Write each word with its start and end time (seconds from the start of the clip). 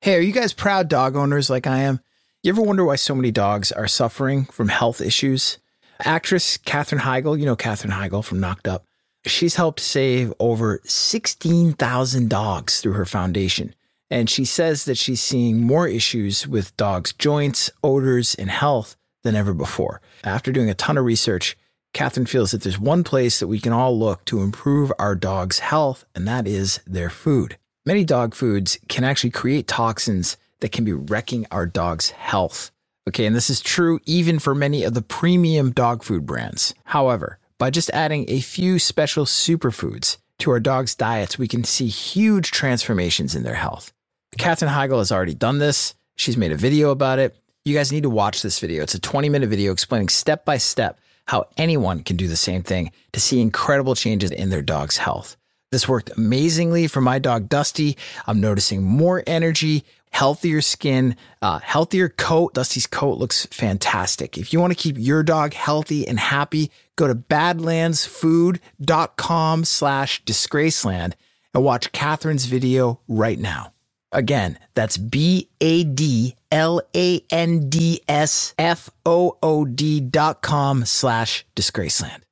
Hey, 0.00 0.16
are 0.16 0.20
you 0.20 0.32
guys 0.32 0.52
proud 0.52 0.88
dog 0.88 1.14
owners 1.14 1.50
like 1.50 1.66
I 1.66 1.80
am? 1.80 2.00
You 2.42 2.52
ever 2.52 2.62
wonder 2.62 2.84
why 2.84 2.96
so 2.96 3.14
many 3.14 3.30
dogs 3.30 3.70
are 3.70 3.86
suffering 3.86 4.46
from 4.46 4.68
health 4.68 5.00
issues? 5.00 5.58
Actress 6.00 6.56
Katherine 6.56 7.02
Heigl, 7.02 7.38
you 7.38 7.44
know 7.44 7.56
Katherine 7.56 7.92
Heigl 7.92 8.24
from 8.24 8.40
Knocked 8.40 8.66
Up, 8.66 8.86
she's 9.26 9.56
helped 9.56 9.80
save 9.80 10.32
over 10.40 10.80
16,000 10.84 12.30
dogs 12.30 12.80
through 12.80 12.94
her 12.94 13.04
foundation. 13.04 13.74
And 14.10 14.28
she 14.30 14.44
says 14.44 14.86
that 14.86 14.98
she's 14.98 15.20
seeing 15.20 15.60
more 15.60 15.86
issues 15.86 16.48
with 16.48 16.76
dogs' 16.76 17.12
joints, 17.12 17.70
odors, 17.84 18.34
and 18.34 18.50
health 18.50 18.96
than 19.22 19.36
ever 19.36 19.54
before. 19.54 20.00
After 20.24 20.50
doing 20.50 20.70
a 20.70 20.74
ton 20.74 20.98
of 20.98 21.04
research, 21.04 21.56
Katherine 21.92 22.26
feels 22.26 22.52
that 22.52 22.62
there's 22.62 22.78
one 22.78 23.02
place 23.04 23.40
that 23.40 23.48
we 23.48 23.60
can 23.60 23.72
all 23.72 23.98
look 23.98 24.24
to 24.26 24.42
improve 24.42 24.92
our 24.98 25.14
dog's 25.14 25.58
health, 25.58 26.04
and 26.14 26.26
that 26.26 26.46
is 26.46 26.80
their 26.86 27.10
food. 27.10 27.58
Many 27.84 28.04
dog 28.04 28.34
foods 28.34 28.78
can 28.88 29.04
actually 29.04 29.30
create 29.30 29.66
toxins 29.66 30.36
that 30.60 30.72
can 30.72 30.84
be 30.84 30.92
wrecking 30.92 31.46
our 31.50 31.66
dog's 31.66 32.10
health. 32.10 32.70
Okay, 33.08 33.26
and 33.26 33.34
this 33.34 33.50
is 33.50 33.60
true 33.60 33.98
even 34.06 34.38
for 34.38 34.54
many 34.54 34.84
of 34.84 34.94
the 34.94 35.02
premium 35.02 35.72
dog 35.72 36.02
food 36.02 36.26
brands. 36.26 36.74
However, 36.84 37.38
by 37.58 37.70
just 37.70 37.90
adding 37.90 38.24
a 38.28 38.40
few 38.40 38.78
special 38.78 39.24
superfoods 39.24 40.18
to 40.38 40.50
our 40.50 40.60
dog's 40.60 40.94
diets, 40.94 41.38
we 41.38 41.48
can 41.48 41.64
see 41.64 41.88
huge 41.88 42.50
transformations 42.50 43.34
in 43.34 43.42
their 43.42 43.54
health. 43.54 43.92
Katherine 44.38 44.70
Heigl 44.70 44.98
has 44.98 45.10
already 45.10 45.34
done 45.34 45.58
this. 45.58 45.94
She's 46.16 46.36
made 46.36 46.52
a 46.52 46.56
video 46.56 46.90
about 46.90 47.18
it. 47.18 47.36
You 47.64 47.74
guys 47.74 47.90
need 47.90 48.04
to 48.04 48.10
watch 48.10 48.42
this 48.42 48.58
video. 48.58 48.82
It's 48.82 48.94
a 48.94 49.00
20 49.00 49.28
minute 49.28 49.48
video 49.48 49.72
explaining 49.72 50.08
step 50.08 50.44
by 50.44 50.58
step 50.58 51.00
how 51.26 51.46
anyone 51.56 52.02
can 52.02 52.16
do 52.16 52.28
the 52.28 52.36
same 52.36 52.62
thing 52.62 52.92
to 53.12 53.20
see 53.20 53.40
incredible 53.40 53.94
changes 53.94 54.30
in 54.30 54.50
their 54.50 54.62
dog's 54.62 54.96
health. 54.96 55.36
This 55.70 55.88
worked 55.88 56.10
amazingly 56.16 56.88
for 56.88 57.00
my 57.00 57.18
dog 57.18 57.48
Dusty. 57.48 57.96
I'm 58.26 58.40
noticing 58.40 58.82
more 58.82 59.22
energy, 59.26 59.84
healthier 60.10 60.60
skin, 60.60 61.16
uh, 61.40 61.60
healthier 61.60 62.08
coat. 62.08 62.54
Dusty's 62.54 62.88
coat 62.88 63.18
looks 63.18 63.46
fantastic. 63.46 64.36
If 64.36 64.52
you 64.52 64.60
want 64.60 64.72
to 64.72 64.78
keep 64.78 64.96
your 64.98 65.22
dog 65.22 65.54
healthy 65.54 66.08
and 66.08 66.18
happy, 66.18 66.72
go 66.96 67.06
to 67.06 67.14
badlandsfood.com 67.14 69.64
slash 69.64 70.24
disgraceland 70.24 71.12
and 71.54 71.64
watch 71.64 71.92
Katherine's 71.92 72.46
video 72.46 72.98
right 73.06 73.38
now. 73.38 73.72
Again, 74.12 74.58
that's 74.74 74.96
B 74.96 75.48
A 75.60 75.84
D 75.84 76.34
L 76.50 76.82
A 76.96 77.22
N 77.30 77.68
D 77.68 78.00
S 78.08 78.54
F 78.58 78.90
O 79.06 79.38
O 79.42 79.64
D 79.64 80.00
dot 80.00 80.42
com 80.42 80.84
slash 80.84 81.46
disgraceland. 81.54 82.22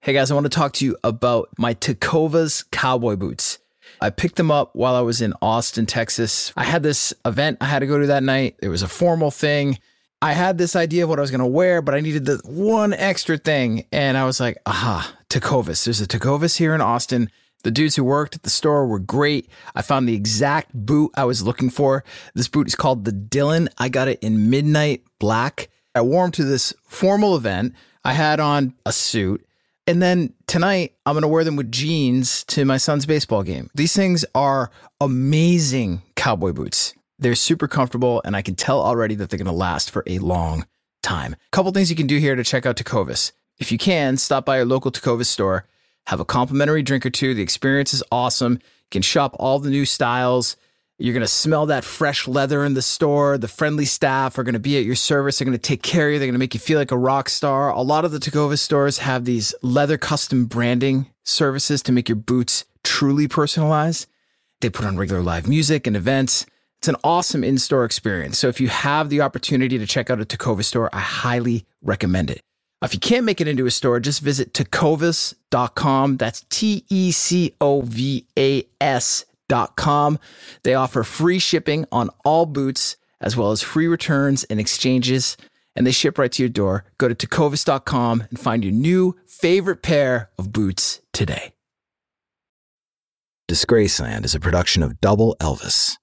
Hey 0.00 0.12
guys, 0.14 0.30
I 0.30 0.34
want 0.34 0.44
to 0.44 0.50
talk 0.50 0.72
to 0.74 0.86
you 0.86 0.96
about 1.04 1.50
my 1.58 1.74
Tecovas 1.74 2.64
cowboy 2.70 3.16
boots. 3.16 3.58
I 4.00 4.10
picked 4.10 4.36
them 4.36 4.50
up 4.50 4.74
while 4.74 4.94
I 4.94 5.00
was 5.00 5.20
in 5.20 5.34
Austin, 5.42 5.84
Texas. 5.84 6.52
I 6.56 6.64
had 6.64 6.82
this 6.82 7.12
event 7.26 7.58
I 7.60 7.66
had 7.66 7.80
to 7.80 7.86
go 7.86 7.98
to 7.98 8.06
that 8.06 8.22
night. 8.22 8.56
It 8.62 8.68
was 8.68 8.82
a 8.82 8.88
formal 8.88 9.30
thing. 9.30 9.78
I 10.22 10.32
had 10.32 10.56
this 10.56 10.74
idea 10.74 11.02
of 11.02 11.10
what 11.10 11.18
I 11.18 11.22
was 11.22 11.30
going 11.30 11.40
to 11.40 11.46
wear, 11.46 11.82
but 11.82 11.94
I 11.94 12.00
needed 12.00 12.24
the 12.24 12.40
one 12.44 12.92
extra 12.92 13.38
thing. 13.38 13.86
And 13.92 14.16
I 14.16 14.24
was 14.24 14.40
like, 14.40 14.58
aha, 14.66 15.14
Tecovas. 15.28 15.84
There's 15.84 16.00
a 16.00 16.06
Tecovas 16.06 16.56
here 16.56 16.74
in 16.74 16.80
Austin. 16.80 17.30
The 17.64 17.70
dudes 17.70 17.96
who 17.96 18.04
worked 18.04 18.36
at 18.36 18.44
the 18.44 18.50
store 18.50 18.86
were 18.86 19.00
great. 19.00 19.48
I 19.74 19.82
found 19.82 20.08
the 20.08 20.14
exact 20.14 20.72
boot 20.74 21.10
I 21.16 21.24
was 21.24 21.42
looking 21.42 21.70
for. 21.70 22.04
This 22.34 22.48
boot 22.48 22.68
is 22.68 22.76
called 22.76 23.04
the 23.04 23.12
Dylan. 23.12 23.68
I 23.78 23.88
got 23.88 24.08
it 24.08 24.20
in 24.22 24.48
midnight 24.48 25.02
black. 25.18 25.68
I 25.94 26.02
wore 26.02 26.22
them 26.22 26.32
to 26.32 26.44
this 26.44 26.72
formal 26.86 27.36
event. 27.36 27.74
I 28.04 28.12
had 28.12 28.38
on 28.38 28.74
a 28.86 28.92
suit. 28.92 29.44
And 29.88 30.02
then 30.02 30.34
tonight, 30.46 30.94
I'm 31.04 31.14
going 31.14 31.22
to 31.22 31.28
wear 31.28 31.44
them 31.44 31.56
with 31.56 31.72
jeans 31.72 32.44
to 32.44 32.64
my 32.64 32.76
son's 32.76 33.06
baseball 33.06 33.42
game. 33.42 33.70
These 33.74 33.96
things 33.96 34.24
are 34.34 34.70
amazing 35.00 36.02
cowboy 36.14 36.52
boots. 36.52 36.94
They're 37.18 37.34
super 37.34 37.66
comfortable, 37.66 38.22
and 38.24 38.36
I 38.36 38.42
can 38.42 38.54
tell 38.54 38.80
already 38.80 39.16
that 39.16 39.30
they're 39.30 39.38
going 39.38 39.46
to 39.46 39.52
last 39.52 39.90
for 39.90 40.04
a 40.06 40.18
long 40.18 40.66
time. 41.02 41.32
A 41.32 41.36
couple 41.50 41.72
things 41.72 41.90
you 41.90 41.96
can 41.96 42.06
do 42.06 42.18
here 42.18 42.36
to 42.36 42.44
check 42.44 42.66
out 42.66 42.76
Tecovas. 42.76 43.32
If 43.58 43.72
you 43.72 43.78
can, 43.78 44.18
stop 44.18 44.44
by 44.44 44.58
your 44.58 44.66
local 44.66 44.92
Tecovas 44.92 45.26
store 45.26 45.64
have 46.08 46.20
a 46.20 46.24
complimentary 46.24 46.82
drink 46.82 47.04
or 47.04 47.10
two. 47.10 47.34
The 47.34 47.42
experience 47.42 47.92
is 47.92 48.02
awesome. 48.10 48.54
You 48.54 48.90
can 48.90 49.02
shop 49.02 49.36
all 49.38 49.58
the 49.58 49.68
new 49.68 49.84
styles. 49.84 50.56
You're 50.96 51.12
going 51.12 51.20
to 51.20 51.26
smell 51.26 51.66
that 51.66 51.84
fresh 51.84 52.26
leather 52.26 52.64
in 52.64 52.72
the 52.72 52.80
store. 52.80 53.36
The 53.36 53.46
friendly 53.46 53.84
staff 53.84 54.38
are 54.38 54.42
going 54.42 54.54
to 54.54 54.58
be 54.58 54.78
at 54.78 54.86
your 54.86 54.94
service. 54.94 55.38
They're 55.38 55.44
going 55.44 55.52
to 55.52 55.58
take 55.58 55.82
care 55.82 56.08
of 56.08 56.14
you. 56.14 56.18
They're 56.18 56.26
going 56.26 56.32
to 56.32 56.38
make 56.38 56.54
you 56.54 56.60
feel 56.60 56.78
like 56.78 56.92
a 56.92 56.96
rock 56.96 57.28
star. 57.28 57.68
A 57.68 57.82
lot 57.82 58.06
of 58.06 58.10
the 58.12 58.18
Tecovas 58.18 58.60
stores 58.60 58.98
have 58.98 59.26
these 59.26 59.54
leather 59.60 59.98
custom 59.98 60.46
branding 60.46 61.10
services 61.24 61.82
to 61.82 61.92
make 61.92 62.08
your 62.08 62.16
boots 62.16 62.64
truly 62.82 63.28
personalized. 63.28 64.06
They 64.62 64.70
put 64.70 64.86
on 64.86 64.96
regular 64.96 65.20
live 65.20 65.46
music 65.46 65.86
and 65.86 65.94
events. 65.94 66.46
It's 66.78 66.88
an 66.88 66.96
awesome 67.04 67.44
in 67.44 67.58
store 67.58 67.84
experience. 67.84 68.38
So 68.38 68.48
if 68.48 68.62
you 68.62 68.68
have 68.68 69.10
the 69.10 69.20
opportunity 69.20 69.76
to 69.76 69.86
check 69.86 70.08
out 70.08 70.22
a 70.22 70.24
Tecovas 70.24 70.64
store, 70.64 70.88
I 70.90 71.00
highly 71.00 71.66
recommend 71.82 72.30
it. 72.30 72.40
If 72.82 72.94
you 72.94 73.00
can't 73.00 73.24
make 73.24 73.40
it 73.40 73.48
into 73.48 73.66
a 73.66 73.70
store, 73.70 73.98
just 73.98 74.20
visit 74.20 74.52
tecovas.com. 74.52 76.16
That's 76.16 76.44
T 76.48 76.84
E 76.88 77.10
C 77.10 77.54
O 77.60 77.80
V 77.80 78.26
A 78.38 78.64
S.com. 78.80 80.18
They 80.62 80.74
offer 80.74 81.02
free 81.02 81.40
shipping 81.40 81.86
on 81.90 82.10
all 82.24 82.46
boots, 82.46 82.96
as 83.20 83.36
well 83.36 83.50
as 83.50 83.62
free 83.62 83.88
returns 83.88 84.44
and 84.44 84.60
exchanges, 84.60 85.36
and 85.74 85.86
they 85.86 85.90
ship 85.90 86.18
right 86.18 86.30
to 86.30 86.42
your 86.42 86.48
door. 86.48 86.84
Go 86.98 87.08
to 87.08 87.14
tecovas.com 87.14 88.24
and 88.30 88.38
find 88.38 88.62
your 88.62 88.72
new 88.72 89.16
favorite 89.26 89.82
pair 89.82 90.30
of 90.38 90.52
boots 90.52 91.00
today. 91.12 91.52
Disgraceland 93.50 94.24
is 94.26 94.34
a 94.34 94.40
production 94.40 94.82
of 94.82 95.00
Double 95.00 95.34
Elvis. 95.40 95.96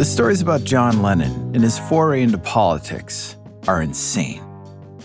The 0.00 0.06
stories 0.06 0.40
about 0.40 0.64
John 0.64 1.02
Lennon 1.02 1.54
and 1.54 1.62
his 1.62 1.78
foray 1.78 2.22
into 2.22 2.38
politics 2.38 3.36
are 3.68 3.82
insane. 3.82 4.40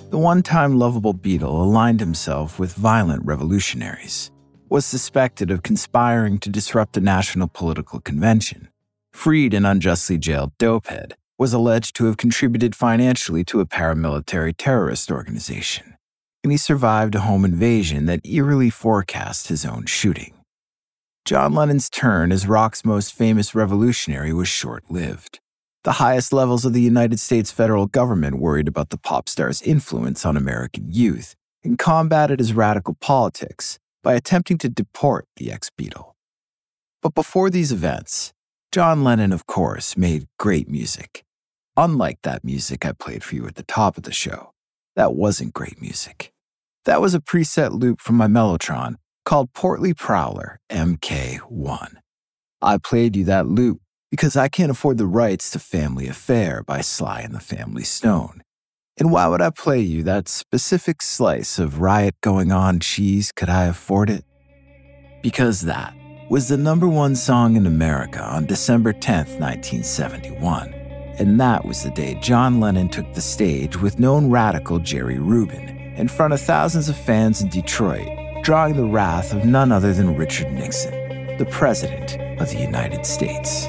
The 0.09 0.17
one 0.17 0.41
time 0.41 0.79
lovable 0.79 1.13
Beatle 1.13 1.49
aligned 1.49 1.99
himself 1.99 2.59
with 2.59 2.75
violent 2.75 3.25
revolutionaries, 3.25 4.31
was 4.69 4.85
suspected 4.85 5.51
of 5.51 5.63
conspiring 5.63 6.37
to 6.39 6.49
disrupt 6.49 6.93
the 6.93 7.01
National 7.01 7.49
Political 7.49 7.99
Convention, 7.99 8.69
freed 9.11 9.53
and 9.53 9.67
unjustly 9.67 10.17
jailed 10.17 10.57
Dopehead, 10.59 11.11
was 11.37 11.51
alleged 11.51 11.93
to 11.97 12.05
have 12.05 12.15
contributed 12.15 12.73
financially 12.73 13.43
to 13.43 13.59
a 13.59 13.65
paramilitary 13.65 14.53
terrorist 14.57 15.11
organization, 15.11 15.97
and 16.41 16.53
he 16.53 16.57
survived 16.57 17.15
a 17.15 17.19
home 17.27 17.43
invasion 17.43 18.05
that 18.05 18.25
eerily 18.25 18.69
forecast 18.69 19.49
his 19.49 19.65
own 19.65 19.87
shooting. 19.87 20.34
John 21.25 21.55
Lennon's 21.55 21.89
turn 21.89 22.31
as 22.31 22.45
rock's 22.45 22.85
most 22.85 23.11
famous 23.11 23.55
revolutionary 23.55 24.31
was 24.31 24.47
short 24.47 24.83
lived. 24.91 25.39
The 25.83 25.93
highest 25.93 26.31
levels 26.31 26.65
of 26.65 26.73
the 26.73 26.83
United 26.83 27.19
States 27.19 27.49
federal 27.49 27.87
government 27.87 28.37
worried 28.37 28.67
about 28.67 28.91
the 28.91 28.97
pop 28.99 29.27
star's 29.27 29.59
influence 29.63 30.23
on 30.23 30.37
American 30.37 30.91
youth 30.91 31.35
and 31.63 31.79
combated 31.79 32.37
his 32.37 32.53
radical 32.53 32.93
politics 33.01 33.79
by 34.03 34.13
attempting 34.13 34.59
to 34.59 34.69
deport 34.69 35.25
the 35.37 35.51
ex 35.51 35.71
Beatle. 35.75 36.11
But 37.01 37.15
before 37.15 37.49
these 37.49 37.71
events, 37.71 38.31
John 38.71 39.03
Lennon, 39.03 39.33
of 39.33 39.47
course, 39.47 39.97
made 39.97 40.27
great 40.37 40.69
music. 40.69 41.23
Unlike 41.75 42.19
that 42.21 42.43
music 42.43 42.85
I 42.85 42.91
played 42.91 43.23
for 43.23 43.33
you 43.33 43.47
at 43.47 43.55
the 43.55 43.63
top 43.63 43.97
of 43.97 44.03
the 44.03 44.13
show, 44.13 44.51
that 44.95 45.15
wasn't 45.15 45.55
great 45.55 45.81
music. 45.81 46.31
That 46.83 47.01
was 47.01 47.15
a 47.15 47.19
preset 47.19 47.71
loop 47.71 47.99
from 47.99 48.15
my 48.15 48.27
Mellotron 48.27 48.97
called 49.25 49.51
Portly 49.53 49.93
Prowler 49.93 50.59
MK1. 50.69 51.95
I 52.61 52.77
played 52.77 53.15
you 53.15 53.25
that 53.25 53.47
loop 53.47 53.81
because 54.11 54.37
I 54.37 54.47
can't 54.47 54.71
afford 54.71 54.97
the 54.97 55.07
rights 55.07 55.49
to 55.51 55.59
Family 55.59 56.07
Affair 56.07 56.63
by 56.63 56.81
Sly 56.81 57.21
and 57.21 57.33
the 57.33 57.39
Family 57.39 57.83
Stone. 57.83 58.43
And 58.97 59.11
why 59.11 59.27
would 59.27 59.41
I 59.41 59.49
play 59.49 59.81
you 59.81 60.03
that 60.03 60.29
specific 60.29 61.01
slice 61.01 61.59
of 61.59 61.81
riot 61.81 62.15
going 62.21 62.51
on 62.51 62.79
cheese? 62.79 63.33
Could 63.33 63.49
I 63.49 63.65
afford 63.65 64.09
it? 64.09 64.23
Because 65.21 65.61
that 65.61 65.93
was 66.29 66.47
the 66.47 66.57
number 66.57 66.87
one 66.87 67.15
song 67.15 67.55
in 67.57 67.65
America 67.65 68.23
on 68.23 68.45
December 68.45 68.93
10th, 68.93 69.39
1971. 69.39 70.73
And 71.17 71.39
that 71.39 71.65
was 71.65 71.83
the 71.83 71.91
day 71.91 72.17
John 72.21 72.59
Lennon 72.59 72.89
took 72.89 73.11
the 73.13 73.21
stage 73.21 73.75
with 73.75 73.99
known 73.99 74.29
radical 74.29 74.79
Jerry 74.79 75.19
Rubin 75.19 75.69
in 75.97 76.07
front 76.07 76.33
of 76.33 76.41
thousands 76.41 76.89
of 76.89 76.95
fans 76.97 77.41
in 77.41 77.49
Detroit 77.49 78.24
drawing 78.45 78.75
the 78.75 78.85
wrath 78.85 79.33
of 79.33 79.43
none 79.43 79.71
other 79.71 79.91
than 79.91 80.15
Richard 80.15 80.51
Nixon, 80.51 80.91
the 81.39 81.47
President 81.49 82.21
of 82.39 82.47
the 82.51 82.59
United 82.59 83.03
States. 83.03 83.65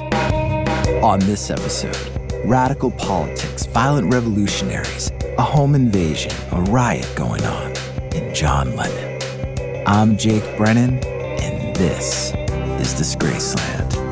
On 1.01 1.19
this 1.21 1.49
episode, 1.49 1.97
radical 2.45 2.91
politics, 2.91 3.65
violent 3.65 4.13
revolutionaries, 4.13 5.11
a 5.39 5.41
home 5.41 5.73
invasion, 5.73 6.31
a 6.51 6.61
riot 6.61 7.11
going 7.15 7.43
on 7.43 7.73
in 8.13 8.31
John 8.35 8.75
Lennon. 8.75 9.83
I'm 9.87 10.15
Jake 10.15 10.45
Brennan, 10.57 11.03
and 11.03 11.75
this 11.75 12.33
is 12.79 12.93
Disgraceland. 12.93 14.06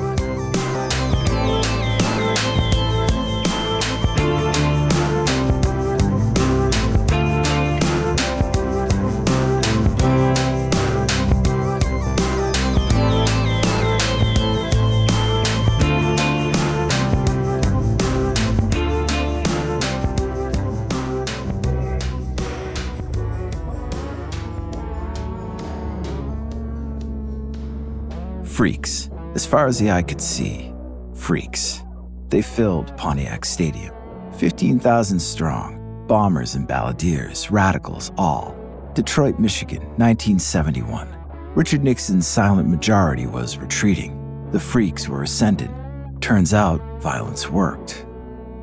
Freaks, 28.55 29.09
as 29.33 29.45
far 29.45 29.67
as 29.67 29.79
the 29.79 29.91
eye 29.91 30.01
could 30.01 30.21
see. 30.21 30.73
Freaks. 31.13 31.83
They 32.29 32.41
filled 32.41 32.95
Pontiac 32.95 33.43
Stadium. 33.43 33.93
15,000 34.37 35.19
strong. 35.19 36.05
Bombers 36.07 36.55
and 36.55 36.65
balladeers, 36.65 37.51
radicals, 37.51 38.13
all. 38.17 38.55
Detroit, 38.93 39.39
Michigan, 39.39 39.81
1971. 39.97 41.13
Richard 41.53 41.83
Nixon's 41.83 42.27
silent 42.27 42.69
majority 42.69 43.27
was 43.27 43.57
retreating. 43.57 44.47
The 44.51 44.59
freaks 44.61 45.09
were 45.09 45.23
ascendant. 45.23 46.21
Turns 46.21 46.53
out, 46.53 46.79
violence 47.01 47.49
worked. 47.49 48.05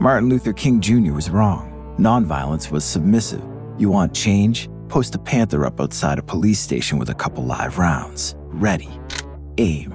Martin 0.01 0.31
Luther 0.31 0.55
King 0.55 0.81
Jr. 0.81 1.13
was 1.13 1.29
wrong. 1.29 1.95
Nonviolence 1.99 2.71
was 2.71 2.83
submissive. 2.83 3.45
You 3.77 3.91
want 3.91 4.15
change? 4.15 4.71
Post 4.89 5.15
a 5.15 5.19
panther 5.19 5.67
up 5.67 5.83
outside 5.83 6.19
a 6.19 6.23
police 6.23 6.61
station 6.61 6.99
with 6.99 7.11
a 7.11 7.15
couple 7.15 7.45
live 7.45 7.77
rounds. 7.77 8.37
Ready. 8.55 8.89
Aim. 9.59 9.95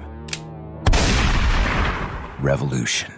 Revolution. 2.40 3.12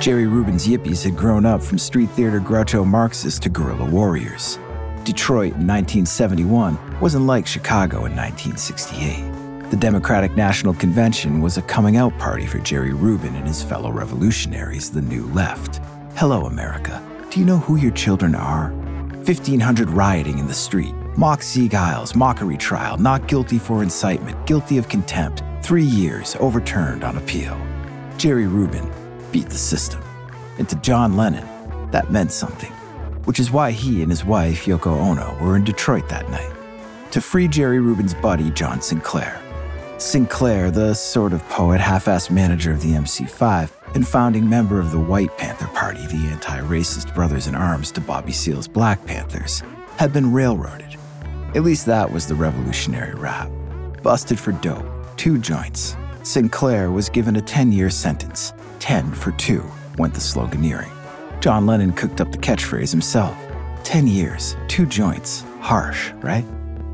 Jerry 0.00 0.26
Rubin's 0.26 0.66
Yippies 0.66 1.04
had 1.04 1.16
grown 1.16 1.44
up 1.44 1.62
from 1.62 1.78
street 1.78 2.10
theater 2.10 2.40
Groucho 2.40 2.86
Marxists 2.86 3.38
to 3.40 3.48
guerrilla 3.48 3.84
warriors. 3.84 4.58
Detroit 5.04 5.54
in 5.54 5.66
1971 5.66 7.00
wasn't 7.00 7.26
like 7.26 7.46
Chicago 7.46 8.04
in 8.04 8.14
1968. 8.16 9.70
The 9.70 9.76
Democratic 9.76 10.36
National 10.36 10.74
Convention 10.74 11.40
was 11.40 11.56
a 11.56 11.62
coming 11.62 11.96
out 11.96 12.16
party 12.18 12.46
for 12.46 12.58
Jerry 12.58 12.92
Rubin 12.92 13.34
and 13.36 13.46
his 13.46 13.62
fellow 13.62 13.90
revolutionaries, 13.90 14.90
the 14.90 15.00
New 15.00 15.26
Left. 15.28 15.80
Hello, 16.16 16.46
America. 16.46 17.02
Do 17.30 17.40
you 17.40 17.46
know 17.46 17.58
who 17.58 17.76
your 17.76 17.92
children 17.92 18.34
are? 18.34 18.70
1,500 19.24 19.90
rioting 19.90 20.38
in 20.38 20.46
the 20.46 20.54
street, 20.54 20.94
mock 21.16 21.42
Sieg 21.42 21.74
mockery 22.14 22.56
trial, 22.56 22.96
not 22.98 23.28
guilty 23.28 23.58
for 23.58 23.82
incitement, 23.82 24.46
guilty 24.46 24.78
of 24.78 24.88
contempt, 24.88 25.42
three 25.62 25.84
years 25.84 26.36
overturned 26.40 27.04
on 27.04 27.16
appeal. 27.16 27.60
Jerry 28.16 28.46
Rubin 28.46 28.90
beat 29.32 29.48
the 29.48 29.56
system. 29.56 30.02
And 30.58 30.68
to 30.68 30.76
John 30.76 31.16
Lennon, 31.16 31.46
that 31.90 32.10
meant 32.10 32.32
something, 32.32 32.72
which 33.24 33.40
is 33.40 33.50
why 33.50 33.70
he 33.70 34.02
and 34.02 34.10
his 34.10 34.24
wife, 34.24 34.66
Yoko 34.66 34.98
Ono, 34.98 35.36
were 35.40 35.56
in 35.56 35.64
Detroit 35.64 36.08
that 36.08 36.28
night 36.30 36.52
to 37.12 37.20
free 37.20 37.48
Jerry 37.48 37.80
Rubin's 37.80 38.14
buddy, 38.14 38.50
John 38.50 38.80
Sinclair. 38.80 39.40
Sinclair, 39.98 40.70
the 40.70 40.94
sort 40.94 41.32
of 41.32 41.46
poet, 41.48 41.80
half 41.80 42.06
assed 42.06 42.30
manager 42.30 42.72
of 42.72 42.80
the 42.80 42.92
MC5, 42.92 43.70
and 43.94 44.06
founding 44.06 44.48
member 44.48 44.78
of 44.78 44.92
the 44.92 45.00
White 45.00 45.36
Panther 45.36 45.66
Party, 45.68 46.06
the 46.06 46.28
anti 46.28 46.60
racist 46.60 47.14
brothers 47.14 47.48
in 47.48 47.54
arms 47.54 47.90
to 47.92 48.00
Bobby 48.00 48.32
Seale's 48.32 48.68
Black 48.68 49.04
Panthers, 49.04 49.62
had 49.98 50.12
been 50.12 50.32
railroaded. 50.32 50.96
At 51.52 51.64
least 51.64 51.86
that 51.86 52.12
was 52.12 52.28
the 52.28 52.34
revolutionary 52.36 53.14
rap. 53.14 53.50
Busted 54.04 54.38
for 54.38 54.52
dope, 54.52 54.86
two 55.16 55.36
joints. 55.36 55.96
Sinclair 56.22 56.92
was 56.92 57.08
given 57.08 57.34
a 57.34 57.40
10 57.40 57.72
year 57.72 57.90
sentence. 57.90 58.52
10 58.78 59.12
for 59.12 59.32
two, 59.32 59.64
went 59.98 60.14
the 60.14 60.20
sloganeering. 60.20 60.92
John 61.40 61.66
Lennon 61.66 61.92
cooked 61.92 62.20
up 62.20 62.30
the 62.30 62.38
catchphrase 62.38 62.92
himself 62.92 63.36
10 63.82 64.06
years, 64.06 64.56
two 64.68 64.86
joints. 64.86 65.44
Harsh, 65.58 66.12
right? 66.20 66.44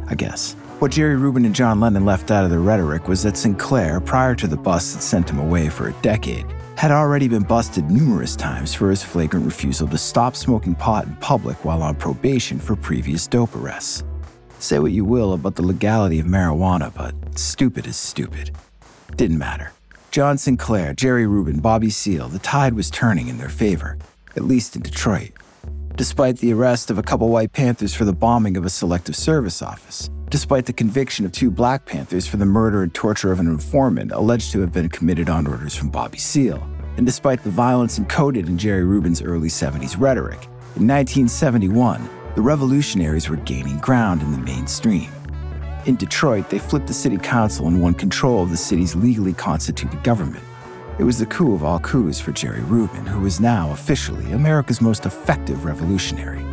I 0.08 0.14
guess. 0.14 0.54
What 0.78 0.92
Jerry 0.92 1.16
Rubin 1.16 1.44
and 1.44 1.54
John 1.54 1.78
Lennon 1.78 2.06
left 2.06 2.30
out 2.30 2.44
of 2.44 2.50
the 2.50 2.58
rhetoric 2.58 3.08
was 3.08 3.22
that 3.24 3.36
Sinclair, 3.36 4.00
prior 4.00 4.34
to 4.36 4.46
the 4.46 4.56
bust 4.56 4.94
that 4.94 5.02
sent 5.02 5.28
him 5.28 5.38
away 5.38 5.68
for 5.68 5.88
a 5.88 6.00
decade, 6.00 6.46
had 6.78 6.90
already 6.90 7.28
been 7.28 7.42
busted 7.42 7.90
numerous 7.90 8.34
times 8.34 8.72
for 8.72 8.88
his 8.88 9.02
flagrant 9.02 9.44
refusal 9.44 9.86
to 9.88 9.98
stop 9.98 10.34
smoking 10.34 10.74
pot 10.74 11.04
in 11.04 11.14
public 11.16 11.62
while 11.62 11.82
on 11.82 11.94
probation 11.94 12.58
for 12.58 12.74
previous 12.74 13.26
dope 13.26 13.54
arrests. 13.54 14.02
Say 14.58 14.78
what 14.78 14.92
you 14.92 15.04
will 15.04 15.34
about 15.34 15.56
the 15.56 15.62
legality 15.62 16.18
of 16.18 16.26
marijuana, 16.26 16.92
but 16.94 17.14
stupid 17.38 17.86
is 17.86 17.96
stupid. 17.96 18.52
Didn't 19.14 19.38
matter. 19.38 19.72
John 20.10 20.38
Sinclair, 20.38 20.94
Jerry 20.94 21.26
Rubin, 21.26 21.60
Bobby 21.60 21.90
Seale, 21.90 22.28
the 22.28 22.38
tide 22.38 22.72
was 22.72 22.90
turning 22.90 23.28
in 23.28 23.36
their 23.36 23.50
favor, 23.50 23.98
at 24.34 24.44
least 24.44 24.74
in 24.74 24.82
Detroit. 24.82 25.32
Despite 25.94 26.38
the 26.38 26.52
arrest 26.52 26.90
of 26.90 26.98
a 26.98 27.02
couple 27.02 27.28
White 27.28 27.52
Panthers 27.52 27.94
for 27.94 28.04
the 28.06 28.12
bombing 28.14 28.56
of 28.56 28.64
a 28.64 28.70
selective 28.70 29.14
service 29.14 29.60
office, 29.60 30.10
despite 30.30 30.66
the 30.66 30.72
conviction 30.72 31.26
of 31.26 31.32
two 31.32 31.50
Black 31.50 31.84
Panthers 31.84 32.26
for 32.26 32.38
the 32.38 32.46
murder 32.46 32.82
and 32.82 32.94
torture 32.94 33.32
of 33.32 33.40
an 33.40 33.46
informant 33.46 34.10
alleged 34.12 34.52
to 34.52 34.60
have 34.60 34.72
been 34.72 34.88
committed 34.88 35.28
on 35.28 35.46
orders 35.46 35.76
from 35.76 35.90
Bobby 35.90 36.18
Seale, 36.18 36.66
and 36.96 37.04
despite 37.04 37.42
the 37.42 37.50
violence 37.50 37.98
encoded 37.98 38.46
in 38.46 38.56
Jerry 38.56 38.84
Rubin's 38.84 39.20
early 39.20 39.48
70s 39.48 40.00
rhetoric, 40.00 40.44
in 40.76 40.86
1971, 40.86 42.08
the 42.36 42.42
revolutionaries 42.42 43.30
were 43.30 43.36
gaining 43.36 43.78
ground 43.78 44.20
in 44.20 44.30
the 44.30 44.38
mainstream. 44.38 45.10
In 45.86 45.96
Detroit, 45.96 46.50
they 46.50 46.58
flipped 46.58 46.86
the 46.86 46.92
city 46.92 47.16
council 47.16 47.66
and 47.66 47.80
won 47.80 47.94
control 47.94 48.42
of 48.42 48.50
the 48.50 48.58
city's 48.58 48.94
legally 48.94 49.32
constituted 49.32 50.04
government. 50.04 50.44
It 50.98 51.04
was 51.04 51.18
the 51.18 51.24
coup 51.24 51.54
of 51.54 51.64
all 51.64 51.78
coups 51.78 52.20
for 52.20 52.32
Jerry 52.32 52.60
Rubin, 52.60 53.06
who 53.06 53.20
was 53.20 53.40
now 53.40 53.70
officially 53.70 54.32
America's 54.32 54.82
most 54.82 55.06
effective 55.06 55.64
revolutionary. 55.64 56.44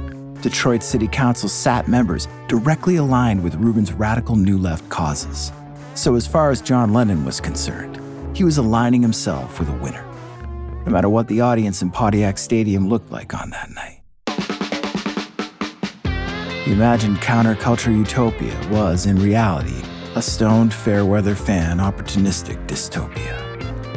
Detroit 0.42 0.84
City 0.84 1.08
Council 1.08 1.50
sat 1.50 1.90
members 1.90 2.30
directly 2.48 2.96
aligned 2.96 3.44
with 3.44 3.56
Rubin's 3.56 3.92
radical 3.92 4.38
New 4.38 4.58
Left 4.58 4.88
causes. 4.90 5.52
So, 5.96 6.16
as 6.16 6.26
far 6.26 6.50
as 6.50 6.62
John 6.62 6.94
Lennon 6.94 7.26
was 7.26 7.42
concerned, 7.42 8.00
he 8.36 8.46
was 8.46 8.58
aligning 8.58 9.02
himself 9.02 9.60
with 9.60 9.68
a 9.68 9.74
winner, 9.74 10.06
no 10.86 10.94
matter 10.94 11.10
what 11.10 11.28
the 11.28 11.42
audience 11.42 11.82
in 11.82 11.92
Pontiac 11.92 12.38
Stadium 12.38 12.88
looked 12.88 13.12
like 13.12 13.34
on 13.34 13.50
that 13.50 13.70
night. 13.72 14.03
The 16.66 16.72
imagined 16.72 17.18
counterculture 17.18 17.94
utopia 17.94 18.58
was, 18.70 19.06
in 19.06 19.18
reality, 19.18 19.84
a 20.16 20.22
stoned 20.22 20.74
fair 20.74 21.06
weather 21.06 21.36
fan 21.36 21.80
opportunistic 21.80 22.66
dystopia. 22.68 23.38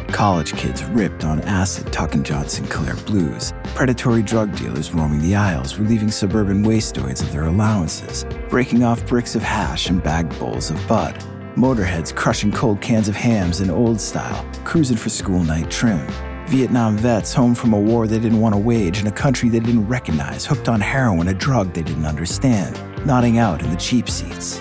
College 0.08 0.52
kids 0.54 0.82
ripped 0.86 1.24
on 1.24 1.40
acid 1.42 1.92
talking 1.92 2.24
John 2.24 2.48
Sinclair 2.48 2.96
blues, 3.06 3.52
predatory 3.76 4.20
drug 4.20 4.56
dealers 4.56 4.92
roaming 4.92 5.22
the 5.22 5.36
aisles, 5.36 5.78
relieving 5.78 6.10
suburban 6.10 6.64
wastoids 6.64 7.22
of 7.22 7.30
their 7.30 7.44
allowances, 7.44 8.26
breaking 8.48 8.82
off 8.82 9.06
bricks 9.06 9.36
of 9.36 9.44
hash 9.44 9.88
and 9.88 10.02
bagged 10.02 10.36
bowls 10.40 10.68
of 10.72 10.88
bud, 10.88 11.14
motorheads 11.54 12.12
crushing 12.12 12.50
cold 12.50 12.80
cans 12.80 13.06
of 13.06 13.14
Hamm's 13.14 13.60
in 13.60 13.70
old 13.70 14.00
style, 14.00 14.44
cruising 14.64 14.96
for 14.96 15.08
school 15.08 15.44
night 15.44 15.70
trim, 15.70 16.04
Vietnam 16.48 16.96
vets 16.96 17.34
home 17.34 17.54
from 17.54 17.72
a 17.72 17.80
war 17.80 18.06
they 18.06 18.18
didn't 18.18 18.40
want 18.40 18.54
to 18.54 18.58
wage 18.58 19.00
in 19.00 19.06
a 19.06 19.12
country 19.12 19.48
they 19.48 19.60
didn't 19.60 19.86
recognize, 19.86 20.46
hooked 20.46 20.68
on 20.68 20.80
heroin, 20.80 21.28
a 21.28 21.34
drug 21.34 21.72
they 21.72 21.82
didn't 21.82 22.06
understand, 22.06 22.80
nodding 23.04 23.38
out 23.38 23.62
in 23.62 23.70
the 23.70 23.76
cheap 23.76 24.08
seats. 24.08 24.60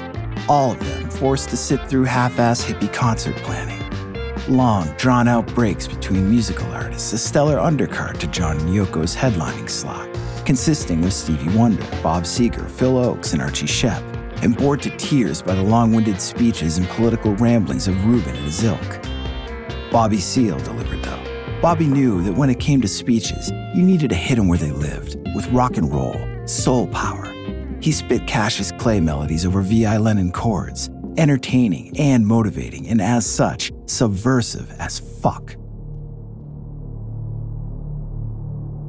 All 0.50 0.72
of 0.72 0.80
them 0.80 1.10
forced 1.10 1.50
to 1.50 1.58
sit 1.58 1.82
through 1.88 2.06
half 2.06 2.40
ass 2.40 2.64
hippie 2.64 2.92
concert 2.92 3.36
planning 3.38 3.86
long, 4.48 4.88
drawn 4.98 5.28
out 5.28 5.48
breaks 5.48 5.88
between 5.88 6.30
musical 6.30 6.68
artists, 6.72 7.14
a 7.14 7.18
stellar 7.18 7.58
undercard 7.58 8.18
to 8.20 8.28
John 8.28 8.58
and 8.58 8.70
Yoko's 8.70 9.16
headlining 9.16 9.70
slot, 9.70 10.08
consisting 10.46 11.04
of 11.04 11.14
Stevie 11.14 11.56
Wonder, 11.58 11.84
Bob 12.04 12.24
Seger, 12.24 12.70
Phil 12.70 12.94
Ochs, 12.94 13.34
and 13.34 13.42
Archie 13.42 13.66
Shepp, 13.66 14.04
and 14.44 14.56
bored 14.56 14.82
to 14.84 14.96
tears 14.98 15.42
by 15.42 15.56
the 15.56 15.64
long 15.64 15.94
winded 15.94 16.22
speeches 16.22 16.78
and 16.78 16.88
political 16.90 17.36
ramblings 17.36 17.88
of 17.88 18.06
Rubin 18.06 18.36
and 18.36 18.46
his 18.46 18.64
ilk. 18.64 19.02
Bobby 19.92 20.20
Seale 20.20 20.60
delivered. 20.60 20.95
Bobby 21.66 21.88
knew 21.88 22.22
that 22.22 22.36
when 22.36 22.52
it 22.52 22.60
came 22.60 22.80
to 22.82 22.88
speeches, 22.88 23.50
you 23.74 23.82
needed 23.82 24.12
to 24.12 24.16
hit 24.16 24.36
them 24.36 24.48
where 24.48 24.60
they 24.60 24.70
lived, 24.70 25.16
with 25.34 25.48
rock 25.48 25.78
and 25.78 25.92
roll, 25.92 26.16
soul 26.46 26.86
power. 26.86 27.34
He 27.82 27.92
spit 27.92 28.28
Cassius 28.28 28.72
Clay 28.74 29.00
melodies 29.00 29.48
over 29.48 29.64
V.I. 29.64 29.98
Lenin 29.98 30.32
chords, 30.32 30.92
entertaining 31.18 32.00
and 32.00 32.28
motivating, 32.28 32.88
and 32.88 33.02
as 33.02 33.26
such, 33.26 33.72
subversive 33.88 34.70
as 34.78 35.00
fuck. 35.00 35.54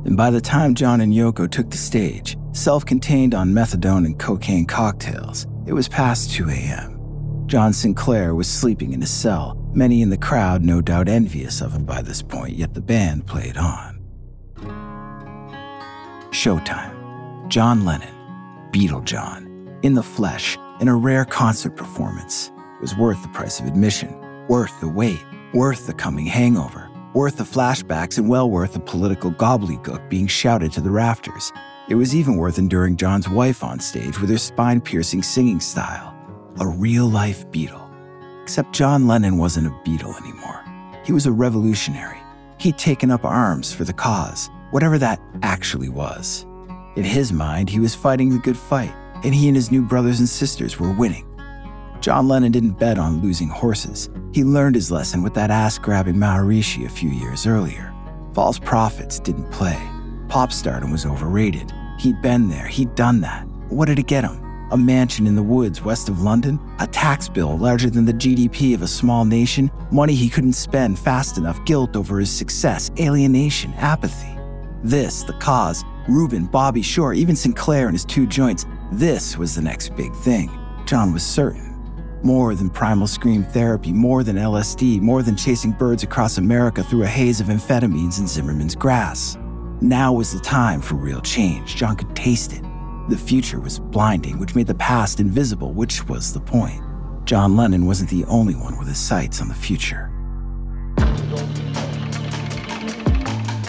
And 0.04 0.14
by 0.14 0.28
the 0.28 0.42
time 0.42 0.74
John 0.74 1.00
and 1.00 1.14
Yoko 1.14 1.50
took 1.50 1.70
the 1.70 1.78
stage, 1.78 2.36
self 2.52 2.84
contained 2.84 3.34
on 3.34 3.54
methadone 3.54 4.04
and 4.04 4.18
cocaine 4.18 4.66
cocktails, 4.66 5.46
it 5.66 5.72
was 5.72 5.88
past 5.88 6.30
2 6.32 6.50
a.m. 6.50 7.46
John 7.46 7.72
Sinclair 7.72 8.34
was 8.34 8.46
sleeping 8.46 8.92
in 8.92 9.00
his 9.00 9.10
cell, 9.10 9.65
many 9.76 10.02
in 10.02 10.10
the 10.10 10.16
crowd 10.16 10.64
no 10.64 10.80
doubt 10.80 11.08
envious 11.08 11.60
of 11.60 11.72
him 11.72 11.84
by 11.84 12.02
this 12.02 12.22
point, 12.22 12.56
yet 12.56 12.74
the 12.74 12.80
band 12.80 13.26
played 13.26 13.56
on. 13.56 14.00
Showtime. 16.30 16.96
John 17.48 17.84
Lennon, 17.84 18.12
Beatle 18.72 19.04
John, 19.04 19.78
in 19.82 19.94
the 19.94 20.02
flesh, 20.02 20.58
in 20.80 20.88
a 20.88 20.96
rare 20.96 21.24
concert 21.24 21.76
performance. 21.76 22.50
It 22.56 22.80
was 22.80 22.96
worth 22.96 23.22
the 23.22 23.28
price 23.28 23.60
of 23.60 23.66
admission, 23.66 24.18
worth 24.48 24.78
the 24.80 24.88
wait, 24.88 25.20
worth 25.54 25.86
the 25.86 25.94
coming 25.94 26.26
hangover, 26.26 26.90
worth 27.14 27.36
the 27.36 27.44
flashbacks, 27.44 28.18
and 28.18 28.28
well 28.28 28.50
worth 28.50 28.72
the 28.72 28.80
political 28.80 29.30
gobbledygook 29.30 30.10
being 30.10 30.26
shouted 30.26 30.72
to 30.72 30.80
the 30.80 30.90
rafters. 30.90 31.52
It 31.88 31.94
was 31.94 32.16
even 32.16 32.36
worth 32.36 32.58
enduring 32.58 32.96
John's 32.96 33.28
wife 33.28 33.62
on 33.62 33.78
stage 33.78 34.20
with 34.20 34.30
her 34.30 34.38
spine 34.38 34.80
piercing 34.80 35.22
singing 35.22 35.60
style. 35.60 36.14
A 36.58 36.66
real 36.66 37.06
life 37.06 37.48
Beatle. 37.50 37.85
Except 38.46 38.72
John 38.72 39.08
Lennon 39.08 39.38
wasn't 39.38 39.66
a 39.66 39.70
Beatle 39.70 40.16
anymore. 40.22 40.64
He 41.04 41.10
was 41.10 41.26
a 41.26 41.32
revolutionary. 41.32 42.18
He'd 42.58 42.78
taken 42.78 43.10
up 43.10 43.24
arms 43.24 43.74
for 43.74 43.82
the 43.82 43.92
cause, 43.92 44.50
whatever 44.70 44.98
that 44.98 45.20
actually 45.42 45.88
was. 45.88 46.46
In 46.94 47.02
his 47.02 47.32
mind, 47.32 47.68
he 47.68 47.80
was 47.80 47.96
fighting 47.96 48.30
the 48.30 48.38
good 48.38 48.56
fight, 48.56 48.94
and 49.24 49.34
he 49.34 49.48
and 49.48 49.56
his 49.56 49.72
new 49.72 49.82
brothers 49.82 50.20
and 50.20 50.28
sisters 50.28 50.78
were 50.78 50.92
winning. 50.92 51.26
John 51.98 52.28
Lennon 52.28 52.52
didn't 52.52 52.78
bet 52.78 53.00
on 53.00 53.20
losing 53.20 53.48
horses. 53.48 54.10
He 54.32 54.44
learned 54.44 54.76
his 54.76 54.92
lesson 54.92 55.24
with 55.24 55.34
that 55.34 55.50
ass 55.50 55.76
grabbing 55.76 56.14
Maharishi 56.14 56.86
a 56.86 56.88
few 56.88 57.10
years 57.10 57.48
earlier. 57.48 57.92
False 58.32 58.60
prophets 58.60 59.18
didn't 59.18 59.50
play. 59.50 59.82
Pop 60.28 60.52
stardom 60.52 60.92
was 60.92 61.04
overrated. 61.04 61.72
He'd 61.98 62.22
been 62.22 62.48
there, 62.48 62.68
he'd 62.68 62.94
done 62.94 63.22
that. 63.22 63.44
What 63.70 63.86
did 63.86 63.98
it 63.98 64.06
get 64.06 64.22
him? 64.22 64.45
A 64.72 64.76
mansion 64.76 65.28
in 65.28 65.36
the 65.36 65.42
woods 65.42 65.82
west 65.82 66.08
of 66.08 66.22
London? 66.22 66.58
A 66.80 66.88
tax 66.88 67.28
bill 67.28 67.56
larger 67.56 67.88
than 67.88 68.04
the 68.04 68.12
GDP 68.12 68.74
of 68.74 68.82
a 68.82 68.88
small 68.88 69.24
nation? 69.24 69.70
Money 69.92 70.14
he 70.14 70.28
couldn't 70.28 70.54
spend 70.54 70.98
fast 70.98 71.38
enough? 71.38 71.64
Guilt 71.64 71.94
over 71.94 72.18
his 72.18 72.30
success? 72.30 72.90
Alienation? 72.98 73.72
Apathy? 73.74 74.36
This, 74.82 75.22
the 75.22 75.34
cause, 75.34 75.84
Rubin, 76.08 76.46
Bobby 76.46 76.82
Shore, 76.82 77.14
even 77.14 77.36
Sinclair 77.36 77.86
and 77.86 77.94
his 77.94 78.04
two 78.04 78.26
joints, 78.26 78.66
this 78.90 79.38
was 79.38 79.54
the 79.54 79.62
next 79.62 79.94
big 79.94 80.12
thing. 80.14 80.50
John 80.84 81.12
was 81.12 81.22
certain. 81.24 81.74
More 82.24 82.56
than 82.56 82.68
primal 82.68 83.06
scream 83.06 83.44
therapy, 83.44 83.92
more 83.92 84.24
than 84.24 84.34
LSD, 84.34 85.00
more 85.00 85.22
than 85.22 85.36
chasing 85.36 85.70
birds 85.70 86.02
across 86.02 86.38
America 86.38 86.82
through 86.82 87.04
a 87.04 87.06
haze 87.06 87.40
of 87.40 87.46
amphetamines 87.48 88.18
and 88.18 88.28
Zimmerman's 88.28 88.74
grass. 88.74 89.38
Now 89.80 90.12
was 90.12 90.32
the 90.32 90.40
time 90.40 90.80
for 90.80 90.94
real 90.96 91.20
change. 91.20 91.76
John 91.76 91.94
could 91.94 92.16
taste 92.16 92.52
it. 92.52 92.62
The 93.08 93.16
future 93.16 93.60
was 93.60 93.78
blinding, 93.78 94.40
which 94.40 94.56
made 94.56 94.66
the 94.66 94.74
past 94.74 95.20
invisible, 95.20 95.72
which 95.72 96.08
was 96.08 96.32
the 96.32 96.40
point. 96.40 96.82
John 97.24 97.56
Lennon 97.56 97.86
wasn't 97.86 98.10
the 98.10 98.24
only 98.24 98.56
one 98.56 98.76
with 98.78 98.88
his 98.88 98.98
sights 98.98 99.40
on 99.40 99.46
the 99.46 99.54
future. 99.54 100.10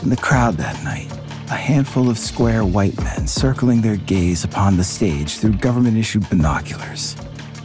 In 0.02 0.10
the 0.10 0.20
crowd 0.20 0.56
that 0.56 0.84
night, 0.84 1.12
a 1.52 1.56
handful 1.56 2.10
of 2.10 2.18
square 2.18 2.66
white 2.66 2.98
men 3.04 3.28
circling 3.28 3.82
their 3.82 3.98
gaze 3.98 4.44
upon 4.44 4.76
the 4.76 4.84
stage 4.84 5.38
through 5.38 5.54
government 5.54 5.98
issued 5.98 6.28
binoculars. 6.32 7.16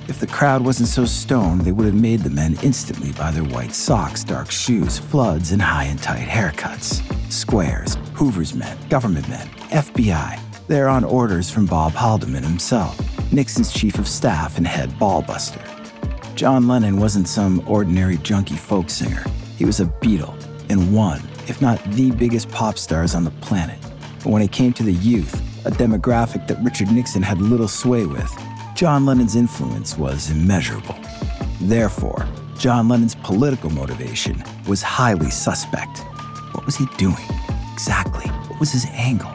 If 0.09 0.21
the 0.21 0.27
crowd 0.27 0.63
wasn't 0.63 0.91
so 0.91 1.07
stoned, 1.07 1.63
they 1.63 1.73
would 1.73 1.87
have 1.87 1.95
made 1.95 2.21
the 2.21 2.29
men 2.29 2.59
instantly 2.63 3.13
by 3.13 3.31
their 3.31 3.45
white 3.45 3.75
socks, 3.75 4.25
dark 4.25 4.51
shoes, 4.51 4.99
floods, 4.99 5.53
and 5.53 5.63
high 5.63 5.85
and 5.85 6.03
tight 6.03 6.29
haircuts. 6.29 7.01
Squares, 7.33 7.97
Hoover's 8.13 8.55
men, 8.55 8.77
government 8.91 9.27
men, 9.31 9.47
FBI. 9.71 10.52
They're 10.73 10.89
on 10.89 11.05
orders 11.05 11.51
from 11.51 11.67
Bob 11.67 11.93
Haldeman 11.93 12.43
himself, 12.43 12.99
Nixon's 13.31 13.75
chief 13.75 13.99
of 13.99 14.09
staff 14.09 14.57
and 14.57 14.67
head 14.67 14.89
ballbuster. 14.93 15.61
John 16.35 16.67
Lennon 16.67 16.97
wasn't 16.97 17.29
some 17.29 17.63
ordinary 17.69 18.17
junkie 18.17 18.57
folk 18.57 18.89
singer. 18.89 19.23
He 19.59 19.67
was 19.67 19.81
a 19.81 19.85
Beatle 19.85 20.35
and 20.71 20.95
one, 20.97 21.21
if 21.47 21.61
not 21.61 21.85
the 21.93 22.11
biggest 22.13 22.49
pop 22.49 22.79
stars 22.79 23.15
on 23.15 23.23
the 23.23 23.33
planet. 23.43 23.79
But 24.25 24.31
when 24.31 24.41
it 24.41 24.51
came 24.51 24.73
to 24.73 24.83
the 24.83 24.95
youth, 24.95 25.35
a 25.67 25.71
demographic 25.71 26.47
that 26.47 26.59
Richard 26.63 26.91
Nixon 26.91 27.21
had 27.21 27.43
little 27.43 27.69
sway 27.69 28.07
with, 28.07 28.35
John 28.75 29.05
Lennon's 29.05 29.37
influence 29.37 29.99
was 29.99 30.31
immeasurable. 30.31 30.97
Therefore, 31.61 32.27
John 32.57 32.89
Lennon's 32.89 33.17
political 33.17 33.69
motivation 33.69 34.43
was 34.67 34.81
highly 34.81 35.29
suspect. 35.29 35.99
What 36.55 36.65
was 36.65 36.77
he 36.77 36.87
doing? 36.97 37.29
Exactly. 37.75 38.27
What 38.49 38.59
was 38.59 38.73
his 38.73 38.87
angle? 38.93 39.31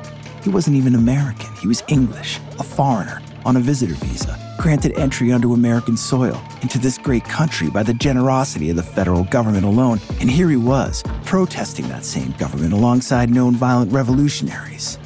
He 0.48 0.54
wasn't 0.54 0.78
even 0.78 0.96
American. 0.96 1.54
He 1.58 1.68
was 1.68 1.84
English, 1.90 2.40
a 2.58 2.64
foreigner, 2.64 3.22
on 3.44 3.58
a 3.58 3.60
visitor 3.60 3.96
visa, 3.96 4.40
granted 4.58 4.98
entry 4.98 5.34
onto 5.34 5.52
American 5.52 5.98
soil, 5.98 6.42
into 6.62 6.80
this 6.80 6.98
great 6.98 7.26
country 7.26 7.70
by 7.70 7.84
the 7.84 7.94
generosity 7.94 8.70
of 8.70 8.78
the 8.78 8.82
federal 8.82 9.26
government 9.26 9.66
alone. 9.66 10.00
And 10.22 10.32
here 10.32 10.48
he 10.48 10.56
was, 10.56 11.04
protesting 11.26 11.90
that 11.90 12.06
same 12.06 12.32
government 12.38 12.72
alongside 12.72 13.30
known 13.30 13.56
violent 13.58 13.92
revolutionaries. 13.92 14.98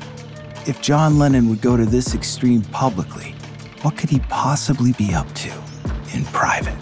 If 0.68 0.80
John 0.80 1.18
Lennon 1.18 1.50
would 1.50 1.62
go 1.62 1.76
to 1.76 1.88
this 1.88 2.14
extreme 2.14 2.62
publicly, 2.66 3.34
what 3.82 3.98
could 3.98 4.12
he 4.12 4.20
possibly 4.30 4.94
be 4.94 5.12
up 5.16 5.34
to 5.34 5.52
in 6.14 6.24
private? 6.26 6.78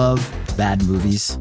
Love 0.00 0.56
bad 0.56 0.82
movies? 0.86 1.38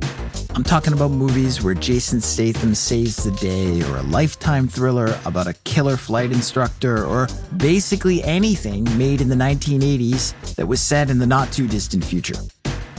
I'm 0.53 0.65
talking 0.65 0.91
about 0.91 1.11
movies 1.11 1.63
where 1.63 1.73
Jason 1.73 2.19
Statham 2.19 2.75
saves 2.75 3.15
the 3.15 3.31
day, 3.31 3.81
or 3.83 3.95
a 3.95 4.01
lifetime 4.01 4.67
thriller 4.67 5.17
about 5.23 5.47
a 5.47 5.53
killer 5.63 5.95
flight 5.95 6.33
instructor, 6.33 7.05
or 7.05 7.29
basically 7.55 8.21
anything 8.23 8.83
made 8.97 9.21
in 9.21 9.29
the 9.29 9.35
1980s 9.35 10.55
that 10.55 10.67
was 10.67 10.81
set 10.81 11.09
in 11.09 11.19
the 11.19 11.25
not 11.25 11.53
too 11.53 11.69
distant 11.69 12.03
future. 12.03 12.41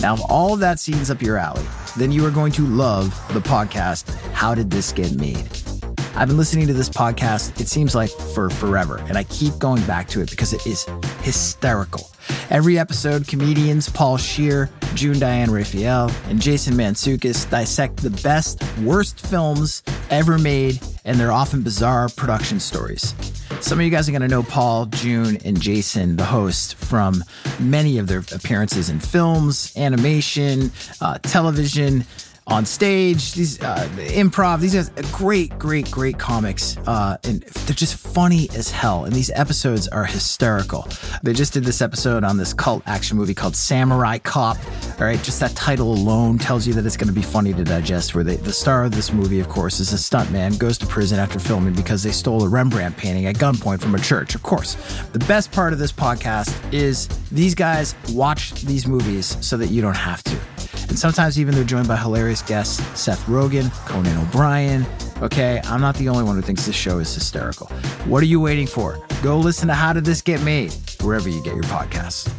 Now, 0.00 0.14
if 0.14 0.20
all 0.30 0.54
of 0.54 0.60
that 0.60 0.80
seems 0.80 1.10
up 1.10 1.20
your 1.20 1.36
alley, 1.36 1.66
then 1.98 2.10
you 2.10 2.24
are 2.24 2.30
going 2.30 2.52
to 2.52 2.62
love 2.66 3.08
the 3.34 3.40
podcast, 3.40 4.08
How 4.32 4.54
Did 4.54 4.70
This 4.70 4.92
Get 4.92 5.14
Made? 5.16 5.69
I've 6.16 6.28
been 6.28 6.36
listening 6.36 6.66
to 6.66 6.72
this 6.72 6.88
podcast, 6.88 7.60
it 7.60 7.68
seems 7.68 7.94
like 7.94 8.10
for 8.10 8.50
forever, 8.50 8.98
and 9.08 9.16
I 9.16 9.24
keep 9.24 9.56
going 9.58 9.82
back 9.84 10.08
to 10.08 10.20
it 10.20 10.30
because 10.30 10.52
it 10.52 10.66
is 10.66 10.84
hysterical. 11.22 12.10
Every 12.50 12.78
episode, 12.78 13.26
comedians 13.28 13.88
Paul 13.88 14.16
Scheer, 14.16 14.68
June 14.94 15.18
Diane 15.18 15.50
Raphael, 15.50 16.10
and 16.26 16.40
Jason 16.40 16.74
Mantzoukas 16.74 17.48
dissect 17.48 17.98
the 17.98 18.10
best, 18.10 18.62
worst 18.80 19.24
films 19.24 19.82
ever 20.10 20.36
made 20.36 20.80
and 21.04 21.18
their 21.18 21.32
often 21.32 21.62
bizarre 21.62 22.08
production 22.08 22.60
stories. 22.60 23.14
Some 23.60 23.78
of 23.78 23.84
you 23.84 23.90
guys 23.90 24.08
are 24.08 24.12
going 24.12 24.22
to 24.22 24.28
know 24.28 24.42
Paul, 24.42 24.86
June, 24.86 25.38
and 25.44 25.60
Jason, 25.60 26.16
the 26.16 26.24
host, 26.24 26.74
from 26.74 27.22
many 27.58 27.98
of 27.98 28.08
their 28.08 28.24
appearances 28.32 28.90
in 28.90 28.98
films, 29.00 29.72
animation, 29.76 30.72
uh, 31.00 31.18
television 31.18 32.04
on 32.50 32.66
stage, 32.66 33.32
these 33.34 33.62
uh, 33.62 33.88
improv. 33.96 34.60
These 34.60 34.74
guys, 34.74 34.90
are 34.90 35.16
great, 35.16 35.56
great, 35.58 35.90
great 35.90 36.18
comics, 36.18 36.76
uh, 36.86 37.16
and 37.24 37.42
they're 37.42 37.74
just 37.74 37.94
funny 37.94 38.48
as 38.54 38.70
hell. 38.70 39.04
And 39.04 39.14
these 39.14 39.30
episodes 39.30 39.86
are 39.88 40.04
hysterical. 40.04 40.86
They 41.22 41.32
just 41.32 41.52
did 41.52 41.64
this 41.64 41.80
episode 41.80 42.24
on 42.24 42.36
this 42.36 42.52
cult 42.52 42.82
action 42.86 43.16
movie 43.16 43.34
called 43.34 43.54
Samurai 43.54 44.18
Cop. 44.18 44.58
All 44.98 45.06
right, 45.06 45.22
just 45.22 45.40
that 45.40 45.54
title 45.54 45.92
alone 45.92 46.38
tells 46.38 46.66
you 46.66 46.74
that 46.74 46.84
it's 46.84 46.96
going 46.96 47.08
to 47.08 47.14
be 47.14 47.22
funny 47.22 47.54
to 47.54 47.64
digest. 47.64 48.14
Where 48.14 48.24
they, 48.24 48.36
the 48.36 48.52
star 48.52 48.84
of 48.84 48.92
this 48.92 49.12
movie, 49.12 49.40
of 49.40 49.48
course, 49.48 49.78
is 49.78 49.92
a 49.92 49.96
stuntman, 49.96 50.58
goes 50.58 50.76
to 50.78 50.86
prison 50.86 51.18
after 51.18 51.38
filming 51.38 51.74
because 51.74 52.02
they 52.02 52.12
stole 52.12 52.42
a 52.42 52.48
Rembrandt 52.48 52.96
painting 52.96 53.26
at 53.26 53.36
gunpoint 53.36 53.80
from 53.80 53.94
a 53.94 54.00
church. 54.00 54.34
Of 54.34 54.42
course, 54.42 54.74
the 55.12 55.20
best 55.20 55.52
part 55.52 55.72
of 55.72 55.78
this 55.78 55.92
podcast 55.92 56.52
is 56.74 57.08
these 57.30 57.54
guys 57.54 57.94
watch 58.10 58.52
these 58.62 58.86
movies 58.86 59.36
so 59.40 59.56
that 59.56 59.68
you 59.68 59.80
don't 59.82 59.96
have 59.96 60.22
to. 60.24 60.59
And 60.88 60.98
sometimes 60.98 61.38
even 61.38 61.54
they're 61.54 61.64
joined 61.64 61.88
by 61.88 61.96
hilarious 61.96 62.42
guests 62.42 62.82
Seth 62.98 63.24
Rogen, 63.26 63.70
Conan 63.86 64.16
O'Brien. 64.18 64.86
Okay, 65.22 65.60
I'm 65.64 65.80
not 65.80 65.94
the 65.96 66.08
only 66.08 66.24
one 66.24 66.36
who 66.36 66.42
thinks 66.42 66.66
this 66.66 66.76
show 66.76 66.98
is 66.98 67.14
hysterical. 67.14 67.66
What 68.06 68.22
are 68.22 68.26
you 68.26 68.40
waiting 68.40 68.66
for? 68.66 68.98
Go 69.22 69.38
listen 69.38 69.68
to 69.68 69.74
How 69.74 69.92
Did 69.92 70.04
This 70.04 70.22
Get 70.22 70.42
Made, 70.42 70.72
wherever 71.02 71.28
you 71.28 71.42
get 71.42 71.54
your 71.54 71.64
podcasts. 71.64 72.32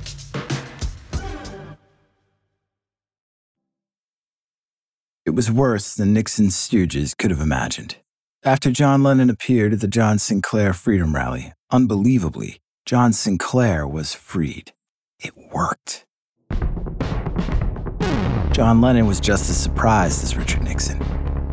It 5.24 5.36
was 5.36 5.52
worse 5.52 5.94
than 5.96 6.14
Nixon's 6.14 6.56
stooges 6.56 7.16
could 7.16 7.32
have 7.32 7.40
imagined. 7.40 7.98
After 8.44 8.72
John 8.72 9.04
Lennon 9.04 9.30
appeared 9.30 9.72
at 9.72 9.80
the 9.80 9.88
John 9.88 10.18
Sinclair 10.18 10.74
Freedom 10.74 11.16
Rally, 11.16 11.54
unbelievably, 11.70 12.60
John 12.88 13.14
Sinclair 13.14 13.88
was 13.88 14.16
freed. 14.16 14.74
It 15.20 15.34
worked. 15.38 16.06
John 18.52 18.82
Lennon 18.82 19.08
was 19.08 19.22
just 19.22 19.50
as 19.50 19.56
surprised 19.56 20.26
as 20.26 20.36
Richard 20.36 20.64
Nixon. 20.64 21.02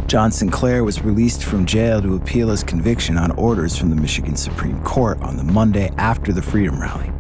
John 0.09 0.33
Sinclair 0.33 0.83
was 0.83 1.01
released 1.03 1.45
from 1.45 1.65
jail 1.65 2.03
to 2.03 2.17
appeal 2.17 2.49
his 2.49 2.65
conviction 2.65 3.17
on 3.17 3.31
orders 3.33 3.79
from 3.79 3.91
the 3.91 3.97
Michigan 3.97 4.35
Supreme 4.35 4.83
Court 4.83 5.23
on 5.23 5.37
the 5.37 5.45
Monday 5.45 5.93
after 5.97 6.33
the 6.33 6.43
Freedom 6.43 6.81
Rally. 6.81 7.13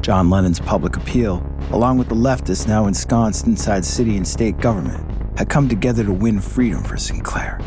John 0.00 0.30
Lennon's 0.30 0.60
public 0.60 0.96
appeal, 0.96 1.44
along 1.72 1.98
with 1.98 2.08
the 2.08 2.14
leftists 2.14 2.68
now 2.68 2.86
ensconced 2.86 3.48
inside 3.48 3.84
city 3.84 4.16
and 4.16 4.26
state 4.26 4.58
government, 4.58 5.04
had 5.36 5.48
come 5.48 5.68
together 5.68 6.04
to 6.04 6.12
win 6.12 6.40
freedom 6.40 6.84
for 6.84 6.96
Sinclair. 6.96 7.60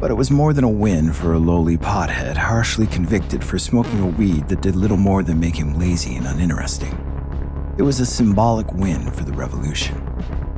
But 0.00 0.10
it 0.10 0.14
was 0.14 0.30
more 0.30 0.54
than 0.54 0.64
a 0.64 0.68
win 0.70 1.12
for 1.12 1.34
a 1.34 1.38
lowly 1.38 1.76
pothead 1.76 2.38
harshly 2.38 2.86
convicted 2.86 3.44
for 3.44 3.58
smoking 3.58 4.00
a 4.00 4.06
weed 4.06 4.48
that 4.48 4.62
did 4.62 4.76
little 4.76 4.96
more 4.96 5.22
than 5.22 5.38
make 5.38 5.56
him 5.56 5.78
lazy 5.78 6.16
and 6.16 6.26
uninteresting. 6.26 7.11
It 7.78 7.82
was 7.82 8.00
a 8.00 8.06
symbolic 8.06 8.70
win 8.74 9.10
for 9.10 9.24
the 9.24 9.32
revolution, 9.32 9.96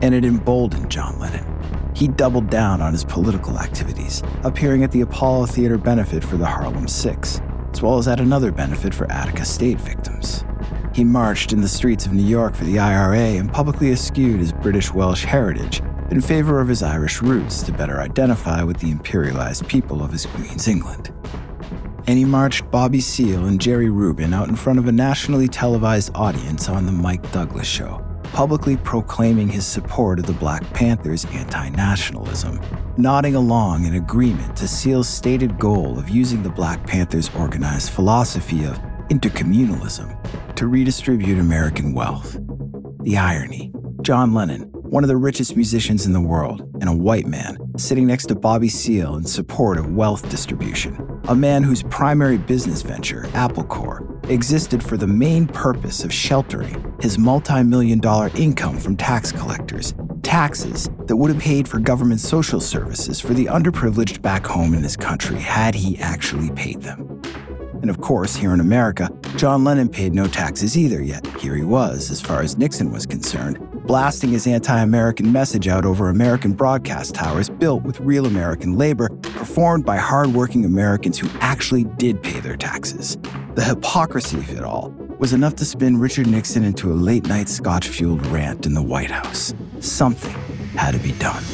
and 0.02 0.12
it 0.12 0.24
emboldened 0.24 0.90
John 0.90 1.20
Lennon. 1.20 1.46
He 1.94 2.08
doubled 2.08 2.50
down 2.50 2.80
on 2.80 2.92
his 2.92 3.04
political 3.04 3.56
activities, 3.56 4.20
appearing 4.42 4.82
at 4.82 4.90
the 4.90 5.02
Apollo 5.02 5.46
Theater 5.46 5.78
benefit 5.78 6.24
for 6.24 6.36
the 6.36 6.46
Harlem 6.46 6.88
Six, 6.88 7.40
as 7.72 7.80
well 7.80 7.98
as 7.98 8.08
at 8.08 8.18
another 8.18 8.50
benefit 8.50 8.92
for 8.92 9.10
Attica 9.12 9.44
State 9.44 9.80
victims. 9.80 10.44
He 10.92 11.04
marched 11.04 11.52
in 11.52 11.60
the 11.60 11.68
streets 11.68 12.04
of 12.04 12.12
New 12.12 12.26
York 12.26 12.56
for 12.56 12.64
the 12.64 12.80
IRA 12.80 13.38
and 13.38 13.52
publicly 13.52 13.92
eschewed 13.92 14.40
his 14.40 14.52
British 14.52 14.92
Welsh 14.92 15.24
heritage, 15.24 15.82
in 16.10 16.20
favor 16.20 16.60
of 16.60 16.66
his 16.66 16.82
Irish 16.82 17.22
roots 17.22 17.62
to 17.62 17.72
better 17.72 18.00
identify 18.00 18.64
with 18.64 18.78
the 18.78 18.90
imperialized 18.90 19.68
people 19.68 20.02
of 20.02 20.10
his 20.10 20.26
Queen's 20.26 20.66
England. 20.66 21.12
And 22.06 22.18
he 22.18 22.24
marched 22.24 22.70
Bobby 22.70 23.00
Seale 23.00 23.46
and 23.46 23.60
Jerry 23.60 23.88
Rubin 23.88 24.34
out 24.34 24.48
in 24.48 24.56
front 24.56 24.78
of 24.78 24.86
a 24.86 24.92
nationally 24.92 25.48
televised 25.48 26.10
audience 26.14 26.68
on 26.68 26.84
The 26.84 26.92
Mike 26.92 27.32
Douglas 27.32 27.66
Show, 27.66 28.04
publicly 28.24 28.76
proclaiming 28.76 29.48
his 29.48 29.66
support 29.66 30.18
of 30.18 30.26
the 30.26 30.34
Black 30.34 30.62
Panthers' 30.74 31.24
anti 31.26 31.70
nationalism, 31.70 32.60
nodding 32.98 33.36
along 33.36 33.86
in 33.86 33.94
agreement 33.94 34.54
to 34.56 34.68
Seale's 34.68 35.08
stated 35.08 35.58
goal 35.58 35.98
of 35.98 36.10
using 36.10 36.42
the 36.42 36.50
Black 36.50 36.86
Panthers' 36.86 37.30
organized 37.36 37.90
philosophy 37.90 38.64
of 38.64 38.78
intercommunalism 39.08 40.54
to 40.56 40.66
redistribute 40.66 41.38
American 41.38 41.94
wealth. 41.94 42.36
The 43.00 43.16
irony 43.16 43.72
John 44.04 44.34
Lennon, 44.34 44.64
one 44.72 45.02
of 45.02 45.08
the 45.08 45.16
richest 45.16 45.56
musicians 45.56 46.04
in 46.04 46.12
the 46.12 46.20
world, 46.20 46.60
and 46.80 46.90
a 46.90 46.94
white 46.94 47.26
man, 47.26 47.56
sitting 47.76 48.06
next 48.06 48.26
to 48.26 48.34
Bobby 48.34 48.68
Seale 48.68 49.16
in 49.16 49.24
support 49.24 49.78
of 49.78 49.94
wealth 49.94 50.28
distribution, 50.30 51.20
a 51.28 51.34
man 51.34 51.62
whose 51.62 51.82
primary 51.82 52.38
business 52.38 52.82
venture, 52.82 53.26
Apple 53.34 53.64
Corps, 53.64 54.06
existed 54.28 54.82
for 54.82 54.96
the 54.96 55.06
main 55.06 55.46
purpose 55.46 56.04
of 56.04 56.12
sheltering 56.12 56.94
his 57.00 57.18
multi 57.18 57.62
million 57.62 57.98
dollar 57.98 58.30
income 58.36 58.78
from 58.78 58.96
tax 58.96 59.32
collectors, 59.32 59.92
taxes 60.22 60.88
that 61.06 61.16
would 61.16 61.30
have 61.30 61.42
paid 61.42 61.66
for 61.66 61.78
government 61.78 62.20
social 62.20 62.60
services 62.60 63.20
for 63.20 63.34
the 63.34 63.46
underprivileged 63.46 64.22
back 64.22 64.46
home 64.46 64.72
in 64.72 64.82
his 64.82 64.96
country 64.96 65.38
had 65.38 65.74
he 65.74 65.98
actually 65.98 66.50
paid 66.52 66.80
them. 66.82 67.20
And 67.82 67.90
of 67.90 68.00
course, 68.00 68.34
here 68.36 68.54
in 68.54 68.60
America, 68.60 69.10
John 69.36 69.64
Lennon 69.64 69.88
paid 69.88 70.14
no 70.14 70.26
taxes 70.26 70.78
either, 70.78 71.02
yet 71.02 71.26
here 71.38 71.54
he 71.54 71.64
was, 71.64 72.10
as 72.10 72.20
far 72.20 72.40
as 72.40 72.56
Nixon 72.56 72.90
was 72.90 73.04
concerned, 73.04 73.58
blasting 73.84 74.30
his 74.30 74.46
anti 74.46 74.80
American 74.80 75.30
message 75.32 75.68
out 75.68 75.84
over 75.84 76.08
American 76.08 76.52
broadcast 76.52 77.14
towers 77.14 77.48
built 77.48 77.82
with 77.82 78.00
real 78.00 78.26
American 78.26 78.76
labor, 78.76 79.08
performed 79.08 79.84
by 79.84 79.96
hardworking 79.96 80.64
Americans 80.64 81.18
who 81.18 81.28
actually 81.40 81.84
did 81.84 82.22
pay 82.22 82.40
their 82.40 82.56
taxes. 82.56 83.16
The 83.54 83.64
hypocrisy 83.64 84.38
of 84.38 84.50
it 84.50 84.64
all 84.64 84.90
was 85.18 85.32
enough 85.32 85.54
to 85.56 85.64
spin 85.64 85.98
Richard 85.98 86.26
Nixon 86.26 86.64
into 86.64 86.92
a 86.92 86.94
late 86.94 87.26
night 87.28 87.48
scotch 87.48 87.88
fueled 87.88 88.26
rant 88.26 88.66
in 88.66 88.74
the 88.74 88.82
White 88.82 89.10
House. 89.10 89.54
Something 89.80 90.34
had 90.74 90.92
to 90.92 90.98
be 90.98 91.12
done. 91.12 91.44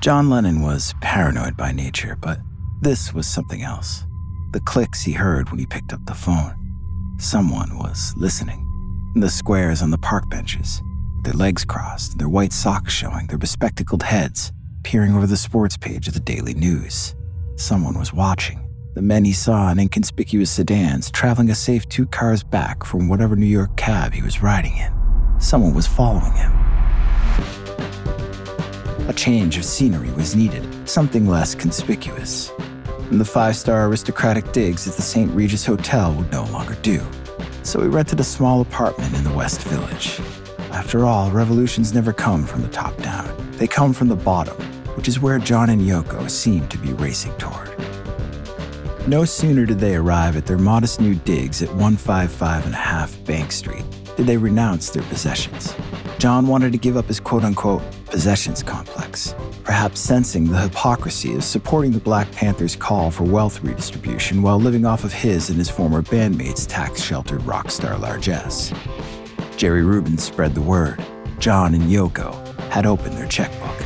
John 0.00 0.30
Lennon 0.30 0.62
was 0.62 0.94
paranoid 1.00 1.56
by 1.56 1.72
nature, 1.72 2.16
but 2.20 2.38
this 2.80 3.12
was 3.12 3.26
something 3.26 3.62
else. 3.62 4.04
The 4.52 4.60
clicks 4.60 5.02
he 5.02 5.12
heard 5.12 5.50
when 5.50 5.58
he 5.58 5.66
picked 5.66 5.92
up 5.92 6.04
the 6.06 6.14
phone. 6.14 6.54
Someone 7.18 7.78
was 7.78 8.14
listening. 8.16 8.67
The 9.14 9.30
squares 9.30 9.82
on 9.82 9.90
the 9.90 9.98
park 9.98 10.28
benches, 10.30 10.82
their 11.24 11.32
legs 11.32 11.64
crossed, 11.64 12.18
their 12.18 12.28
white 12.28 12.52
socks 12.52 12.92
showing, 12.92 13.26
their 13.26 13.38
bespectacled 13.38 14.02
heads 14.02 14.52
peering 14.84 15.14
over 15.14 15.26
the 15.26 15.36
sports 15.36 15.76
page 15.76 16.08
of 16.08 16.14
the 16.14 16.20
Daily 16.20 16.54
News. 16.54 17.14
Someone 17.56 17.98
was 17.98 18.12
watching. 18.12 18.68
The 18.94 19.02
men 19.02 19.24
he 19.24 19.32
saw 19.32 19.70
in 19.70 19.78
inconspicuous 19.78 20.50
sedans 20.50 21.10
traveling 21.10 21.50
a 21.50 21.54
safe 21.54 21.88
two 21.88 22.06
cars 22.06 22.42
back 22.42 22.84
from 22.84 23.08
whatever 23.08 23.34
New 23.34 23.46
York 23.46 23.76
cab 23.76 24.12
he 24.12 24.22
was 24.22 24.42
riding 24.42 24.76
in. 24.76 24.92
Someone 25.40 25.74
was 25.74 25.86
following 25.86 26.32
him. 26.32 26.52
A 29.08 29.14
change 29.14 29.56
of 29.56 29.64
scenery 29.64 30.10
was 30.12 30.36
needed, 30.36 30.66
something 30.88 31.26
less 31.26 31.54
conspicuous 31.54 32.52
and 33.10 33.18
the 33.18 33.24
five 33.24 33.56
star 33.56 33.86
aristocratic 33.86 34.52
digs 34.52 34.86
at 34.86 34.94
the 34.94 35.02
St. 35.02 35.30
Regis 35.32 35.64
Hotel 35.64 36.12
would 36.14 36.30
no 36.30 36.44
longer 36.44 36.76
do. 36.82 37.00
So 37.68 37.80
we 37.80 37.88
rented 37.88 38.18
a 38.18 38.24
small 38.24 38.62
apartment 38.62 39.14
in 39.14 39.24
the 39.24 39.32
West 39.34 39.60
Village. 39.64 40.20
After 40.72 41.04
all, 41.04 41.30
revolutions 41.30 41.92
never 41.92 42.14
come 42.14 42.46
from 42.46 42.62
the 42.62 42.68
top 42.68 42.96
down, 43.02 43.28
they 43.58 43.66
come 43.66 43.92
from 43.92 44.08
the 44.08 44.16
bottom, 44.16 44.56
which 44.96 45.06
is 45.06 45.20
where 45.20 45.38
John 45.38 45.68
and 45.68 45.82
Yoko 45.82 46.30
seem 46.30 46.66
to 46.68 46.78
be 46.78 46.94
racing 46.94 47.36
toward. 47.36 47.68
No 49.06 49.26
sooner 49.26 49.66
did 49.66 49.80
they 49.80 49.96
arrive 49.96 50.34
at 50.34 50.46
their 50.46 50.56
modest 50.56 50.98
new 50.98 51.14
digs 51.14 51.60
at 51.60 51.68
155 51.68 52.64
and 52.64 52.74
a 52.74 52.78
half 52.78 53.22
Bank 53.26 53.52
Street 53.52 53.84
did 54.16 54.24
they 54.24 54.38
renounce 54.38 54.88
their 54.88 55.02
possessions. 55.02 55.74
John 56.18 56.46
wanted 56.46 56.72
to 56.72 56.78
give 56.78 56.96
up 56.96 57.04
his 57.04 57.20
quote 57.20 57.44
unquote 57.44 57.82
possessions 58.10 58.62
complex 58.62 59.34
perhaps 59.68 60.00
sensing 60.00 60.46
the 60.46 60.58
hypocrisy 60.58 61.34
of 61.34 61.44
supporting 61.44 61.92
the 61.92 62.00
Black 62.00 62.32
Panthers' 62.32 62.74
call 62.74 63.10
for 63.10 63.24
wealth 63.24 63.62
redistribution 63.62 64.40
while 64.40 64.58
living 64.58 64.86
off 64.86 65.04
of 65.04 65.12
his 65.12 65.50
and 65.50 65.58
his 65.58 65.68
former 65.68 66.00
bandmates' 66.00 66.66
tax 66.66 67.02
sheltered 67.02 67.42
rock 67.42 67.70
star 67.70 67.98
largesse. 67.98 68.72
Jerry 69.58 69.82
Rubin 69.82 70.16
spread 70.16 70.54
the 70.54 70.62
word. 70.62 71.04
John 71.38 71.74
and 71.74 71.82
Yoko 71.82 72.32
had 72.70 72.86
opened 72.86 73.18
their 73.18 73.28
checkbook. 73.28 73.78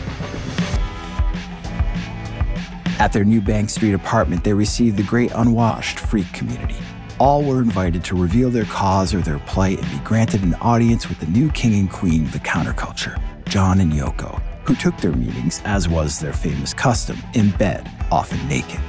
At 3.00 3.12
their 3.12 3.24
new 3.24 3.40
Bank 3.40 3.68
Street 3.68 3.94
apartment, 3.94 4.44
they 4.44 4.52
received 4.52 4.98
the 4.98 5.02
great 5.02 5.32
unwashed 5.34 5.98
freak 5.98 6.32
community. 6.32 6.76
All 7.18 7.42
were 7.42 7.60
invited 7.60 8.04
to 8.04 8.14
reveal 8.14 8.50
their 8.50 8.66
cause 8.66 9.12
or 9.12 9.20
their 9.20 9.40
plight 9.40 9.80
and 9.82 9.90
be 9.90 9.98
granted 10.04 10.44
an 10.44 10.54
audience 10.60 11.08
with 11.08 11.18
the 11.18 11.26
new 11.26 11.50
king 11.50 11.74
and 11.74 11.90
queen 11.90 12.22
of 12.22 12.32
the 12.32 12.38
counterculture, 12.38 13.20
John 13.52 13.80
and 13.80 13.92
Yoko, 13.92 14.40
who 14.64 14.74
took 14.74 14.96
their 14.96 15.12
meetings, 15.12 15.60
as 15.66 15.86
was 15.86 16.18
their 16.18 16.32
famous 16.32 16.72
custom, 16.72 17.18
in 17.34 17.50
bed, 17.50 17.86
often 18.10 18.48
naked. 18.48 18.80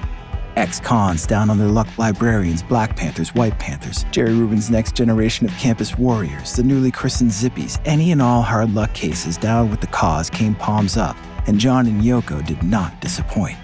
Ex 0.55 0.79
cons 0.79 1.27
down 1.27 1.49
on 1.49 1.57
their 1.57 1.67
luck 1.67 1.89
librarians, 1.97 2.63
Black 2.63 2.95
Panthers, 2.95 3.35
White 3.35 3.59
Panthers, 3.59 4.05
Jerry 4.11 4.33
Rubin's 4.33 4.69
next 4.69 4.95
generation 4.95 5.45
of 5.45 5.51
campus 5.57 5.97
warriors, 5.97 6.53
the 6.53 6.63
newly 6.63 6.91
christened 6.91 7.31
Zippies, 7.31 7.77
any 7.83 8.13
and 8.13 8.21
all 8.21 8.41
hard 8.41 8.73
luck 8.73 8.93
cases 8.93 9.35
down 9.35 9.69
with 9.69 9.81
the 9.81 9.87
cause 9.87 10.29
came 10.29 10.55
palms 10.55 10.95
up, 10.95 11.17
and 11.45 11.59
John 11.59 11.85
and 11.85 12.01
Yoko 12.01 12.41
did 12.47 12.63
not 12.63 13.01
disappoint. 13.01 13.57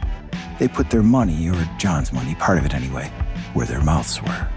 They 0.59 0.67
put 0.67 0.89
their 0.89 1.01
money, 1.01 1.49
or 1.49 1.69
John's 1.77 2.11
money, 2.11 2.35
part 2.35 2.57
of 2.57 2.65
it 2.65 2.73
anyway, 2.73 3.09
where 3.53 3.65
their 3.65 3.81
mouths 3.81 4.21
were. 4.21 4.49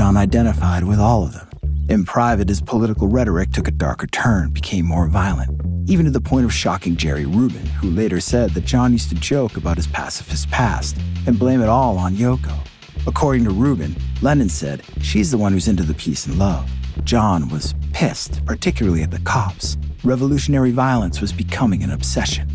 John 0.00 0.16
identified 0.16 0.84
with 0.84 0.98
all 0.98 1.24
of 1.24 1.34
them. 1.34 1.46
In 1.90 2.06
private, 2.06 2.48
his 2.48 2.62
political 2.62 3.06
rhetoric 3.06 3.52
took 3.52 3.68
a 3.68 3.70
darker 3.70 4.06
turn, 4.06 4.48
became 4.50 4.86
more 4.86 5.06
violent, 5.06 5.60
even 5.90 6.06
to 6.06 6.10
the 6.10 6.22
point 6.22 6.46
of 6.46 6.54
shocking 6.54 6.96
Jerry 6.96 7.26
Rubin, 7.26 7.66
who 7.66 7.90
later 7.90 8.18
said 8.18 8.52
that 8.52 8.64
John 8.64 8.92
used 8.92 9.10
to 9.10 9.14
joke 9.14 9.58
about 9.58 9.76
his 9.76 9.86
pacifist 9.86 10.50
past 10.50 10.96
and 11.26 11.38
blame 11.38 11.60
it 11.60 11.68
all 11.68 11.98
on 11.98 12.16
Yoko. 12.16 12.58
According 13.06 13.44
to 13.44 13.50
Rubin, 13.50 13.94
Lennon 14.22 14.48
said, 14.48 14.84
She's 15.02 15.30
the 15.30 15.36
one 15.36 15.52
who's 15.52 15.68
into 15.68 15.82
the 15.82 15.92
peace 15.92 16.24
and 16.24 16.38
love. 16.38 16.66
John 17.04 17.50
was 17.50 17.74
pissed, 17.92 18.42
particularly 18.46 19.02
at 19.02 19.10
the 19.10 19.20
cops. 19.20 19.76
Revolutionary 20.02 20.70
violence 20.70 21.20
was 21.20 21.30
becoming 21.30 21.82
an 21.82 21.90
obsession. 21.90 22.49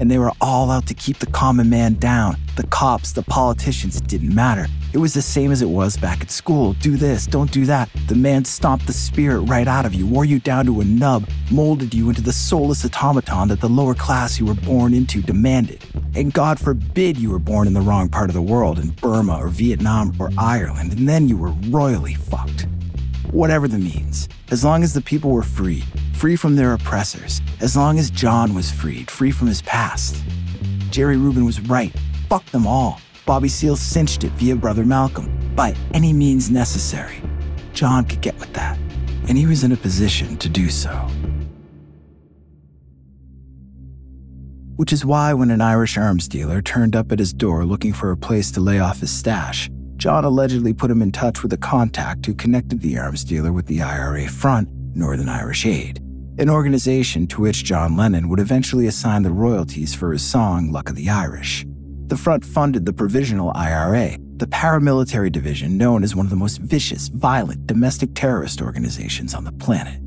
And 0.00 0.10
they 0.10 0.18
were 0.18 0.32
all 0.40 0.70
out 0.70 0.86
to 0.86 0.94
keep 0.94 1.18
the 1.18 1.26
common 1.26 1.68
man 1.68 1.94
down. 1.94 2.36
The 2.56 2.66
cops, 2.66 3.12
the 3.12 3.22
politicians, 3.22 3.96
it 3.96 4.06
didn't 4.06 4.34
matter. 4.34 4.66
It 4.92 4.98
was 4.98 5.12
the 5.12 5.22
same 5.22 5.52
as 5.52 5.60
it 5.60 5.68
was 5.68 5.96
back 5.96 6.22
at 6.22 6.30
school. 6.30 6.72
Do 6.74 6.96
this, 6.96 7.26
don't 7.26 7.50
do 7.50 7.66
that. 7.66 7.90
The 8.06 8.14
man 8.14 8.44
stomped 8.44 8.86
the 8.86 8.92
spirit 8.92 9.40
right 9.40 9.68
out 9.68 9.84
of 9.84 9.92
you, 9.92 10.06
wore 10.06 10.24
you 10.24 10.40
down 10.40 10.64
to 10.66 10.80
a 10.80 10.84
nub, 10.84 11.28
molded 11.50 11.92
you 11.92 12.08
into 12.08 12.22
the 12.22 12.32
soulless 12.32 12.84
automaton 12.84 13.48
that 13.48 13.60
the 13.60 13.68
lower 13.68 13.94
class 13.94 14.38
you 14.38 14.46
were 14.46 14.54
born 14.54 14.94
into 14.94 15.20
demanded. 15.20 15.84
And 16.14 16.32
God 16.32 16.58
forbid 16.58 17.18
you 17.18 17.30
were 17.30 17.38
born 17.38 17.66
in 17.66 17.74
the 17.74 17.80
wrong 17.80 18.08
part 18.08 18.30
of 18.30 18.34
the 18.34 18.42
world, 18.42 18.78
in 18.78 18.90
Burma 18.90 19.36
or 19.36 19.48
Vietnam 19.48 20.14
or 20.18 20.30
Ireland, 20.38 20.92
and 20.94 21.08
then 21.08 21.28
you 21.28 21.36
were 21.36 21.52
royally 21.68 22.14
fucked. 22.14 22.66
Whatever 23.30 23.68
the 23.68 23.78
means, 23.78 24.28
as 24.50 24.64
long 24.64 24.82
as 24.82 24.94
the 24.94 25.00
people 25.00 25.30
were 25.30 25.42
free, 25.42 25.84
free 26.14 26.36
from 26.36 26.56
their 26.56 26.72
oppressors, 26.72 27.40
as 27.60 27.76
long 27.76 27.98
as 27.98 28.10
John 28.10 28.54
was 28.54 28.70
freed, 28.70 29.10
free 29.10 29.30
from 29.30 29.46
his 29.46 29.62
past. 29.62 30.22
Jerry 30.90 31.16
Rubin 31.16 31.44
was 31.44 31.60
right. 31.60 31.94
Fuck 32.28 32.44
them 32.46 32.66
all. 32.66 33.00
Bobby 33.26 33.48
Seale 33.48 33.76
cinched 33.76 34.24
it 34.24 34.32
via 34.32 34.56
Brother 34.56 34.84
Malcolm 34.84 35.54
by 35.54 35.74
any 35.92 36.12
means 36.12 36.50
necessary. 36.50 37.20
John 37.74 38.04
could 38.04 38.22
get 38.22 38.38
with 38.38 38.52
that, 38.54 38.78
and 39.28 39.36
he 39.36 39.46
was 39.46 39.64
in 39.64 39.72
a 39.72 39.76
position 39.76 40.36
to 40.38 40.48
do 40.48 40.70
so. 40.70 40.90
Which 44.76 44.92
is 44.92 45.04
why, 45.04 45.34
when 45.34 45.50
an 45.50 45.60
Irish 45.60 45.98
arms 45.98 46.28
dealer 46.28 46.62
turned 46.62 46.94
up 46.94 47.12
at 47.12 47.18
his 47.18 47.32
door 47.32 47.66
looking 47.66 47.92
for 47.92 48.12
a 48.12 48.16
place 48.16 48.50
to 48.52 48.60
lay 48.60 48.78
off 48.78 49.00
his 49.00 49.10
stash, 49.10 49.68
John 49.98 50.24
allegedly 50.24 50.72
put 50.72 50.92
him 50.92 51.02
in 51.02 51.10
touch 51.10 51.42
with 51.42 51.52
a 51.52 51.56
contact 51.56 52.24
who 52.24 52.32
connected 52.32 52.80
the 52.80 52.96
arms 52.96 53.24
dealer 53.24 53.52
with 53.52 53.66
the 53.66 53.82
IRA 53.82 54.28
Front, 54.28 54.68
Northern 54.94 55.28
Irish 55.28 55.66
Aid, 55.66 55.98
an 56.38 56.48
organization 56.48 57.26
to 57.26 57.40
which 57.40 57.64
John 57.64 57.96
Lennon 57.96 58.28
would 58.28 58.38
eventually 58.38 58.86
assign 58.86 59.24
the 59.24 59.32
royalties 59.32 59.96
for 59.96 60.12
his 60.12 60.22
song 60.22 60.70
Luck 60.70 60.88
of 60.88 60.94
the 60.94 61.10
Irish. 61.10 61.66
The 62.06 62.16
front 62.16 62.44
funded 62.44 62.86
the 62.86 62.92
Provisional 62.92 63.50
IRA, 63.56 64.16
the 64.36 64.46
paramilitary 64.46 65.32
division 65.32 65.76
known 65.76 66.04
as 66.04 66.14
one 66.14 66.26
of 66.26 66.30
the 66.30 66.36
most 66.36 66.58
vicious, 66.58 67.08
violent 67.08 67.66
domestic 67.66 68.14
terrorist 68.14 68.62
organizations 68.62 69.34
on 69.34 69.42
the 69.42 69.52
planet. 69.52 70.00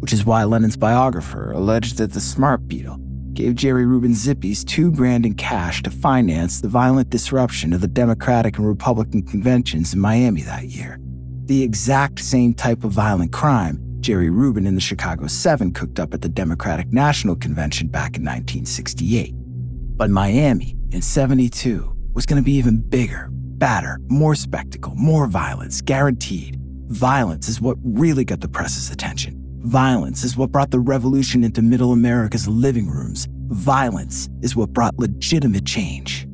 Which 0.00 0.14
is 0.14 0.24
why 0.24 0.44
Lennon's 0.44 0.78
biographer 0.78 1.52
alleged 1.52 1.98
that 1.98 2.14
the 2.14 2.20
Smart 2.20 2.66
Beatle, 2.66 2.98
gave 3.34 3.54
Jerry 3.54 3.86
Rubin 3.86 4.12
Zippies 4.12 4.64
two 4.64 4.92
grand 4.92 5.26
in 5.26 5.34
cash 5.34 5.82
to 5.82 5.90
finance 5.90 6.60
the 6.60 6.68
violent 6.68 7.10
disruption 7.10 7.72
of 7.72 7.80
the 7.80 7.88
Democratic 7.88 8.58
and 8.58 8.66
Republican 8.66 9.22
conventions 9.22 9.94
in 9.94 10.00
Miami 10.00 10.42
that 10.42 10.64
year. 10.64 10.98
The 11.46 11.62
exact 11.62 12.20
same 12.20 12.54
type 12.54 12.84
of 12.84 12.92
violent 12.92 13.32
crime 13.32 13.78
Jerry 14.00 14.30
Rubin 14.30 14.66
and 14.66 14.76
the 14.76 14.80
Chicago 14.80 15.26
Seven 15.28 15.72
cooked 15.72 16.00
up 16.00 16.12
at 16.12 16.22
the 16.22 16.28
Democratic 16.28 16.92
National 16.92 17.36
Convention 17.36 17.86
back 17.86 18.16
in 18.16 18.22
1968. 18.22 19.32
But 19.96 20.10
Miami 20.10 20.76
in 20.90 21.02
72 21.02 21.92
was 22.12 22.26
going 22.26 22.42
to 22.42 22.44
be 22.44 22.52
even 22.52 22.80
bigger, 22.80 23.28
badder, 23.30 23.98
more 24.08 24.34
spectacle, 24.34 24.94
more 24.96 25.26
violence, 25.26 25.80
guaranteed. 25.80 26.58
Violence 26.88 27.48
is 27.48 27.60
what 27.60 27.76
really 27.82 28.24
got 28.24 28.40
the 28.40 28.48
press's 28.48 28.90
attention. 28.90 29.41
Violence 29.62 30.24
is 30.24 30.36
what 30.36 30.50
brought 30.50 30.72
the 30.72 30.80
revolution 30.80 31.44
into 31.44 31.62
middle 31.62 31.92
America's 31.92 32.48
living 32.48 32.90
rooms. 32.90 33.28
Violence 33.46 34.28
is 34.40 34.56
what 34.56 34.72
brought 34.72 34.98
legitimate 34.98 35.64
change. 35.64 36.26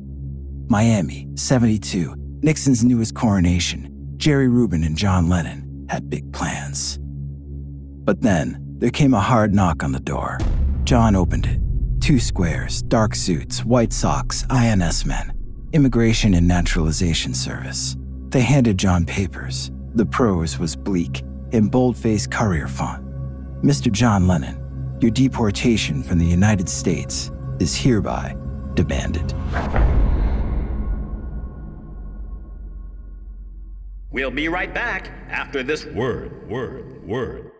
Miami, 0.67 1.27
72, 1.35 2.15
Nixon's 2.41 2.83
newest 2.83 3.13
coronation. 3.13 4.15
Jerry 4.17 4.47
Rubin 4.47 4.83
and 4.83 4.97
John 4.97 5.29
Lennon 5.29 5.85
had 5.91 6.09
big 6.09 6.33
plans. 6.33 6.97
But 7.01 8.21
then, 8.21 8.57
there 8.79 8.89
came 8.89 9.13
a 9.13 9.19
hard 9.19 9.53
knock 9.53 9.83
on 9.83 9.91
the 9.91 9.99
door. 9.99 10.39
John 10.83 11.15
opened 11.15 11.45
it. 11.45 11.61
Two 12.01 12.17
squares, 12.19 12.81
dark 12.81 13.13
suits, 13.13 13.63
white 13.63 13.93
socks, 13.93 14.43
INS 14.49 15.05
men, 15.05 15.33
Immigration 15.73 16.33
and 16.33 16.47
Naturalization 16.47 17.35
Service. 17.35 17.95
They 18.29 18.41
handed 18.41 18.79
John 18.79 19.05
papers. 19.05 19.69
The 19.93 20.07
prose 20.07 20.57
was 20.57 20.75
bleak, 20.75 21.21
in 21.51 21.67
bold-faced 21.67 22.31
courier 22.31 22.67
font. 22.67 23.08
Mr. 23.63 23.91
John 23.91 24.25
Lennon, 24.25 24.97
your 25.01 25.11
deportation 25.11 26.01
from 26.01 26.17
the 26.17 26.25
United 26.25 26.69
States 26.69 27.29
is 27.59 27.75
hereby 27.75 28.33
demanded. 28.73 29.33
We'll 34.11 34.31
be 34.31 34.47
right 34.47 34.73
back 34.73 35.11
after 35.29 35.61
this 35.61 35.85
word, 35.87 36.49
word, 36.49 37.05
word. 37.05 37.51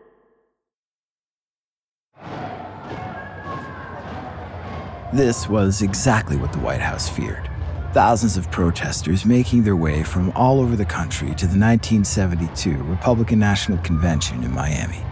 This 5.12 5.50
was 5.50 5.82
exactly 5.82 6.38
what 6.38 6.54
the 6.54 6.60
White 6.60 6.82
House 6.82 7.10
feared. 7.10 7.50
Thousands 7.92 8.38
of 8.38 8.50
protesters 8.52 9.26
making 9.26 9.64
their 9.64 9.76
way 9.76 10.04
from 10.04 10.32
all 10.32 10.62
over 10.62 10.78
the 10.78 10.86
country 10.86 11.28
to 11.36 11.46
the 11.46 11.60
1972 11.60 12.84
Republican 12.84 13.40
National 13.40 13.80
Convention 13.80 14.46
in 14.46 14.54
Miami. 14.54 15.04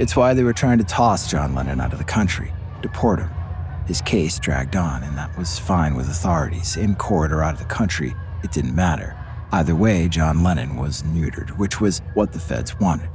It's 0.00 0.16
why 0.16 0.32
they 0.32 0.44
were 0.44 0.54
trying 0.54 0.78
to 0.78 0.84
toss 0.84 1.30
John 1.30 1.54
Lennon 1.54 1.78
out 1.78 1.92
of 1.92 1.98
the 1.98 2.06
country, 2.06 2.54
deport 2.80 3.18
him. 3.18 3.28
His 3.86 4.00
case 4.00 4.38
dragged 4.38 4.74
on, 4.74 5.02
and 5.02 5.18
that 5.18 5.36
was 5.36 5.58
fine 5.58 5.94
with 5.94 6.08
authorities. 6.08 6.78
In 6.78 6.94
court 6.94 7.30
or 7.30 7.42
out 7.42 7.52
of 7.52 7.58
the 7.58 7.66
country, 7.66 8.14
it 8.42 8.50
didn't 8.50 8.74
matter. 8.74 9.14
Either 9.52 9.74
way, 9.74 10.08
John 10.08 10.42
Lennon 10.42 10.76
was 10.76 11.02
neutered, 11.02 11.50
which 11.58 11.82
was 11.82 12.00
what 12.14 12.32
the 12.32 12.40
feds 12.40 12.80
wanted. 12.80 13.10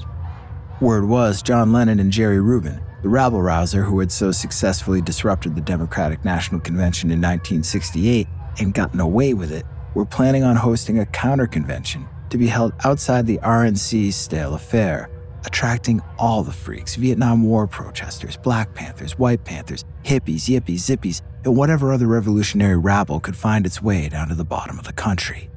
Word 0.80 1.06
was 1.06 1.41
John 1.41 1.74
Lennon 1.74 2.00
and 2.00 2.12
Jerry 2.12 2.39
Rubin, 2.39 2.80
the 3.02 3.10
rabble 3.10 3.41
rouser 3.41 3.82
who 3.82 4.00
had 4.00 4.12
so 4.12 4.32
successfully 4.32 5.02
disrupted 5.02 5.56
the 5.56 5.62
Democratic 5.62 6.24
National 6.24 6.62
Convention 6.62 7.10
in 7.10 7.17
1968 7.17 8.28
and 8.60 8.76
gotten 8.76 9.00
away 9.00 9.34
with 9.34 9.52
it, 9.52 9.65
were 9.95 10.06
planning 10.06 10.43
on 10.43 10.56
hosting 10.56 11.00
a 11.00 11.06
counter 11.08 11.48
convention 11.48 12.06
to 12.30 12.38
be 12.38 12.45
held 12.45 12.74
outside 12.84 13.26
the 13.26 13.39
RNC's 13.39 14.15
stale 14.15 14.54
affair 14.54 15.10
attracting 15.45 16.01
all 16.17 16.43
the 16.43 16.51
freaks 16.51 16.95
Vietnam 16.95 17.43
War 17.43 17.67
protesters, 17.67 18.38
Black 18.38 18.73
Panthers, 18.73 19.17
White 19.17 19.43
Panthers, 19.43 19.86
hippies, 20.03 20.49
yippies, 20.49 20.79
zippies, 20.79 21.21
and 21.43 21.55
whatever 21.55 21.93
other 21.93 22.08
revolutionary 22.08 22.77
rabble 22.77 23.19
could 23.19 23.36
find 23.36 23.65
its 23.65 23.81
way 23.81 24.10
down 24.10 24.27
to 24.29 24.36
the 24.36 24.43
bottom 24.43 24.79
of 24.79 24.86
the 24.86 24.93
country. 24.93 25.49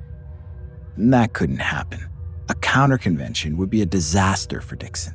And 0.96 1.12
that 1.12 1.32
couldn't 1.32 1.58
happen. 1.58 2.08
A 2.48 2.54
counter 2.54 2.98
convention 2.98 3.56
would 3.56 3.70
be 3.70 3.82
a 3.82 3.86
disaster 3.86 4.60
for 4.60 4.76
Nixon. 4.76 5.14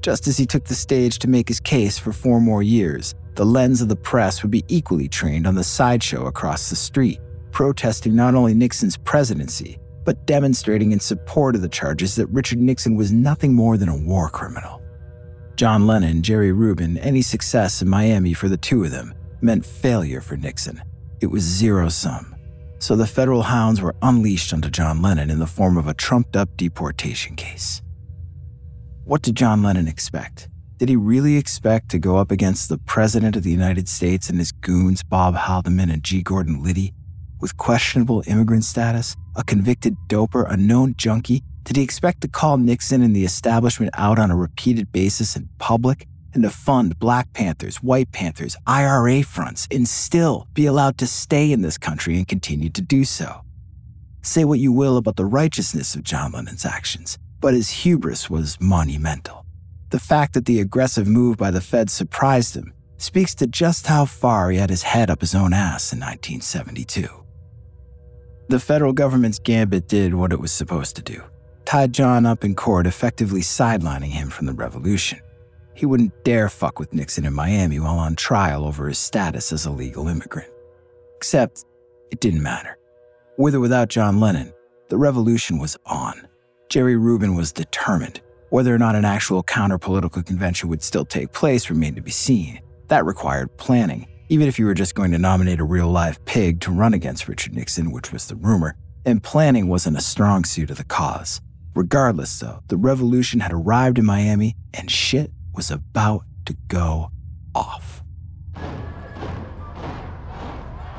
Just 0.00 0.26
as 0.26 0.36
he 0.36 0.46
took 0.46 0.64
the 0.64 0.74
stage 0.74 1.18
to 1.20 1.28
make 1.28 1.48
his 1.48 1.60
case 1.60 1.98
for 1.98 2.12
four 2.12 2.40
more 2.40 2.62
years, 2.62 3.14
the 3.36 3.44
lens 3.44 3.80
of 3.80 3.88
the 3.88 3.96
press 3.96 4.42
would 4.42 4.50
be 4.50 4.64
equally 4.68 5.08
trained 5.08 5.46
on 5.46 5.54
the 5.54 5.64
sideshow 5.64 6.26
across 6.26 6.70
the 6.70 6.76
street, 6.76 7.20
protesting 7.52 8.14
not 8.14 8.34
only 8.34 8.54
Nixon's 8.54 8.96
presidency, 8.96 9.78
but 10.04 10.26
demonstrating 10.26 10.92
in 10.92 11.00
support 11.00 11.54
of 11.54 11.62
the 11.62 11.68
charges 11.68 12.16
that 12.16 12.26
Richard 12.26 12.58
Nixon 12.58 12.96
was 12.96 13.12
nothing 13.12 13.54
more 13.54 13.76
than 13.76 13.88
a 13.88 13.96
war 13.96 14.28
criminal. 14.28 14.80
John 15.56 15.86
Lennon, 15.86 16.22
Jerry 16.22 16.52
Rubin, 16.52 16.98
any 16.98 17.22
success 17.22 17.80
in 17.80 17.88
Miami 17.88 18.34
for 18.34 18.48
the 18.48 18.56
two 18.56 18.84
of 18.84 18.90
them 18.90 19.14
meant 19.40 19.64
failure 19.64 20.20
for 20.20 20.36
Nixon. 20.36 20.82
It 21.20 21.26
was 21.26 21.42
zero 21.42 21.88
sum. 21.88 22.34
So 22.78 22.96
the 22.96 23.06
federal 23.06 23.42
hounds 23.42 23.80
were 23.80 23.94
unleashed 24.02 24.52
onto 24.52 24.68
John 24.68 25.00
Lennon 25.00 25.30
in 25.30 25.38
the 25.38 25.46
form 25.46 25.76
of 25.76 25.86
a 25.86 25.94
trumped 25.94 26.36
up 26.36 26.56
deportation 26.56 27.36
case. 27.36 27.80
What 29.04 29.22
did 29.22 29.36
John 29.36 29.62
Lennon 29.62 29.88
expect? 29.88 30.48
Did 30.78 30.88
he 30.88 30.96
really 30.96 31.36
expect 31.36 31.88
to 31.90 31.98
go 31.98 32.16
up 32.16 32.30
against 32.30 32.68
the 32.68 32.78
President 32.78 33.36
of 33.36 33.42
the 33.42 33.50
United 33.50 33.88
States 33.88 34.28
and 34.28 34.38
his 34.38 34.50
goons, 34.50 35.02
Bob 35.02 35.36
Haldeman 35.36 35.88
and 35.90 36.02
G. 36.02 36.22
Gordon 36.22 36.62
Liddy, 36.62 36.92
with 37.44 37.58
questionable 37.58 38.24
immigrant 38.26 38.64
status, 38.64 39.16
a 39.36 39.44
convicted 39.44 39.94
doper, 40.08 40.50
a 40.50 40.56
known 40.56 40.94
junkie? 40.96 41.42
Did 41.64 41.76
he 41.76 41.82
expect 41.82 42.22
to 42.22 42.28
call 42.28 42.56
Nixon 42.56 43.02
and 43.02 43.14
the 43.14 43.26
establishment 43.26 43.92
out 43.98 44.18
on 44.18 44.30
a 44.30 44.36
repeated 44.36 44.90
basis 44.92 45.36
in 45.36 45.50
public 45.58 46.06
and 46.32 46.42
to 46.44 46.48
fund 46.48 46.98
Black 46.98 47.34
Panthers, 47.34 47.82
White 47.82 48.10
Panthers, 48.12 48.56
IRA 48.66 49.22
fronts, 49.22 49.68
and 49.70 49.86
still 49.86 50.48
be 50.54 50.64
allowed 50.64 50.96
to 50.96 51.06
stay 51.06 51.52
in 51.52 51.60
this 51.60 51.76
country 51.76 52.16
and 52.16 52.26
continue 52.26 52.70
to 52.70 52.80
do 52.80 53.04
so? 53.04 53.42
Say 54.22 54.46
what 54.46 54.58
you 54.58 54.72
will 54.72 54.96
about 54.96 55.16
the 55.16 55.26
righteousness 55.26 55.94
of 55.94 56.02
John 56.02 56.32
Lennon's 56.32 56.64
actions, 56.64 57.18
but 57.42 57.52
his 57.52 57.68
hubris 57.68 58.30
was 58.30 58.58
monumental. 58.58 59.44
The 59.90 60.00
fact 60.00 60.32
that 60.32 60.46
the 60.46 60.60
aggressive 60.60 61.06
move 61.06 61.36
by 61.36 61.50
the 61.50 61.60
Fed 61.60 61.90
surprised 61.90 62.56
him 62.56 62.72
speaks 62.96 63.34
to 63.34 63.46
just 63.46 63.86
how 63.88 64.06
far 64.06 64.50
he 64.50 64.56
had 64.56 64.70
his 64.70 64.84
head 64.84 65.10
up 65.10 65.20
his 65.20 65.34
own 65.34 65.52
ass 65.52 65.92
in 65.92 66.00
1972. 66.00 67.23
The 68.48 68.60
federal 68.60 68.92
government's 68.92 69.38
gambit 69.38 69.88
did 69.88 70.14
what 70.14 70.32
it 70.32 70.40
was 70.40 70.52
supposed 70.52 70.96
to 70.96 71.02
do 71.02 71.22
tied 71.64 71.92
John 71.92 72.26
up 72.26 72.44
in 72.44 72.54
court, 72.54 72.86
effectively 72.86 73.40
sidelining 73.40 74.10
him 74.10 74.28
from 74.30 74.46
the 74.46 74.52
revolution. 74.52 75.20
He 75.74 75.86
wouldn't 75.86 76.24
dare 76.24 76.48
fuck 76.48 76.78
with 76.78 76.92
Nixon 76.92 77.24
in 77.24 77.32
Miami 77.32 77.80
while 77.80 77.98
on 77.98 78.16
trial 78.16 78.64
over 78.64 78.86
his 78.86 78.98
status 78.98 79.52
as 79.52 79.66
a 79.66 79.70
legal 79.70 80.06
immigrant. 80.06 80.50
Except, 81.16 81.64
it 82.10 82.20
didn't 82.20 82.42
matter. 82.42 82.78
With 83.38 83.54
or 83.54 83.60
without 83.60 83.88
John 83.88 84.20
Lennon, 84.20 84.52
the 84.88 84.98
revolution 84.98 85.58
was 85.58 85.76
on. 85.86 86.28
Jerry 86.68 86.96
Rubin 86.96 87.34
was 87.34 87.52
determined. 87.52 88.20
Whether 88.50 88.72
or 88.72 88.78
not 88.78 88.94
an 88.94 89.04
actual 89.04 89.42
counter 89.42 89.78
political 89.78 90.22
convention 90.22 90.68
would 90.68 90.82
still 90.82 91.04
take 91.04 91.32
place 91.32 91.70
remained 91.70 91.96
to 91.96 92.02
be 92.02 92.12
seen. 92.12 92.60
That 92.88 93.04
required 93.04 93.56
planning, 93.56 94.06
even 94.28 94.48
if 94.48 94.58
you 94.58 94.66
were 94.66 94.74
just 94.74 94.94
going 94.94 95.12
to 95.12 95.18
nominate 95.18 95.60
a 95.60 95.64
real 95.64 95.88
live 95.88 96.24
pig 96.24 96.60
to 96.60 96.70
run 96.70 96.94
against 96.94 97.28
Richard 97.28 97.54
Nixon, 97.54 97.92
which 97.92 98.12
was 98.12 98.26
the 98.26 98.36
rumor, 98.36 98.76
and 99.04 99.22
planning 99.22 99.68
wasn't 99.68 99.98
a 99.98 100.02
strong 100.02 100.44
suit 100.44 100.70
of 100.70 100.76
the 100.76 100.84
cause. 100.84 101.40
Regardless, 101.74 102.38
though, 102.38 102.60
the 102.68 102.76
revolution 102.76 103.40
had 103.40 103.52
arrived 103.52 103.98
in 103.98 104.06
Miami 104.06 104.54
and 104.72 104.90
shit 104.90 105.30
was 105.54 105.70
about 105.70 106.24
to 106.46 106.54
go 106.68 107.10
off. 107.54 108.02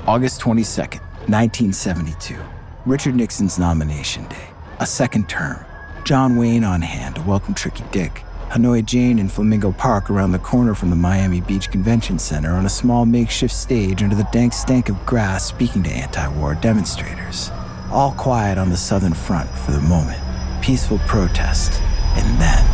August 0.07 0.41
22nd, 0.41 0.99
1972, 1.27 2.37
Richard 2.85 3.15
Nixon's 3.15 3.57
nomination 3.57 4.27
day, 4.27 4.49
a 4.79 4.85
second 4.85 5.27
term. 5.27 5.65
John 6.03 6.35
Wayne 6.35 6.63
on 6.63 6.83
hand 6.83 7.15
to 7.15 7.21
welcome 7.23 7.55
Tricky 7.55 7.83
Dick, 7.91 8.24
Hanoi 8.49 8.85
Jane 8.85 9.19
in 9.19 9.27
Flamingo 9.27 9.71
Park 9.71 10.09
around 10.09 10.31
the 10.31 10.39
corner 10.39 10.73
from 10.73 10.89
the 10.89 10.95
Miami 10.95 11.41
Beach 11.41 11.69
Convention 11.69 12.17
Center 12.17 12.51
on 12.51 12.65
a 12.65 12.69
small 12.69 13.05
makeshift 13.05 13.53
stage 13.53 14.01
under 14.01 14.15
the 14.15 14.27
dank 14.31 14.53
stank 14.53 14.87
of 14.87 15.05
grass 15.05 15.45
speaking 15.45 15.83
to 15.83 15.89
anti 15.89 16.27
war 16.37 16.55
demonstrators. 16.55 17.51
All 17.91 18.11
quiet 18.13 18.57
on 18.57 18.69
the 18.69 18.77
southern 18.77 19.13
front 19.13 19.49
for 19.49 19.71
the 19.71 19.81
moment. 19.81 20.21
Peaceful 20.61 20.99
protest. 20.99 21.81
And 22.15 22.41
then. 22.41 22.65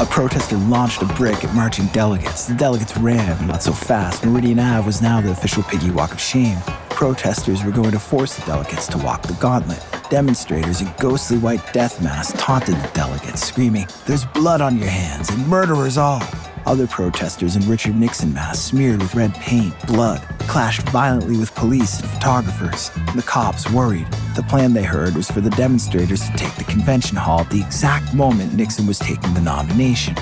A 0.00 0.06
protester 0.06 0.56
launched 0.56 1.02
a 1.02 1.06
brick 1.06 1.44
at 1.44 1.54
marching 1.54 1.86
delegates. 1.86 2.46
The 2.46 2.54
delegates 2.54 2.96
ran, 2.96 3.46
not 3.46 3.62
so 3.62 3.72
fast. 3.72 4.24
Meridian 4.24 4.58
Ave 4.58 4.86
was 4.86 5.02
now 5.02 5.20
the 5.20 5.30
official 5.30 5.62
piggy 5.62 5.90
walk 5.90 6.12
of 6.12 6.20
shame. 6.20 6.58
Protesters 7.02 7.64
were 7.64 7.72
going 7.72 7.90
to 7.90 7.98
force 7.98 8.36
the 8.36 8.46
delegates 8.46 8.86
to 8.86 8.96
walk 8.98 9.22
the 9.22 9.32
gauntlet. 9.40 9.84
Demonstrators 10.08 10.80
in 10.82 10.94
ghostly 11.00 11.36
white 11.36 11.72
death 11.72 12.00
masks 12.00 12.40
taunted 12.40 12.76
the 12.76 12.90
delegates, 12.94 13.44
screaming, 13.44 13.88
There's 14.06 14.24
blood 14.24 14.60
on 14.60 14.78
your 14.78 14.86
hands, 14.86 15.28
and 15.28 15.44
murderers 15.48 15.98
all. 15.98 16.22
Other 16.64 16.86
protesters 16.86 17.56
in 17.56 17.68
Richard 17.68 17.96
Nixon 17.96 18.32
masks, 18.32 18.66
smeared 18.66 19.02
with 19.02 19.16
red 19.16 19.34
paint, 19.34 19.74
blood, 19.88 20.20
clashed 20.46 20.82
violently 20.90 21.36
with 21.36 21.52
police 21.56 21.98
and 21.98 22.08
photographers. 22.08 22.90
The 23.16 23.24
cops, 23.26 23.68
worried, 23.68 24.06
The 24.36 24.44
plan 24.44 24.72
they 24.72 24.84
heard 24.84 25.16
was 25.16 25.28
for 25.28 25.40
the 25.40 25.50
demonstrators 25.50 26.24
to 26.30 26.36
take 26.36 26.54
the 26.54 26.62
convention 26.62 27.16
hall 27.16 27.40
at 27.40 27.50
the 27.50 27.62
exact 27.62 28.14
moment 28.14 28.54
Nixon 28.54 28.86
was 28.86 29.00
taking 29.00 29.34
the 29.34 29.40
nomination. 29.40 30.14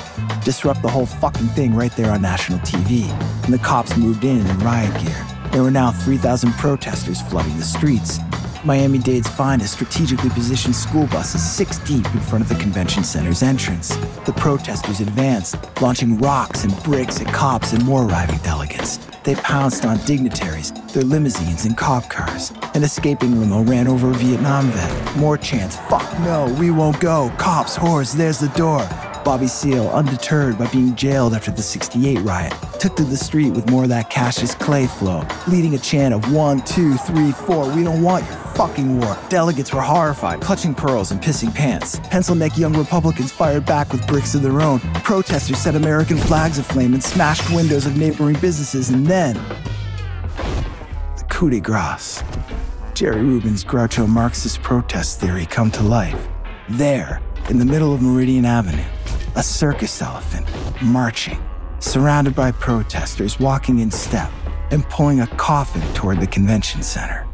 Disrupt 0.47 0.81
the 0.81 0.89
whole 0.89 1.05
fucking 1.05 1.49
thing 1.49 1.75
right 1.75 1.95
there 1.95 2.11
on 2.11 2.23
national 2.23 2.61
TV. 2.61 3.11
And 3.45 3.53
the 3.53 3.59
cops 3.59 3.99
moved 3.99 4.25
in 4.25 4.47
in 4.47 4.59
riot 4.61 4.99
gear. 5.05 5.27
There 5.53 5.65
were 5.65 5.71
now 5.71 5.91
3,000 5.91 6.53
protesters 6.53 7.21
flooding 7.23 7.57
the 7.57 7.65
streets. 7.65 8.21
Miami 8.65 8.99
Dade's 8.99 9.29
finest 9.29 9.73
strategically 9.75 10.31
positioned 10.31 10.77
school 10.77 11.07
buses 11.07 11.43
six 11.43 11.79
deep 11.79 12.05
in 12.15 12.21
front 12.21 12.45
of 12.45 12.49
the 12.49 12.55
convention 12.57 13.03
center's 13.03 13.43
entrance. 13.43 13.97
The 14.27 14.35
protesters 14.37 15.01
advanced, 15.01 15.57
launching 15.81 16.19
rocks 16.19 16.65
and 16.65 16.83
bricks 16.85 17.21
at 17.21 17.33
cops 17.33 17.73
and 17.73 17.85
more 17.85 18.05
arriving 18.05 18.39
delegates. 18.39 18.99
They 19.25 19.35
pounced 19.35 19.85
on 19.85 19.99
dignitaries, 20.05 20.73
their 20.93 21.03
limousines 21.03 21.65
and 21.65 21.77
cop 21.77 22.09
cars. 22.09 22.53
An 22.75 22.85
escaping 22.85 23.41
limo 23.41 23.63
ran 23.63 23.89
over 23.89 24.11
a 24.11 24.15
Vietnam 24.15 24.67
vet. 24.67 25.17
More 25.17 25.37
chants, 25.37 25.77
fuck 25.89 26.21
no, 26.21 26.55
we 26.61 26.71
won't 26.71 27.01
go. 27.01 27.33
Cops, 27.39 27.77
whores, 27.77 28.15
there's 28.15 28.39
the 28.39 28.49
door. 28.51 28.87
Bobby 29.25 29.47
Seale, 29.47 29.89
undeterred 29.91 30.59
by 30.59 30.67
being 30.69 30.95
jailed 30.95 31.35
after 31.35 31.51
the 31.51 31.63
68 31.63 32.19
riot, 32.21 32.55
took 32.79 32.97
to 32.97 33.05
the 33.05 33.17
street 33.17 33.51
with 33.51 33.69
more 33.71 33.83
of 33.85 33.89
that 33.91 34.11
Cassius 34.11 34.55
Clay 34.55 34.87
flow, 34.87 35.27
leading 35.49 35.75
a 35.75 35.79
chant 35.79 36.15
of 36.15 36.33
one, 36.33 36.63
two, 36.63 36.95
three, 36.95 37.33
four, 37.33 37.69
we 37.75 37.83
don't 37.83 38.03
want 38.03 38.25
your 38.25 38.37
fucking 38.55 39.01
war. 39.01 39.17
Delegates 39.29 39.73
were 39.73 39.81
horrified, 39.81 40.41
clutching 40.41 40.75
pearls 40.75 41.11
and 41.11 41.21
pissing 41.21 41.55
pants. 41.55 42.01
Pencil 42.11 42.35
neck 42.35 42.57
young 42.57 42.73
Republicans 42.73 43.31
fired 43.31 43.65
back 43.67 43.93
with 43.93 44.07
bricks 44.07 44.35
of 44.35 44.43
their 44.43 44.61
own. 44.61 44.81
Protesters 45.05 45.59
set 45.59 45.75
American 45.75 46.17
flags 46.17 46.59
aflame 46.59 46.95
and 46.95 47.03
smashed 47.03 47.49
windows 47.51 47.87
of 47.87 47.97
neighboring 47.97 48.39
businesses, 48.41 48.91
and 48.91 49.07
then. 49.07 49.35
The 51.17 51.25
coup 51.29 51.51
de 51.51 51.61
grace. 51.61 52.23
Jerry 52.95 53.23
Rubin's 53.23 53.65
Groucho 53.65 54.07
Marxist 54.07 54.63
protest 54.63 55.21
theory 55.21 55.47
come 55.47 55.71
to 55.71 55.83
life. 55.83 56.29
There, 56.69 57.21
in 57.49 57.59
the 57.59 57.65
middle 57.65 57.95
of 57.95 58.03
Meridian 58.03 58.45
Avenue, 58.45 58.85
a 59.37 59.43
circus 59.43 60.03
elephant 60.03 60.47
marching, 60.83 61.41
surrounded 61.79 62.35
by 62.35 62.53
protesters 62.53 63.41
walking 63.41 63.79
in 63.79 63.91
step 63.91 64.31
and 64.71 64.85
pulling 64.91 65.21
a 65.21 65.27
coffin 65.27 65.83
toward 65.95 66.21
the 66.21 66.27
convention 66.27 66.83
center. 66.83 67.27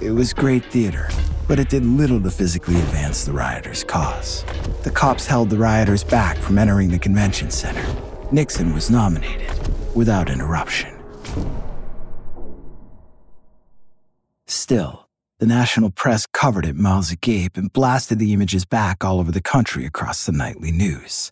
It 0.00 0.10
was 0.10 0.32
great 0.32 0.64
theater, 0.66 1.08
but 1.48 1.58
it 1.58 1.68
did 1.68 1.84
little 1.84 2.20
to 2.22 2.30
physically 2.30 2.76
advance 2.76 3.24
the 3.24 3.32
rioters' 3.32 3.84
cause. 3.84 4.44
The 4.82 4.90
cops 4.90 5.26
held 5.26 5.50
the 5.50 5.58
rioters 5.58 6.04
back 6.04 6.36
from 6.38 6.58
entering 6.58 6.90
the 6.90 6.98
convention 6.98 7.50
center. 7.50 7.84
Nixon 8.32 8.72
was 8.72 8.90
nominated 8.90 9.50
without 9.94 10.30
interruption. 10.30 10.94
Still, 14.46 15.03
the 15.44 15.48
national 15.54 15.90
press 15.90 16.24
covered 16.24 16.64
it 16.64 16.74
mouths 16.74 17.12
agape 17.12 17.58
and 17.58 17.70
blasted 17.70 18.18
the 18.18 18.32
images 18.32 18.64
back 18.64 19.04
all 19.04 19.20
over 19.20 19.30
the 19.30 19.42
country 19.42 19.84
across 19.84 20.24
the 20.24 20.32
nightly 20.32 20.72
news. 20.72 21.30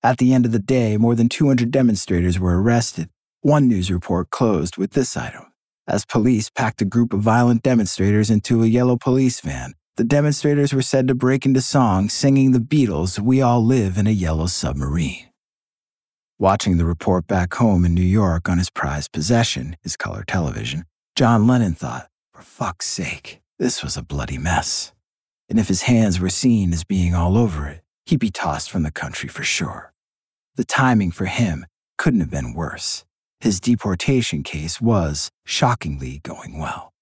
At 0.00 0.18
the 0.18 0.32
end 0.32 0.46
of 0.46 0.52
the 0.52 0.60
day, 0.60 0.96
more 0.96 1.16
than 1.16 1.28
200 1.28 1.72
demonstrators 1.72 2.38
were 2.38 2.62
arrested. 2.62 3.10
One 3.40 3.66
news 3.66 3.90
report 3.90 4.30
closed 4.30 4.76
with 4.76 4.92
this 4.92 5.16
item. 5.16 5.52
As 5.88 6.04
police 6.04 6.50
packed 6.50 6.82
a 6.82 6.84
group 6.84 7.12
of 7.12 7.18
violent 7.18 7.64
demonstrators 7.64 8.30
into 8.30 8.62
a 8.62 8.68
yellow 8.68 8.96
police 8.96 9.40
van, 9.40 9.72
the 9.96 10.04
demonstrators 10.04 10.72
were 10.72 10.80
said 10.80 11.08
to 11.08 11.16
break 11.16 11.44
into 11.44 11.60
song 11.60 12.08
singing 12.08 12.52
the 12.52 12.60
Beatles' 12.60 13.18
We 13.18 13.42
All 13.42 13.64
Live 13.64 13.98
in 13.98 14.06
a 14.06 14.12
Yellow 14.12 14.46
Submarine. 14.46 15.30
Watching 16.38 16.76
the 16.76 16.84
report 16.84 17.26
back 17.26 17.54
home 17.54 17.84
in 17.84 17.92
New 17.92 18.02
York 18.02 18.48
on 18.48 18.58
his 18.58 18.70
prized 18.70 19.10
possession, 19.10 19.76
his 19.82 19.96
color 19.96 20.22
television, 20.24 20.84
John 21.16 21.48
Lennon 21.48 21.74
thought, 21.74 22.06
for 22.32 22.42
fuck's 22.42 22.86
sake, 22.86 23.40
this 23.58 23.82
was 23.82 23.96
a 23.96 24.02
bloody 24.02 24.38
mess. 24.38 24.92
And 25.48 25.58
if 25.58 25.68
his 25.68 25.82
hands 25.82 26.20
were 26.20 26.28
seen 26.28 26.72
as 26.72 26.84
being 26.84 27.14
all 27.14 27.36
over 27.36 27.66
it, 27.66 27.80
he'd 28.06 28.20
be 28.20 28.30
tossed 28.30 28.70
from 28.70 28.84
the 28.84 28.92
country 28.92 29.28
for 29.28 29.42
sure. 29.42 29.92
The 30.56 30.64
timing 30.64 31.10
for 31.10 31.26
him 31.26 31.66
couldn't 31.96 32.20
have 32.20 32.30
been 32.30 32.54
worse. 32.54 33.04
His 33.40 33.60
deportation 33.60 34.42
case 34.42 34.80
was, 34.80 35.30
shockingly, 35.44 36.20
going 36.22 36.58
well. 36.58 36.92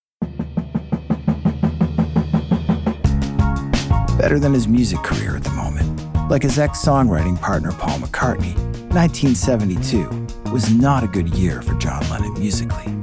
Better 4.19 4.39
than 4.39 4.55
his 4.55 4.67
music 4.67 5.01
career 5.03 5.37
at 5.37 5.45
the 5.45 5.51
moment. 5.51 6.31
Like 6.31 6.43
his 6.43 6.59
ex 6.59 6.83
songwriting 6.83 7.41
partner 7.41 7.73
Paul 7.73 7.99
McCartney, 7.99 8.57
1972 8.95 10.51
was 10.51 10.71
not 10.73 11.05
a 11.05 11.09
good 11.09 11.29
year 11.31 11.61
for 11.61 11.75
John 11.75 12.03
Lennon 12.09 12.33
musically. 12.35 12.95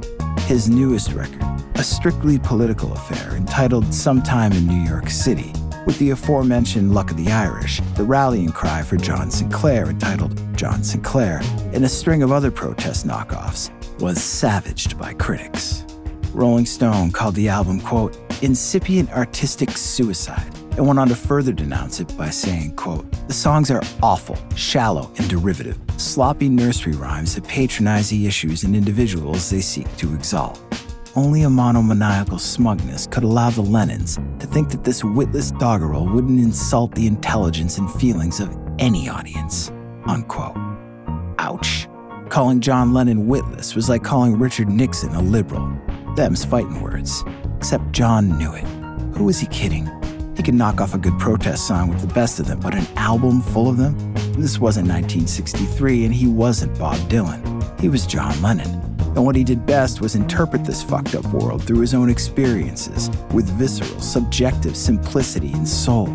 His 0.42 0.68
newest 0.68 1.12
record, 1.12 1.40
a 1.84 1.86
strictly 1.86 2.38
political 2.38 2.94
affair 2.94 3.36
entitled 3.36 3.92
Sometime 3.92 4.52
in 4.52 4.66
New 4.66 4.88
York 4.88 5.10
City, 5.10 5.52
with 5.84 5.98
the 5.98 6.10
aforementioned 6.10 6.94
Luck 6.94 7.10
of 7.10 7.18
the 7.18 7.30
Irish, 7.30 7.82
the 7.94 8.04
rallying 8.04 8.52
cry 8.52 8.82
for 8.82 8.96
John 8.96 9.30
Sinclair 9.30 9.90
entitled 9.90 10.40
John 10.56 10.82
Sinclair, 10.82 11.42
and 11.74 11.84
a 11.84 11.88
string 11.90 12.22
of 12.22 12.32
other 12.32 12.50
protest 12.50 13.06
knockoffs, 13.06 13.70
was 14.00 14.22
savaged 14.22 14.98
by 14.98 15.12
critics. 15.12 15.84
Rolling 16.32 16.64
Stone 16.64 17.12
called 17.12 17.34
the 17.34 17.50
album, 17.50 17.82
quote, 17.82 18.16
incipient 18.42 19.12
artistic 19.12 19.72
suicide, 19.72 20.50
and 20.78 20.86
went 20.86 20.98
on 20.98 21.08
to 21.08 21.14
further 21.14 21.52
denounce 21.52 22.00
it 22.00 22.16
by 22.16 22.30
saying, 22.30 22.76
quote, 22.76 23.04
the 23.28 23.34
songs 23.34 23.70
are 23.70 23.82
awful, 24.02 24.38
shallow, 24.56 25.12
and 25.18 25.28
derivative, 25.28 25.78
sloppy 25.98 26.48
nursery 26.48 26.94
rhymes 26.94 27.34
that 27.34 27.46
patronize 27.46 28.08
the 28.08 28.26
issues 28.26 28.64
and 28.64 28.74
individuals 28.74 29.50
they 29.50 29.60
seek 29.60 29.94
to 29.98 30.14
exalt. 30.14 30.58
Only 31.16 31.44
a 31.44 31.50
monomaniacal 31.50 32.40
smugness 32.40 33.06
could 33.06 33.22
allow 33.22 33.48
the 33.48 33.62
Lennons 33.62 34.16
to 34.40 34.48
think 34.48 34.70
that 34.70 34.82
this 34.82 35.04
witless 35.04 35.52
doggerel 35.52 36.08
wouldn't 36.08 36.40
insult 36.40 36.92
the 36.96 37.06
intelligence 37.06 37.78
and 37.78 37.88
feelings 37.88 38.40
of 38.40 38.56
any 38.80 39.08
audience. 39.08 39.70
Unquote. 40.06 40.56
Ouch. 41.38 41.86
Calling 42.30 42.60
John 42.60 42.92
Lennon 42.92 43.28
witless 43.28 43.76
was 43.76 43.88
like 43.88 44.02
calling 44.02 44.36
Richard 44.36 44.68
Nixon 44.68 45.14
a 45.14 45.22
liberal. 45.22 45.72
Them's 46.16 46.44
fighting 46.44 46.80
words. 46.80 47.22
Except 47.58 47.92
John 47.92 48.36
knew 48.36 48.52
it. 48.52 48.64
Who 49.16 49.22
was 49.22 49.38
he 49.38 49.46
kidding? 49.46 49.88
He 50.36 50.42
could 50.42 50.54
knock 50.54 50.80
off 50.80 50.94
a 50.94 50.98
good 50.98 51.16
protest 51.20 51.68
song 51.68 51.90
with 51.90 52.00
the 52.00 52.12
best 52.12 52.40
of 52.40 52.48
them, 52.48 52.58
but 52.58 52.74
an 52.74 52.88
album 52.96 53.40
full 53.40 53.68
of 53.68 53.76
them? 53.76 53.96
This 54.32 54.58
wasn't 54.58 54.88
1963, 54.88 56.06
and 56.06 56.12
he 56.12 56.26
wasn't 56.26 56.76
Bob 56.76 56.96
Dylan. 57.08 57.80
He 57.80 57.88
was 57.88 58.04
John 58.04 58.42
Lennon. 58.42 58.83
And 59.14 59.24
what 59.24 59.36
he 59.36 59.44
did 59.44 59.64
best 59.64 60.00
was 60.00 60.14
interpret 60.14 60.64
this 60.64 60.82
fucked 60.82 61.14
up 61.14 61.24
world 61.26 61.62
through 61.62 61.80
his 61.80 61.94
own 61.94 62.10
experiences 62.10 63.10
with 63.32 63.48
visceral, 63.50 64.00
subjective 64.00 64.76
simplicity 64.76 65.52
and 65.52 65.68
soul. 65.68 66.06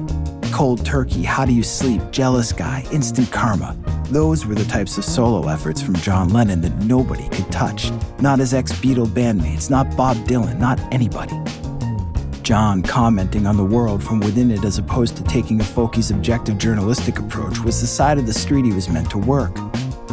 Cold 0.52 0.86
Turkey, 0.86 1.24
How 1.24 1.46
Do 1.46 1.54
You 1.54 1.64
Sleep, 1.64 2.02
Jealous 2.12 2.52
Guy, 2.52 2.86
Instant 2.92 3.32
Karma. 3.32 3.78
Those 4.10 4.46
were 4.46 4.56
the 4.56 4.66
types 4.66 4.98
of 4.98 5.06
solo 5.06 5.48
efforts 5.48 5.82
from 5.82 5.96
John 5.98 6.30
Lennon 6.30 6.62
that 6.62 6.76
nobody 6.84 7.30
could 7.30 7.50
touch. 7.52 7.92
Not 8.20 8.40
his 8.40 8.54
ex 8.54 8.74
Beatle 8.74 9.08
bandmates, 9.08 9.70
not 9.70 9.96
Bob 9.96 10.18
Dylan, 10.28 10.60
not 10.60 10.80
anybody. 10.92 11.40
John 12.42 12.82
commenting 12.82 13.46
on 13.46 13.58
the 13.58 13.64
world 13.64 14.04
from 14.04 14.20
within 14.20 14.50
it 14.50 14.66
as 14.66 14.80
opposed 14.80 15.16
to 15.18 15.24
taking 15.24 15.62
a 15.62 15.64
folky 15.64 16.10
objective 16.12 16.58
journalistic 16.58 17.20
approach 17.20 17.60
was 17.60 17.80
the 17.80 17.86
side 17.86 18.18
of 18.18 18.26
the 18.26 18.34
street 18.34 18.66
he 18.66 18.74
was 18.74 18.90
meant 18.90 19.10
to 19.12 19.20
work. 19.20 19.56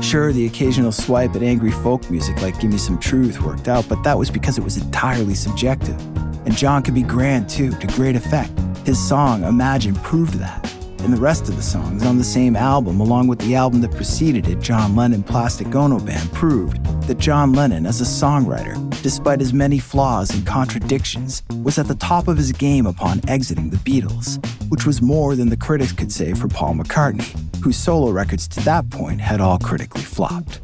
Sure, 0.03 0.33
the 0.33 0.47
occasional 0.47 0.93
swipe 0.93 1.35
at 1.35 1.43
angry 1.43 1.71
folk 1.71 2.11
music 2.11 2.41
like 2.43 2.61
Give 2.61 2.71
Me 2.71 2.79
Some 2.79 2.99
Truth 2.99 3.41
worked 3.41 3.67
out, 3.67 3.89
but 3.89 4.03
that 4.03 4.19
was 4.19 4.31
because 4.31 4.59
it 4.59 4.65
was 4.65 4.77
entirely 4.77 5.35
subjective. 5.35 5.99
And 6.47 6.57
John 6.57 6.83
could 6.83 6.95
be 6.95 7.03
grand 7.03 7.49
too, 7.49 7.73
to 7.73 7.87
great 7.89 8.15
effect. 8.15 8.53
His 8.85 8.99
song, 8.99 9.43
Imagine, 9.43 9.95
proved 9.97 10.35
that. 10.35 10.73
And 11.01 11.13
the 11.13 11.21
rest 11.21 11.49
of 11.49 11.57
the 11.57 11.63
songs 11.63 12.05
on 12.05 12.19
the 12.19 12.25
same 12.25 12.57
album, 12.57 13.01
along 13.01 13.29
with 13.29 13.39
the 13.39 13.55
album 13.55 13.81
that 13.81 13.93
preceded 13.93 14.49
it, 14.49 14.61
John 14.61 14.95
Lennon 14.95 15.23
Plastic 15.23 15.75
Ono 15.75 15.99
Band, 15.99 16.33
proved 16.33 16.85
that 17.03 17.19
John 17.19 17.53
Lennon, 17.53 17.87
as 17.87 18.01
a 18.01 18.05
songwriter, 18.05 18.75
despite 19.03 19.41
his 19.41 19.53
many 19.53 19.79
flaws 19.79 20.31
and 20.31 20.47
contradictions, 20.47 21.43
was 21.63 21.79
at 21.79 21.89
the 21.89 21.95
top 21.95 22.29
of 22.29 22.37
his 22.37 22.53
game 22.53 22.87
upon 22.87 23.21
exiting 23.29 23.71
the 23.71 23.77
Beatles, 23.79 24.45
which 24.69 24.85
was 24.85 25.01
more 25.01 25.37
than 25.37 25.49
the 25.49 25.57
critics 25.57 25.93
could 25.93 26.13
say 26.13 26.35
for 26.35 26.49
Paul 26.49 26.75
McCartney, 26.75 27.56
whose 27.67 27.77
solo 27.77 28.13
records 28.13 28.47
to 28.47 28.61
that 28.61 28.89
point 28.91 29.21
had 29.21 29.41
all 29.41 29.59
critically 29.59 30.01
flopped. 30.01 30.61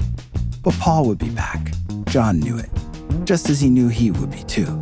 But 0.62 0.72
Paul 0.74 1.06
would 1.06 1.18
be 1.18 1.30
back. 1.30 1.72
John 2.04 2.38
knew 2.38 2.56
it, 2.56 2.70
just 3.24 3.50
as 3.50 3.60
he 3.60 3.68
knew 3.68 3.88
he 3.88 4.12
would 4.12 4.30
be 4.30 4.44
too. 4.44 4.80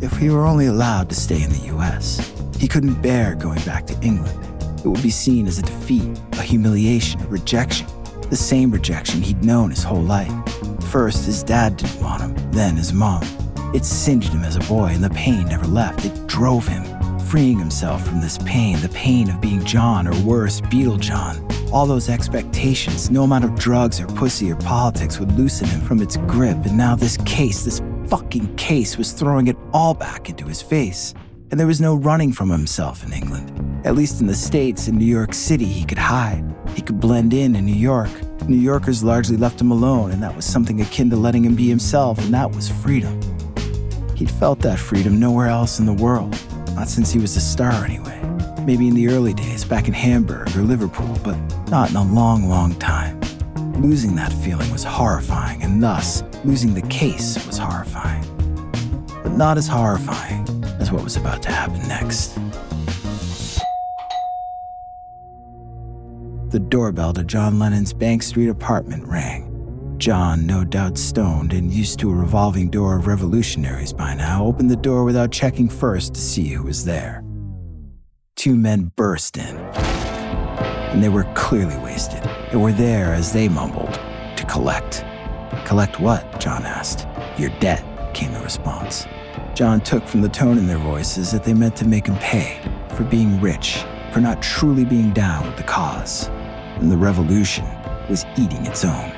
If 0.00 0.16
he 0.16 0.28
were 0.28 0.44
only 0.44 0.66
allowed 0.66 1.08
to 1.10 1.14
stay 1.14 1.40
in 1.40 1.50
the 1.50 1.72
US, 1.76 2.32
he 2.58 2.66
couldn't 2.66 3.00
bear 3.00 3.36
going 3.36 3.60
back 3.60 3.86
to 3.86 3.94
England. 4.04 4.36
It 4.84 4.88
would 4.88 5.04
be 5.04 5.10
seen 5.10 5.46
as 5.46 5.60
a 5.60 5.62
defeat, 5.62 6.18
a 6.32 6.42
humiliation, 6.42 7.20
a 7.22 7.26
rejection, 7.28 7.86
the 8.28 8.34
same 8.34 8.72
rejection 8.72 9.22
he'd 9.22 9.44
known 9.44 9.70
his 9.70 9.84
whole 9.84 10.02
life. 10.02 10.32
First, 10.90 11.26
his 11.26 11.44
dad 11.44 11.76
didn't 11.76 12.02
want 12.02 12.22
him, 12.22 12.50
then 12.50 12.74
his 12.74 12.92
mom. 12.92 13.22
It 13.72 13.84
singed 13.84 14.32
him 14.32 14.42
as 14.42 14.56
a 14.56 14.66
boy, 14.68 14.86
and 14.86 15.04
the 15.04 15.10
pain 15.10 15.46
never 15.46 15.68
left. 15.68 16.04
It 16.04 16.26
drove 16.26 16.66
him, 16.66 16.82
freeing 17.20 17.60
himself 17.60 18.04
from 18.04 18.20
this 18.20 18.38
pain, 18.38 18.80
the 18.80 18.88
pain 18.88 19.30
of 19.30 19.40
being 19.40 19.64
John, 19.64 20.08
or 20.08 20.20
worse, 20.24 20.60
Beatle 20.60 20.98
John. 20.98 21.51
All 21.72 21.86
those 21.86 22.10
expectations, 22.10 23.10
no 23.10 23.22
amount 23.22 23.44
of 23.44 23.54
drugs 23.54 23.98
or 23.98 24.06
pussy 24.06 24.52
or 24.52 24.56
politics 24.56 25.18
would 25.18 25.32
loosen 25.32 25.66
him 25.68 25.80
from 25.80 26.02
its 26.02 26.18
grip, 26.18 26.58
and 26.66 26.76
now 26.76 26.94
this 26.94 27.16
case, 27.24 27.64
this 27.64 27.80
fucking 28.08 28.54
case, 28.56 28.98
was 28.98 29.12
throwing 29.12 29.46
it 29.46 29.56
all 29.72 29.94
back 29.94 30.28
into 30.28 30.44
his 30.46 30.60
face. 30.60 31.14
and 31.50 31.60
there 31.60 31.66
was 31.66 31.82
no 31.82 31.94
running 31.94 32.32
from 32.32 32.48
himself 32.48 33.04
in 33.04 33.12
England. 33.12 33.52
At 33.86 33.94
least 33.94 34.22
in 34.22 34.26
the 34.26 34.34
States, 34.34 34.88
in 34.88 34.96
New 34.96 35.04
York 35.04 35.34
City, 35.34 35.66
he 35.66 35.84
could 35.84 35.98
hide. 35.98 36.42
He 36.74 36.80
could 36.80 36.98
blend 36.98 37.34
in 37.34 37.54
in 37.54 37.66
New 37.66 37.74
York. 37.74 38.08
New 38.48 38.56
Yorkers 38.56 39.04
largely 39.04 39.36
left 39.36 39.60
him 39.60 39.70
alone, 39.70 40.12
and 40.12 40.22
that 40.22 40.34
was 40.34 40.46
something 40.46 40.80
akin 40.80 41.10
to 41.10 41.16
letting 41.16 41.44
him 41.44 41.54
be 41.54 41.68
himself, 41.68 42.18
and 42.20 42.32
that 42.32 42.50
was 42.54 42.70
freedom. 42.70 43.20
He'd 44.16 44.30
felt 44.30 44.60
that 44.60 44.78
freedom 44.78 45.20
nowhere 45.20 45.48
else 45.48 45.78
in 45.78 45.84
the 45.84 45.92
world, 45.92 46.34
not 46.74 46.88
since 46.88 47.12
he 47.12 47.18
was 47.18 47.36
a 47.36 47.40
star 47.40 47.84
anyway. 47.84 48.21
Maybe 48.64 48.86
in 48.86 48.94
the 48.94 49.08
early 49.08 49.34
days, 49.34 49.64
back 49.64 49.88
in 49.88 49.92
Hamburg 49.92 50.56
or 50.56 50.62
Liverpool, 50.62 51.18
but 51.24 51.36
not 51.68 51.90
in 51.90 51.96
a 51.96 52.04
long, 52.04 52.48
long 52.48 52.76
time. 52.76 53.20
Losing 53.82 54.14
that 54.14 54.32
feeling 54.32 54.70
was 54.70 54.84
horrifying, 54.84 55.64
and 55.64 55.82
thus, 55.82 56.22
losing 56.44 56.72
the 56.72 56.82
case 56.82 57.44
was 57.44 57.58
horrifying. 57.58 58.22
But 59.24 59.32
not 59.32 59.58
as 59.58 59.66
horrifying 59.66 60.46
as 60.78 60.92
what 60.92 61.02
was 61.02 61.16
about 61.16 61.42
to 61.42 61.50
happen 61.50 61.80
next. 61.88 62.38
The 66.50 66.60
doorbell 66.60 67.14
to 67.14 67.24
John 67.24 67.58
Lennon's 67.58 67.92
Bank 67.92 68.22
Street 68.22 68.48
apartment 68.48 69.08
rang. 69.08 69.96
John, 69.98 70.46
no 70.46 70.62
doubt 70.62 70.98
stoned 70.98 71.52
and 71.52 71.72
used 71.72 71.98
to 71.98 72.12
a 72.12 72.14
revolving 72.14 72.70
door 72.70 72.96
of 72.96 73.08
revolutionaries 73.08 73.92
by 73.92 74.14
now, 74.14 74.44
opened 74.44 74.70
the 74.70 74.76
door 74.76 75.02
without 75.02 75.32
checking 75.32 75.68
first 75.68 76.14
to 76.14 76.20
see 76.20 76.50
who 76.50 76.62
was 76.62 76.84
there. 76.84 77.24
Two 78.42 78.56
men 78.56 78.90
burst 78.96 79.36
in, 79.36 79.56
and 79.56 81.00
they 81.00 81.08
were 81.08 81.32
clearly 81.34 81.78
wasted. 81.78 82.28
They 82.50 82.56
were 82.56 82.72
there, 82.72 83.14
as 83.14 83.32
they 83.32 83.48
mumbled, 83.48 83.94
to 83.94 84.44
collect. 84.48 85.04
Collect 85.64 86.00
what? 86.00 86.40
John 86.40 86.64
asked. 86.64 87.06
Your 87.38 87.50
debt, 87.60 87.84
came 88.14 88.32
the 88.32 88.40
response. 88.40 89.06
John 89.54 89.80
took 89.80 90.08
from 90.08 90.22
the 90.22 90.28
tone 90.28 90.58
in 90.58 90.66
their 90.66 90.78
voices 90.78 91.30
that 91.30 91.44
they 91.44 91.54
meant 91.54 91.76
to 91.76 91.86
make 91.86 92.08
him 92.08 92.16
pay 92.16 92.60
for 92.96 93.04
being 93.04 93.40
rich, 93.40 93.84
for 94.10 94.20
not 94.20 94.42
truly 94.42 94.84
being 94.84 95.12
down 95.12 95.46
with 95.46 95.56
the 95.56 95.62
cause. 95.62 96.26
And 96.80 96.90
the 96.90 96.96
revolution 96.96 97.64
was 98.10 98.26
eating 98.36 98.66
its 98.66 98.84
own. 98.84 99.12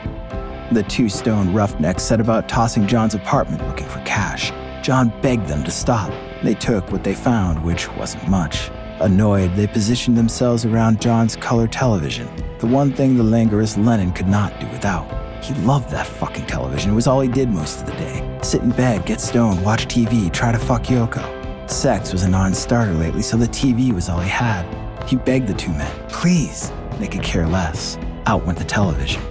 The 0.70 0.82
two 0.82 1.08
stone 1.08 1.50
roughnecks 1.54 2.02
set 2.02 2.20
about 2.20 2.46
tossing 2.46 2.86
John's 2.86 3.14
apartment 3.14 3.66
looking 3.66 3.88
for 3.88 4.00
cash. 4.00 4.52
John 4.84 5.18
begged 5.22 5.48
them 5.48 5.64
to 5.64 5.70
stop. 5.70 6.12
They 6.42 6.52
took 6.52 6.92
what 6.92 7.04
they 7.04 7.14
found, 7.14 7.64
which 7.64 7.90
wasn't 7.92 8.28
much. 8.28 8.70
Annoyed, 9.00 9.54
they 9.56 9.66
positioned 9.66 10.16
themselves 10.16 10.64
around 10.64 11.00
John's 11.00 11.34
color 11.34 11.66
television, 11.66 12.28
the 12.58 12.66
one 12.66 12.92
thing 12.92 13.16
the 13.16 13.24
languorous 13.24 13.76
Lennon 13.76 14.12
could 14.12 14.28
not 14.28 14.58
do 14.60 14.68
without. 14.68 15.04
He 15.44 15.52
loved 15.62 15.90
that 15.90 16.06
fucking 16.06 16.46
television. 16.46 16.92
It 16.92 16.94
was 16.94 17.06
all 17.06 17.20
he 17.20 17.28
did 17.28 17.50
most 17.50 17.80
of 17.80 17.86
the 17.86 17.92
day. 17.92 18.38
Sit 18.42 18.62
in 18.62 18.70
bed, 18.70 19.04
get 19.04 19.20
stoned, 19.20 19.64
watch 19.64 19.86
TV, 19.86 20.32
try 20.32 20.52
to 20.52 20.58
fuck 20.58 20.84
Yoko. 20.84 21.68
Sex 21.68 22.12
was 22.12 22.22
a 22.22 22.28
non 22.30 22.54
starter 22.54 22.94
lately, 22.94 23.20
so 23.20 23.36
the 23.36 23.48
TV 23.48 23.92
was 23.92 24.08
all 24.08 24.20
he 24.20 24.30
had. 24.30 24.64
He 25.08 25.16
begged 25.16 25.48
the 25.48 25.54
two 25.54 25.72
men, 25.72 26.08
please. 26.08 26.72
They 26.98 27.08
could 27.08 27.22
care 27.22 27.46
less. 27.46 27.98
Out 28.26 28.46
went 28.46 28.58
the 28.58 28.64
television. 28.64 29.22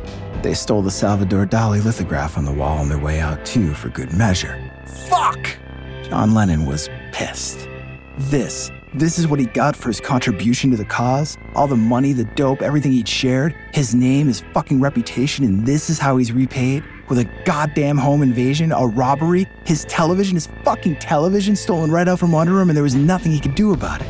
They 0.42 0.54
stole 0.54 0.82
the 0.82 0.92
Salvador 0.92 1.46
Dali 1.46 1.84
lithograph 1.84 2.38
on 2.38 2.44
the 2.44 2.52
wall 2.52 2.80
on 2.80 2.90
their 2.90 3.00
way 3.00 3.22
out, 3.22 3.46
too, 3.46 3.74
for 3.74 3.88
good 3.90 4.12
measure. 4.12 4.72
Fuck! 5.08 5.58
John 6.04 6.34
Lennon 6.34 6.66
was 6.66 6.90
pissed. 7.14 7.70
This, 8.18 8.70
this 8.96 9.18
is 9.18 9.28
what 9.28 9.40
he 9.40 9.48
got 9.48 9.76
for 9.76 9.90
his 9.90 10.00
contribution 10.00 10.70
to 10.72 10.78
the 10.78 10.86
cause? 10.86 11.38
All 11.56 11.68
the 11.68 11.76
money, 11.76 12.14
the 12.14 12.26
dope, 12.26 12.62
everything 12.62 12.92
he'd 12.92 13.08
shared, 13.08 13.56
his 13.74 13.96
name, 13.96 14.28
his 14.28 14.42
fucking 14.54 14.80
reputation, 14.80 15.44
and 15.46 15.66
this 15.66 15.90
is 15.90 15.98
how 15.98 16.18
he's 16.18 16.32
repaid? 16.32 16.84
With 17.10 17.20
a 17.20 17.30
goddamn 17.44 17.98
home 17.98 18.22
invasion, 18.22 18.72
a 18.72 18.86
robbery, 18.86 19.48
his 19.66 19.86
television, 19.86 20.36
his 20.36 20.48
fucking 20.64 20.98
television 20.98 21.56
stolen 21.56 21.92
right 21.92 22.08
out 22.08 22.20
from 22.20 22.36
under 22.36 22.60
him, 22.62 22.70
and 22.70 22.78
there 22.78 22.84
was 22.84 22.96
nothing 22.96 23.32
he 23.32 23.40
could 23.40 23.56
do 23.56 23.74
about 23.74 24.02
it. 24.02 24.08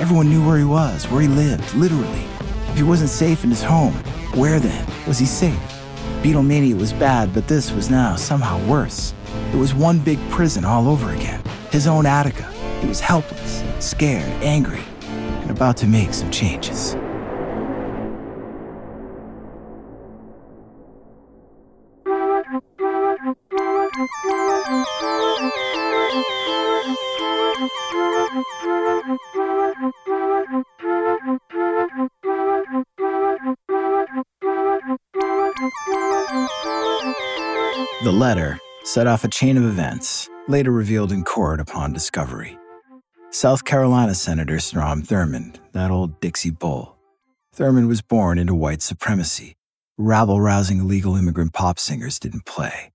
Everyone 0.00 0.28
knew 0.28 0.44
where 0.46 0.58
he 0.58 0.64
was, 0.64 1.08
where 1.08 1.20
he 1.20 1.28
lived, 1.28 1.74
literally. 1.74 2.24
If 2.70 2.76
he 2.76 2.82
wasn't 2.82 3.10
safe 3.10 3.44
in 3.44 3.50
his 3.50 3.62
home, 3.62 3.92
where 4.34 4.58
then 4.58 4.86
was 5.06 5.18
he 5.18 5.26
safe? 5.26 5.60
Beatlemania 6.22 6.78
was 6.78 6.92
bad, 6.92 7.34
but 7.34 7.48
this 7.48 7.70
was 7.70 7.90
now 7.90 8.16
somehow 8.16 8.64
worse. 8.66 9.12
It 9.52 9.56
was 9.56 9.74
one 9.74 9.98
big 9.98 10.18
prison 10.30 10.64
all 10.64 10.88
over 10.88 11.10
again. 11.10 11.42
His 11.70 11.86
own 11.86 12.06
Attica. 12.06 12.50
He 12.80 12.88
was 12.88 13.00
helpless, 13.00 13.62
scared, 13.82 14.30
angry, 14.42 14.82
and 15.02 15.50
about 15.50 15.76
to 15.78 15.86
make 15.86 16.14
some 16.14 16.30
changes. 16.30 16.94
The 38.02 38.12
letter 38.12 38.58
set 38.84 39.06
off 39.06 39.24
a 39.24 39.28
chain 39.28 39.56
of 39.56 39.64
events, 39.64 40.28
later 40.48 40.70
revealed 40.70 41.12
in 41.12 41.24
court 41.24 41.60
upon 41.60 41.92
discovery. 41.92 42.58
South 43.34 43.64
Carolina 43.64 44.14
Senator 44.14 44.58
Strom 44.58 45.02
Thurmond, 45.02 45.56
that 45.72 45.90
old 45.90 46.20
Dixie 46.20 46.50
bull. 46.50 46.98
Thurmond 47.56 47.88
was 47.88 48.02
born 48.02 48.38
into 48.38 48.54
white 48.54 48.82
supremacy. 48.82 49.54
Rabble 49.96 50.38
rousing 50.38 50.80
illegal 50.80 51.16
immigrant 51.16 51.54
pop 51.54 51.78
singers 51.78 52.18
didn't 52.18 52.44
play. 52.44 52.92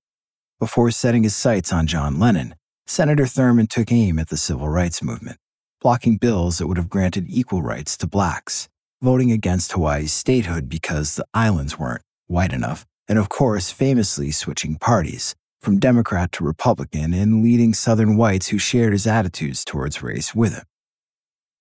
Before 0.60 0.92
setting 0.92 1.24
his 1.24 1.36
sights 1.36 1.74
on 1.74 1.88
John 1.88 2.20
Lennon, 2.20 2.54
Senator 2.86 3.24
Thurmond 3.24 3.70
took 3.70 3.92
aim 3.92 4.20
at 4.20 4.30
the 4.30 4.38
civil 4.38 4.70
rights 4.70 5.02
movement, 5.02 5.38
blocking 5.82 6.18
bills 6.18 6.60
that 6.60 6.68
would 6.68 6.78
have 6.78 6.88
granted 6.88 7.26
equal 7.28 7.64
rights 7.64 7.98
to 7.98 8.06
blacks, 8.06 8.70
voting 9.02 9.32
against 9.32 9.72
Hawaii's 9.72 10.14
statehood 10.14 10.70
because 10.70 11.16
the 11.16 11.26
islands 11.34 11.80
weren't 11.80 12.04
white 12.28 12.54
enough, 12.54 12.86
and 13.08 13.18
of 13.18 13.30
course, 13.30 13.72
famously 13.72 14.30
switching 14.30 14.76
parties 14.76 15.34
from 15.68 15.80
Democrat 15.80 16.32
to 16.32 16.46
Republican 16.46 17.14
and 17.14 17.44
leading 17.44 17.74
Southern 17.74 18.16
whites 18.16 18.48
who 18.48 18.58
shared 18.58 18.94
his 18.94 19.06
attitudes 19.06 19.66
towards 19.66 20.02
race 20.02 20.34
with 20.34 20.56
him. 20.56 20.64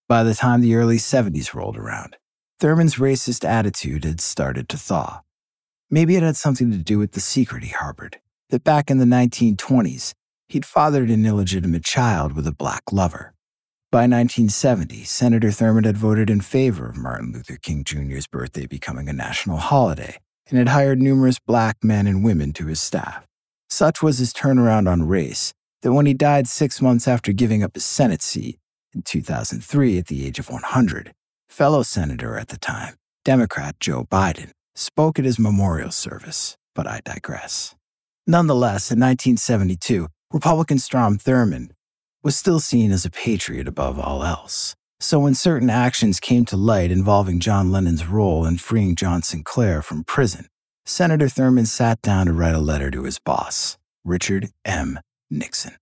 By 0.09 0.23
the 0.23 0.33
time 0.33 0.61
the 0.61 0.77
early 0.77 0.99
70s 0.99 1.55
rolled 1.55 1.77
around, 1.77 2.17
Thurmond's 2.61 3.01
racist 3.01 3.45
attitude 3.45 4.05
had 4.05 4.21
started 4.21 4.69
to 4.69 4.77
thaw. 4.77 5.23
Maybe 5.91 6.15
it 6.15 6.23
had 6.23 6.37
something 6.37 6.71
to 6.71 6.77
do 6.77 7.01
with 7.01 7.15
the 7.15 7.21
secret 7.21 7.65
he 7.65 7.71
harbored 7.71 8.21
that 8.51 8.63
back 8.63 8.93
in 8.93 8.99
the 8.99 9.07
1920s, 9.07 10.15
he'd 10.49 10.65
fathered 10.65 11.11
an 11.11 11.27
illegitimate 11.27 11.83
child 11.83 12.35
with 12.35 12.47
a 12.47 12.55
black 12.55 12.85
lover. 12.93 13.35
By 13.91 14.03
1970, 14.03 15.03
Senator 15.03 15.49
Thurmond 15.49 15.85
had 15.85 15.97
voted 15.97 16.31
in 16.31 16.43
favor 16.43 16.89
of 16.89 16.97
Martin 16.97 17.33
Luther 17.33 17.59
King 17.61 17.83
Jr.'s 17.83 18.29
birthday 18.29 18.67
becoming 18.67 19.09
a 19.09 19.13
national 19.13 19.57
holiday 19.57 20.21
and 20.49 20.61
had 20.61 20.69
hired 20.69 21.03
numerous 21.03 21.41
black 21.41 21.83
men 21.83 22.07
and 22.07 22.23
women 22.23 22.53
to 22.53 22.67
his 22.67 22.79
staff. 22.79 23.26
Such 23.69 24.03
was 24.03 24.19
his 24.19 24.33
turnaround 24.33 24.91
on 24.91 25.09
race 25.09 25.53
that 25.83 25.93
when 25.93 26.07
he 26.07 26.15
died 26.15 26.49
six 26.49 26.81
months 26.81 27.07
after 27.07 27.33
giving 27.33 27.63
up 27.63 27.75
his 27.75 27.85
Senate 27.85 28.23
seat 28.23 28.59
in 28.95 29.03
2003 29.03 29.99
at 29.99 30.07
the 30.07 30.27
age 30.27 30.39
of 30.39 30.51
100, 30.51 31.13
fellow 31.49 31.83
senator 31.83 32.37
at 32.37 32.49
the 32.49 32.59
time, 32.59 32.95
Democrat 33.25 33.77
Joe 33.81 34.05
Biden, 34.11 34.51
spoke 34.75 35.19
at 35.19 35.25
his 35.25 35.39
memorial 35.39 35.91
service, 35.91 36.57
but 36.75 36.87
I 36.87 37.01
digress. 37.05 37.75
Nonetheless, 38.27 38.91
in 38.91 38.99
1972, 38.99 40.09
Republican 40.33 40.79
Strom 40.79 41.19
Thurmond 41.19 41.71
was 42.23 42.37
still 42.37 42.59
seen 42.59 42.91
as 42.91 43.05
a 43.05 43.11
patriot 43.11 43.69
above 43.69 43.99
all 43.99 44.25
else. 44.25 44.75
So 44.99 45.21
when 45.21 45.35
certain 45.35 45.71
actions 45.71 46.19
came 46.19 46.45
to 46.47 46.57
light 46.57 46.91
involving 46.91 47.39
John 47.39 47.71
Lennon's 47.71 48.07
role 48.07 48.45
in 48.47 48.59
freeing 48.59 48.97
John 48.97 49.23
Sinclair 49.23 49.83
from 49.83 50.05
prison, 50.05 50.47
Senator 50.89 51.27
Thurmond 51.27 51.67
sat 51.67 52.01
down 52.01 52.27
to 52.27 52.33
write 52.33 52.55
a 52.55 52.61
letter 52.61 52.93
to 52.93 53.03
his 53.03 53.19
boss, 53.19 53.77
Richard 54.05 54.51
M. 54.65 55.01
Nixon. 55.29 55.75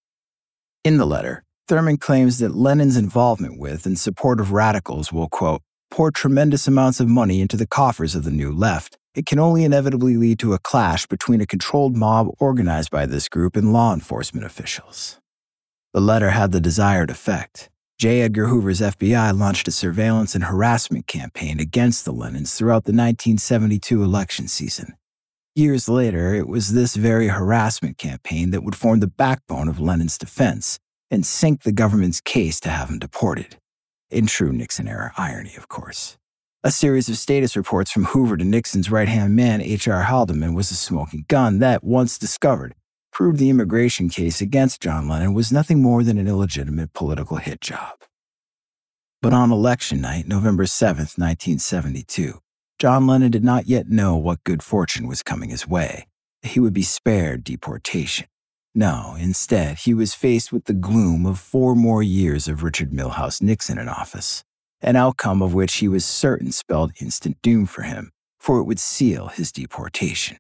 In 0.83 0.97
the 0.97 1.05
letter, 1.05 1.45
Thurmond 1.69 2.01
claims 2.01 2.39
that 2.39 2.55
Lennon's 2.55 2.97
involvement 2.97 3.59
with 3.59 3.85
and 3.85 3.99
support 3.99 4.41
of 4.41 4.53
radicals 4.53 5.13
will, 5.13 5.29
quote, 5.29 5.61
pour 5.91 6.11
tremendous 6.11 6.67
amounts 6.67 7.01
of 7.01 7.09
money 7.09 7.43
into 7.43 7.59
the 7.59 7.67
coffers 7.67 8.15
of 8.15 8.25
the 8.25 8.31
new 8.31 8.51
left. 8.51 8.97
It 9.15 9.27
can 9.27 9.39
only 9.39 9.65
inevitably 9.65 10.17
lead 10.17 10.39
to 10.39 10.55
a 10.55 10.59
clash 10.59 11.07
between 11.07 11.43
a 11.43 11.47
controlled 11.47 11.95
mob 11.95 12.29
organized 12.41 12.91
by 12.91 13.05
this 13.05 13.29
group 13.29 13.57
and 13.57 13.75
law 13.75 13.93
enforcement 13.93 14.47
officials. 14.47 15.21
The 15.93 16.01
letter 16.01 16.31
had 16.31 16.51
the 16.51 16.63
desired 16.63 17.11
effect. 17.11 17.69
J. 17.97 18.23
Edgar 18.23 18.49
Hoover's 18.49 18.81
FBI 18.81 19.39
launched 19.39 19.69
a 19.69 19.71
surveillance 19.71 20.35
and 20.35 20.45
harassment 20.45 21.07
campaign 21.07 21.61
against 21.61 22.05
the 22.05 22.13
Lennons 22.13 22.57
throughout 22.57 22.85
the 22.85 22.93
1972 22.93 24.03
election 24.03 24.49
season. 24.49 24.95
Years 25.55 25.89
later, 25.89 26.35
it 26.35 26.49
was 26.49 26.73
this 26.73 26.97
very 26.97 27.29
harassment 27.29 27.97
campaign 27.97 28.51
that 28.51 28.65
would 28.65 28.75
form 28.75 28.99
the 28.99 29.07
backbone 29.07 29.69
of 29.69 29.79
Lennon's 29.79 30.19
defense 30.19 30.81
and 31.09 31.25
sink 31.25 31.63
the 31.63 31.71
government's 31.71 32.21
case 32.21 32.59
to 32.61 32.69
have 32.69 32.91
him 32.91 32.99
deported. 32.99 33.57
In 34.11 34.27
true 34.27 34.53
Nixon 34.53 34.89
era 34.89 35.13
irony, 35.17 35.55
of 35.57 35.69
course. 35.69 36.17
A 36.65 36.73
series 36.73 37.09
of 37.09 37.17
status 37.17 37.57
reports 37.57 37.93
from 37.93 38.07
Hoover 38.07 38.37
to 38.37 38.45
Nixon's 38.45 38.91
right 38.91 39.09
hand 39.09 39.37
man, 39.37 39.61
H.R. 39.61 40.03
Haldeman, 40.03 40.55
was 40.55 40.73
a 40.73 40.75
smoking 40.75 41.27
gun 41.29 41.61
that, 41.61 41.85
once 41.85 42.19
discovered, 42.19 42.75
proved 43.15 43.39
the 43.39 43.49
immigration 43.49 44.09
case 44.09 44.41
against 44.41 44.83
John 44.83 45.09
Lennon 45.09 45.33
was 45.35 45.53
nothing 45.53 45.81
more 45.81 46.03
than 46.03 46.19
an 46.19 46.27
illegitimate 46.27 46.93
political 46.93 47.37
hit 47.37 47.61
job. 47.61 48.01
But 49.23 49.33
on 49.33 49.53
election 49.53 50.01
night, 50.01 50.27
November 50.27 50.65
7th, 50.65 51.17
1972, 51.17 52.41
John 52.81 53.07
Lennon 53.07 53.31
did 53.31 53.45
not 53.45 53.69
yet 53.69 53.89
know 53.89 54.17
what 54.17 54.43
good 54.43 54.65
fortune 54.65 55.07
was 55.07 55.23
coming 55.23 55.51
his 55.51 55.67
way. 55.67 56.09
He 56.43 56.59
would 56.59 56.75
be 56.75 56.83
spared 56.83 57.45
deportation. 57.45 58.27
No, 58.75 59.17
instead, 59.17 59.79
he 59.79 59.95
was 59.95 60.12
faced 60.12 60.53
with 60.53 60.65
the 60.65 60.75
gloom 60.75 61.25
of 61.25 61.39
four 61.39 61.77
more 61.77 62.03
years 62.03 62.49
of 62.49 62.65
Richard 62.65 62.91
Milhous 62.91 63.41
Nixon 63.41 63.79
in 63.79 63.89
office, 63.89 64.43
an 64.81 64.97
outcome 64.97 65.41
of 65.41 65.55
which 65.55 65.77
he 65.77 65.87
was 65.87 66.05
certain 66.05 66.51
spelled 66.51 66.91
instant 67.01 67.39
doom 67.43 67.67
for 67.67 67.83
him, 67.83 68.11
for 68.41 68.59
it 68.59 68.65
would 68.65 68.81
seal 68.81 69.29
his 69.29 69.53
deportation. 69.53 70.37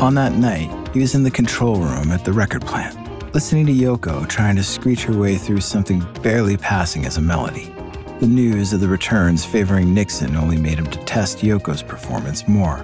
On 0.00 0.14
that 0.14 0.32
night, 0.32 0.70
he 0.94 1.00
was 1.00 1.14
in 1.14 1.24
the 1.24 1.30
control 1.30 1.76
room 1.76 2.10
at 2.10 2.24
the 2.24 2.32
record 2.32 2.62
plant, 2.62 2.96
listening 3.34 3.66
to 3.66 3.72
Yoko 3.72 4.26
trying 4.26 4.56
to 4.56 4.62
screech 4.62 5.04
her 5.04 5.12
way 5.14 5.36
through 5.36 5.60
something 5.60 6.00
barely 6.22 6.56
passing 6.56 7.04
as 7.04 7.18
a 7.18 7.20
melody. 7.20 7.70
The 8.18 8.26
news 8.26 8.72
of 8.72 8.80
the 8.80 8.88
returns 8.88 9.44
favoring 9.44 9.92
Nixon 9.92 10.36
only 10.36 10.56
made 10.56 10.78
him 10.78 10.88
detest 10.88 11.40
Yoko's 11.40 11.82
performance 11.82 12.48
more. 12.48 12.82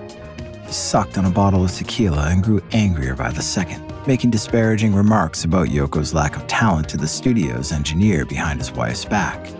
He 0.66 0.72
sucked 0.72 1.16
on 1.16 1.24
a 1.24 1.30
bottle 1.30 1.64
of 1.64 1.72
tequila 1.72 2.28
and 2.28 2.44
grew 2.44 2.62
angrier 2.72 3.14
by 3.16 3.30
the 3.30 3.40
second, 3.40 3.82
making 4.06 4.28
disparaging 4.28 4.94
remarks 4.94 5.44
about 5.44 5.68
Yoko's 5.68 6.12
lack 6.12 6.36
of 6.36 6.46
talent 6.48 6.86
to 6.90 6.98
the 6.98 7.08
studio's 7.08 7.72
engineer 7.72 8.26
behind 8.26 8.60
his 8.60 8.72
wife's 8.72 9.06
back. 9.06 9.55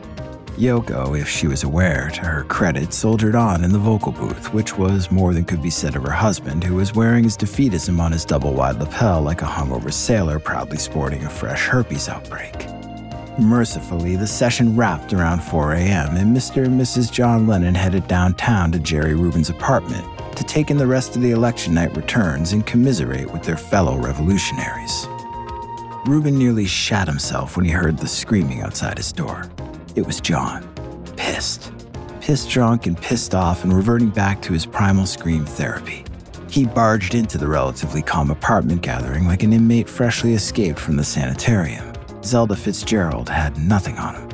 Yoko, 0.57 1.21
if 1.21 1.29
she 1.29 1.47
was 1.47 1.65
aware, 1.65 2.11
to 2.15 2.23
her 2.23 2.45
credit, 2.45 2.93
soldiered 2.95 3.35
on 3.35 3.63
in 3.63 3.73
the 3.73 3.79
vocal 3.79 4.11
booth, 4.11 4.55
which 4.55 4.79
was 4.79 5.11
more 5.11 5.35
than 5.35 5.45
could 5.45 5.61
be 5.61 5.69
said 5.69 5.95
of 5.95 6.03
her 6.03 6.11
husband, 6.11 6.65
who 6.65 6.77
was 6.77 6.95
wearing 6.95 7.25
his 7.25 7.37
defeatism 7.37 8.01
on 8.01 8.11
his 8.11 8.25
double 8.25 8.55
wide 8.55 8.81
lapel 8.81 9.21
like 9.21 9.43
a 9.43 9.47
hungover 9.47 9.93
sailor 9.93 10.39
proudly 10.39 10.79
sporting 10.79 11.23
a 11.25 11.31
fresh 11.31 11.67
herpes 11.67 12.09
outbreak. 12.09 12.55
Mercifully, 13.39 14.17
the 14.17 14.27
session 14.27 14.75
wrapped 14.75 15.13
around 15.13 15.43
4 15.43 15.75
a.m., 15.75 16.17
and 16.17 16.35
Mr. 16.35 16.65
and 16.65 16.81
Mrs. 16.81 17.13
John 17.13 17.47
Lennon 17.47 17.75
headed 17.75 18.09
downtown 18.09 18.73
to 18.73 18.79
Jerry 18.79 19.15
Rubin's 19.15 19.51
apartment 19.51 20.07
to 20.37 20.45
take 20.45 20.71
in 20.71 20.79
the 20.79 20.87
rest 20.87 21.17
of 21.17 21.23
the 21.23 21.33
election 21.33 21.75
night 21.75 21.95
returns 21.95 22.55
and 22.55 22.67
commiserate 22.67 23.31
with 23.31 23.43
their 23.43 23.59
fellow 23.59 23.99
revolutionaries. 23.99 25.07
Rubin 26.07 26.39
nearly 26.39 26.65
shat 26.65 27.09
himself 27.09 27.57
when 27.57 27.67
he 27.67 27.73
heard 27.73 27.99
the 27.99 28.09
screaming 28.09 28.63
outside 28.63 28.97
his 28.97 29.13
door. 29.13 29.51
It 29.97 30.07
was 30.07 30.21
John, 30.21 30.63
pissed. 31.17 31.73
Pissed 32.21 32.51
drunk 32.51 32.87
and 32.87 33.01
pissed 33.01 33.35
off 33.35 33.65
and 33.65 33.73
reverting 33.73 34.11
back 34.11 34.43
to 34.43 34.53
his 34.53 34.67
primal 34.67 35.07
scream 35.07 35.47
therapy. 35.47 36.05
He 36.51 36.67
barged 36.67 37.15
into 37.15 37.39
the 37.39 37.49
relatively 37.49 38.03
calm 38.03 38.31
apartment 38.31 38.83
gathering 38.83 39.27
like 39.27 39.43
an 39.43 39.55
inmate 39.55 39.89
freshly 39.89 40.35
escaped 40.35 40.79
from 40.79 40.97
the 40.97 41.05
sanitarium. 41.05 41.95
Zelda 42.23 42.55
Fitzgerald 42.57 43.31
had 43.31 43.57
nothing 43.57 43.97
on 43.97 44.17
him. 44.17 44.29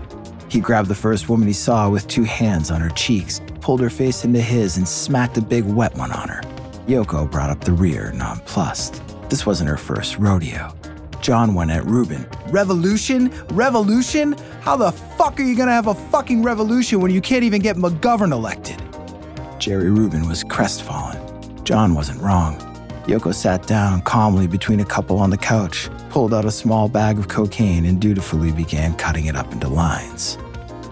He 0.48 0.58
grabbed 0.58 0.88
the 0.88 0.96
first 0.96 1.28
woman 1.28 1.46
he 1.46 1.54
saw 1.54 1.88
with 1.88 2.08
two 2.08 2.24
hands 2.24 2.72
on 2.72 2.80
her 2.80 2.90
cheeks, 2.90 3.40
pulled 3.60 3.80
her 3.82 3.90
face 3.90 4.24
into 4.24 4.40
his, 4.40 4.78
and 4.78 4.88
smacked 4.88 5.38
a 5.38 5.42
big 5.42 5.64
wet 5.64 5.94
one 5.96 6.10
on 6.10 6.28
her. 6.28 6.42
Yoko 6.88 7.30
brought 7.30 7.50
up 7.50 7.60
the 7.60 7.72
rear, 7.72 8.10
nonplussed. 8.16 9.00
This 9.30 9.46
wasn't 9.46 9.70
her 9.70 9.76
first 9.76 10.18
rodeo. 10.18 10.74
John 11.22 11.54
went 11.54 11.70
at 11.70 11.84
Rubin. 11.84 12.26
Revolution? 12.48 13.32
Revolution? 13.52 14.36
How 14.60 14.76
the 14.76 14.90
fuck 14.90 15.38
are 15.38 15.44
you 15.44 15.56
gonna 15.56 15.70
have 15.70 15.86
a 15.86 15.94
fucking 15.94 16.42
revolution 16.42 17.00
when 17.00 17.12
you 17.12 17.20
can't 17.20 17.44
even 17.44 17.62
get 17.62 17.76
McGovern 17.76 18.32
elected? 18.32 18.82
Jerry 19.60 19.88
Rubin 19.88 20.28
was 20.28 20.42
crestfallen. 20.42 21.16
John 21.64 21.94
wasn't 21.94 22.20
wrong. 22.20 22.56
Yoko 23.06 23.32
sat 23.32 23.68
down 23.68 24.02
calmly 24.02 24.48
between 24.48 24.80
a 24.80 24.84
couple 24.84 25.18
on 25.18 25.30
the 25.30 25.38
couch, 25.38 25.88
pulled 26.10 26.34
out 26.34 26.44
a 26.44 26.50
small 26.50 26.88
bag 26.88 27.18
of 27.18 27.28
cocaine, 27.28 27.86
and 27.86 28.00
dutifully 28.00 28.50
began 28.50 28.94
cutting 28.96 29.26
it 29.26 29.36
up 29.36 29.52
into 29.52 29.68
lines. 29.68 30.38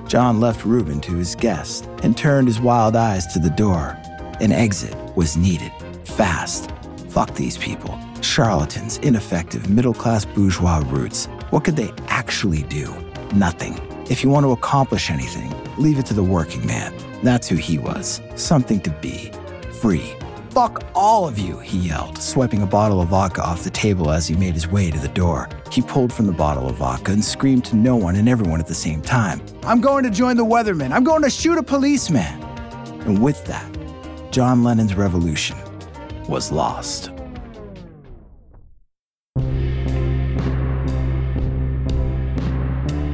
John 0.07 0.39
left 0.39 0.65
Rubin 0.65 1.01
to 1.03 1.17
his 1.17 1.35
guest 1.35 1.89
and 2.05 2.17
turned 2.17 2.47
his 2.47 2.61
wild 2.61 2.95
eyes 2.95 3.27
to 3.33 3.41
the 3.41 3.51
door. 3.51 3.97
An 4.41 4.53
exit 4.53 4.95
was 5.17 5.37
needed, 5.37 5.73
fast. 6.05 6.71
Fuck 7.09 7.35
these 7.35 7.59
people 7.59 7.99
charlatans, 8.23 8.99
ineffective, 8.99 9.69
middle 9.69 9.95
class 9.95 10.25
bourgeois 10.25 10.83
roots. 10.87 11.27
What 11.51 11.65
could 11.65 11.77
they 11.77 11.93
actually 12.09 12.63
do? 12.65 12.95
Nothing. 13.35 13.79
If 14.11 14.23
you 14.23 14.31
want 14.31 14.45
to 14.45 14.53
accomplish 14.53 15.11
anything, 15.11 15.53
leave 15.77 15.99
it 15.99 16.07
to 16.07 16.15
the 16.15 16.23
working 16.23 16.67
man. 16.67 16.95
That's 17.23 17.49
who 17.49 17.57
he 17.57 17.79
was. 17.79 18.21
Something 18.35 18.81
to 18.81 18.91
be. 18.91 19.31
Free. 19.81 20.15
Fuck 20.51 20.85
all 20.97 21.29
of 21.29 21.39
you, 21.39 21.59
he 21.61 21.79
yelled, 21.79 22.19
swiping 22.19 22.63
a 22.63 22.67
bottle 22.67 23.01
of 23.01 23.09
vodka 23.11 23.41
off 23.41 23.63
the 23.63 23.71
table 23.71 24.11
as 24.11 24.27
he 24.27 24.35
made 24.35 24.55
his 24.55 24.67
way 24.67 24.91
to 24.91 24.99
the 24.99 25.09
door. 25.09 25.49
He 25.71 25.81
pulled 25.81 26.13
from 26.13 26.27
the 26.27 26.33
bottle 26.33 26.69
of 26.69 26.77
vodka 26.77 27.13
and 27.13 27.25
screamed 27.25 27.65
to 27.67 27.77
no 27.77 27.95
one 27.95 28.17
and 28.17 28.29
everyone 28.29 28.59
at 28.59 28.67
the 28.67 28.75
same 28.75 29.01
time 29.01 29.41
I'm 29.63 29.81
going 29.81 30.03
to 30.03 30.11
join 30.11 30.37
the 30.37 30.45
Weathermen. 30.45 30.91
I'm 30.91 31.05
going 31.05 31.23
to 31.23 31.31
shoot 31.31 31.57
a 31.57 31.63
policeman. 31.63 32.43
And 33.07 33.23
with 33.23 33.45
that, 33.47 33.71
John 34.33 34.65
Lennon's 34.65 34.95
revolution 34.95 35.57
was 36.29 36.51
lost. 36.51 37.11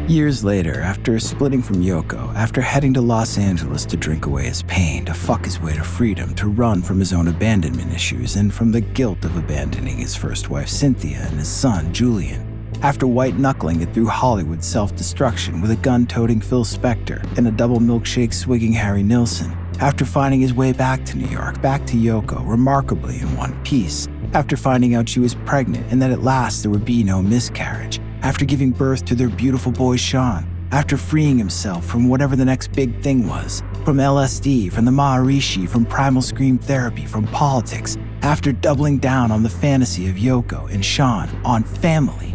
Years 0.09 0.45
later, 0.45 0.83
after 0.83 1.19
splitting 1.19 1.61
from 1.63 1.83
Yoko, 1.83 2.33
after 2.37 2.61
heading 2.61 2.95
to 2.95 3.01
Los 3.01 3.39
Angeles 3.39 3.85
to 3.87 3.97
drink 3.97 4.27
away 4.27 4.45
his 4.45 4.63
pain, 4.63 5.05
to 5.05 5.13
fuck 5.13 5.45
his 5.45 5.61
way 5.61 5.75
to 5.75 5.83
freedom, 5.83 6.33
to 6.37 6.47
run 6.47 6.81
from 6.81 7.01
his 7.01 7.13
own 7.13 7.27
abandonment 7.27 7.93
issues, 7.93 8.37
and 8.37 8.55
from 8.55 8.71
the 8.71 8.81
guilt 8.81 9.25
of 9.25 9.37
abandoning 9.37 9.97
his 9.97 10.15
first 10.15 10.49
wife 10.49 10.69
Cynthia 10.69 11.27
and 11.29 11.41
his 11.41 11.49
son 11.49 11.93
Julian, 11.93 12.71
after 12.83 13.09
white 13.09 13.37
knuckling 13.37 13.81
it 13.81 13.93
through 13.93 14.07
Hollywood 14.07 14.63
self 14.63 14.95
destruction 14.95 15.61
with 15.61 15.73
a 15.73 15.77
gun 15.77 16.07
toting 16.07 16.41
Phil 16.41 16.65
Spector 16.65 17.21
and 17.37 17.49
a 17.49 17.51
double 17.51 17.81
milkshake 17.81 18.33
swigging 18.33 18.75
Harry 18.75 19.03
Nilsson, 19.03 19.51
after 19.81 20.05
finding 20.05 20.41
his 20.41 20.55
way 20.55 20.73
back 20.73 21.05
to 21.07 21.19
New 21.19 21.27
York, 21.27 21.61
back 21.61 21.85
to 21.85 21.97
Yoko, 21.97 22.49
remarkably 22.49 23.19
in 23.19 23.37
one 23.37 23.61
piece, 23.65 24.07
after 24.35 24.57
finding 24.57 24.95
out 24.95 25.09
she 25.09 25.19
was 25.19 25.35
pregnant 25.35 25.85
and 25.91 26.01
that 26.01 26.13
at 26.13 26.23
last 26.23 26.63
there 26.63 26.71
would 26.71 26.85
be 26.85 27.03
no 27.03 27.21
miscarriage, 27.21 27.99
after 28.27 28.45
giving 28.45 28.73
birth 28.73 29.05
to 29.05 29.15
their 29.15 29.29
beautiful 29.29 29.71
boy 29.71 29.95
Sean, 29.95 30.45
after 30.73 30.97
freeing 30.97 31.39
himself 31.39 31.87
from 31.87 32.09
whatever 32.09 32.35
the 32.35 32.45
next 32.45 32.73
big 32.73 33.01
thing 33.01 33.29
was, 33.29 33.63
from 33.85 33.99
LSD, 33.99 34.73
from 34.73 34.85
the 34.85 34.91
Maharishi, 34.91 35.69
from 35.69 35.87
primal 35.87 36.21
scream 36.21 36.59
therapy, 36.59 37.07
from 37.07 37.25
politics, 37.29 37.97
after 38.23 38.51
doubling 38.51 38.99
down 38.99 39.31
on 39.31 39.45
the 39.45 39.49
fantasy 39.49 40.11
of 40.11 40.17
Yoko 40.17 40.69
and 40.73 40.85
Sean, 40.85 41.29
on 41.45 41.63
family. 41.63 42.35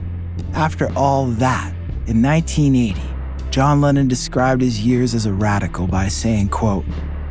After 0.53 0.89
all 0.95 1.25
that, 1.25 1.73
in 2.07 2.21
1980, 2.21 3.01
John 3.49 3.81
Lennon 3.81 4.07
described 4.07 4.61
his 4.61 4.79
years 4.79 5.13
as 5.13 5.25
a 5.25 5.33
radical 5.33 5.87
by 5.87 6.07
saying, 6.07 6.47
quote, 6.47 6.85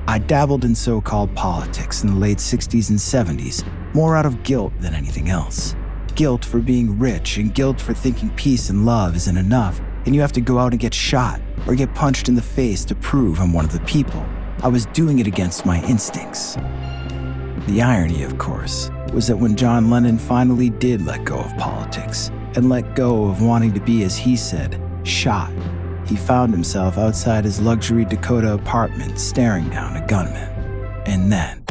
I 0.07 0.19
dabbled 0.19 0.67
in 0.67 0.75
so-called 0.75 1.35
politics 1.35 2.03
in 2.03 2.11
the 2.11 2.21
late 2.21 2.37
60s 2.37 2.91
and 2.91 2.99
70s, 2.99 3.65
more 3.95 4.19
out 4.19 4.27
of 4.27 4.43
guilt 4.43 4.75
than 4.81 4.93
anything 4.93 5.31
else 5.31 5.75
guilt 6.21 6.45
for 6.45 6.61
being 6.61 6.99
rich 6.99 7.39
and 7.39 7.55
guilt 7.55 7.81
for 7.81 7.95
thinking 7.95 8.29
peace 8.37 8.69
and 8.69 8.85
love 8.85 9.17
isn't 9.17 9.39
enough, 9.39 9.81
and 10.05 10.15
you 10.15 10.21
have 10.21 10.33
to 10.33 10.41
go 10.43 10.59
out 10.59 10.71
and 10.71 10.79
get 10.79 10.93
shot 10.93 11.41
or 11.67 11.75
get 11.75 11.95
punched 11.95 12.29
in 12.29 12.35
the 12.35 12.43
face 12.43 12.85
to 12.85 12.95
prove 12.95 13.41
I'm 13.41 13.55
one 13.55 13.65
of 13.65 13.73
the 13.73 13.81
people. 13.87 14.23
I 14.63 14.69
was 14.69 14.85
doing 14.85 15.21
it 15.21 15.27
against 15.27 15.65
my 15.65 15.83
instincts. 15.85 16.57
The 17.69 17.81
irony, 17.81 18.23
of 18.23 18.37
course, 18.37 18.91
was 19.15 19.29
that 19.29 19.39
when 19.39 19.57
John 19.57 19.89
Lennon 19.89 20.19
finally 20.19 20.69
did 20.69 21.07
let 21.07 21.25
go 21.25 21.39
of 21.39 21.57
politics 21.57 22.31
and 22.55 22.69
let 22.69 22.95
go 22.95 23.25
of 23.25 23.41
wanting 23.41 23.73
to 23.73 23.81
be, 23.81 24.05
as 24.05 24.19
he 24.19 24.37
said, 24.37 24.79
shot, 25.05 25.51
he 26.07 26.17
found 26.17 26.53
himself 26.53 26.99
outside 26.99 27.47
his 27.47 27.63
luxury 27.63 28.05
Dakota 28.05 28.53
apartment 28.53 29.19
staring 29.19 29.71
down 29.71 29.97
a 29.97 30.07
gunman. 30.07 30.51
And 31.07 31.33
then, 31.33 31.65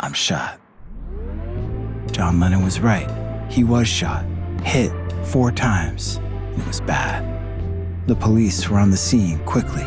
I'm 0.00 0.14
shot. 0.14 0.63
John 2.14 2.38
Lennon 2.38 2.62
was 2.62 2.78
right. 2.78 3.10
He 3.50 3.64
was 3.64 3.88
shot, 3.88 4.24
hit 4.62 4.92
four 5.24 5.50
times. 5.50 6.20
and 6.52 6.60
It 6.60 6.66
was 6.68 6.80
bad. 6.80 7.24
The 8.06 8.14
police 8.14 8.68
were 8.68 8.78
on 8.78 8.92
the 8.92 8.96
scene 8.96 9.40
quickly. 9.40 9.82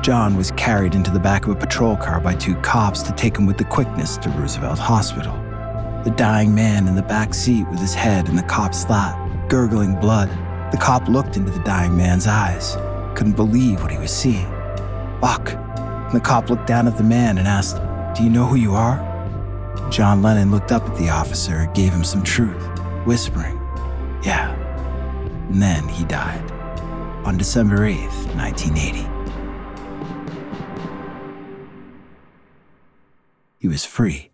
John 0.00 0.36
was 0.36 0.52
carried 0.52 0.94
into 0.94 1.10
the 1.10 1.18
back 1.18 1.44
of 1.44 1.50
a 1.50 1.58
patrol 1.58 1.96
car 1.96 2.20
by 2.20 2.36
two 2.36 2.54
cops 2.56 3.02
to 3.02 3.12
take 3.14 3.36
him 3.36 3.46
with 3.46 3.58
the 3.58 3.64
quickness 3.64 4.16
to 4.18 4.28
Roosevelt 4.28 4.78
Hospital. 4.78 5.32
The 6.04 6.14
dying 6.16 6.54
man 6.54 6.86
in 6.86 6.94
the 6.94 7.02
back 7.02 7.34
seat 7.34 7.66
with 7.68 7.80
his 7.80 7.94
head 7.94 8.28
in 8.28 8.36
the 8.36 8.44
cop's 8.44 8.88
lap, 8.88 9.18
gurgling 9.48 9.96
blood. 9.96 10.28
The 10.70 10.78
cop 10.78 11.08
looked 11.08 11.36
into 11.36 11.50
the 11.50 11.64
dying 11.64 11.96
man's 11.96 12.28
eyes, 12.28 12.76
couldn't 13.16 13.34
believe 13.34 13.82
what 13.82 13.90
he 13.90 13.98
was 13.98 14.12
seeing. 14.12 14.46
Fuck. 15.20 15.54
And 15.54 16.14
the 16.14 16.20
cop 16.20 16.48
looked 16.48 16.68
down 16.68 16.86
at 16.86 16.96
the 16.96 17.02
man 17.02 17.38
and 17.38 17.48
asked, 17.48 17.78
Do 18.16 18.22
you 18.22 18.30
know 18.30 18.46
who 18.46 18.54
you 18.54 18.76
are? 18.76 19.11
John 19.90 20.22
Lennon 20.22 20.50
looked 20.50 20.72
up 20.72 20.82
at 20.88 20.96
the 20.96 21.10
officer 21.10 21.56
and 21.56 21.74
gave 21.74 21.92
him 21.92 22.04
some 22.04 22.22
truth, 22.22 22.62
whispering, 23.04 23.58
Yeah. 24.24 24.50
And 25.48 25.60
then 25.60 25.86
he 25.88 26.04
died 26.04 26.50
on 27.24 27.36
December 27.36 27.78
8th, 27.86 28.34
1980. 28.34 29.06
He 33.58 33.68
was 33.68 33.84
free. 33.84 34.30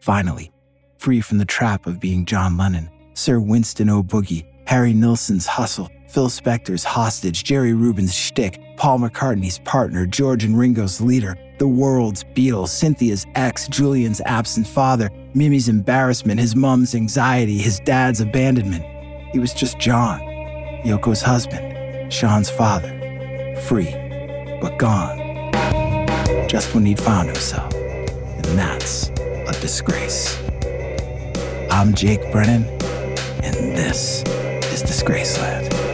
Finally, 0.00 0.52
free 0.98 1.20
from 1.20 1.38
the 1.38 1.44
trap 1.44 1.86
of 1.86 2.00
being 2.00 2.24
John 2.24 2.56
Lennon, 2.56 2.88
Sir 3.14 3.40
Winston 3.40 3.90
O'Boogie, 3.90 4.46
Harry 4.66 4.92
Nilsson's 4.92 5.46
hustle, 5.46 5.90
Phil 6.08 6.28
Spector's 6.28 6.84
hostage, 6.84 7.44
Jerry 7.44 7.72
Rubin's 7.74 8.14
shtick, 8.14 8.60
Paul 8.76 9.00
McCartney's 9.00 9.58
partner, 9.58 10.06
George 10.06 10.44
and 10.44 10.58
Ringo's 10.58 11.00
leader, 11.00 11.36
the 11.58 11.68
world's 11.68 12.24
Beatles, 12.24 12.68
Cynthia's 12.68 13.26
ex, 13.34 13.68
Julian's 13.68 14.20
absent 14.26 14.66
father, 14.66 15.10
Mimi's 15.34 15.68
embarrassment, 15.68 16.40
his 16.40 16.56
mum's 16.56 16.94
anxiety, 16.94 17.58
his 17.58 17.80
dad's 17.80 18.20
abandonment. 18.20 18.84
He 19.32 19.38
was 19.38 19.54
just 19.54 19.78
John, 19.78 20.20
Yoko's 20.84 21.22
husband, 21.22 22.12
Sean's 22.12 22.50
father, 22.50 22.88
free, 23.62 23.90
but 24.60 24.78
gone. 24.78 25.18
Just 26.48 26.74
when 26.74 26.84
he'd 26.86 27.00
found 27.00 27.28
himself. 27.28 27.72
And 27.74 28.44
that's 28.58 29.08
a 29.08 29.52
disgrace. 29.60 30.40
I'm 31.70 31.94
Jake 31.94 32.30
Brennan, 32.30 32.64
and 33.42 33.76
this 33.76 34.22
is 34.72 34.82
Disgraceland. 34.82 35.93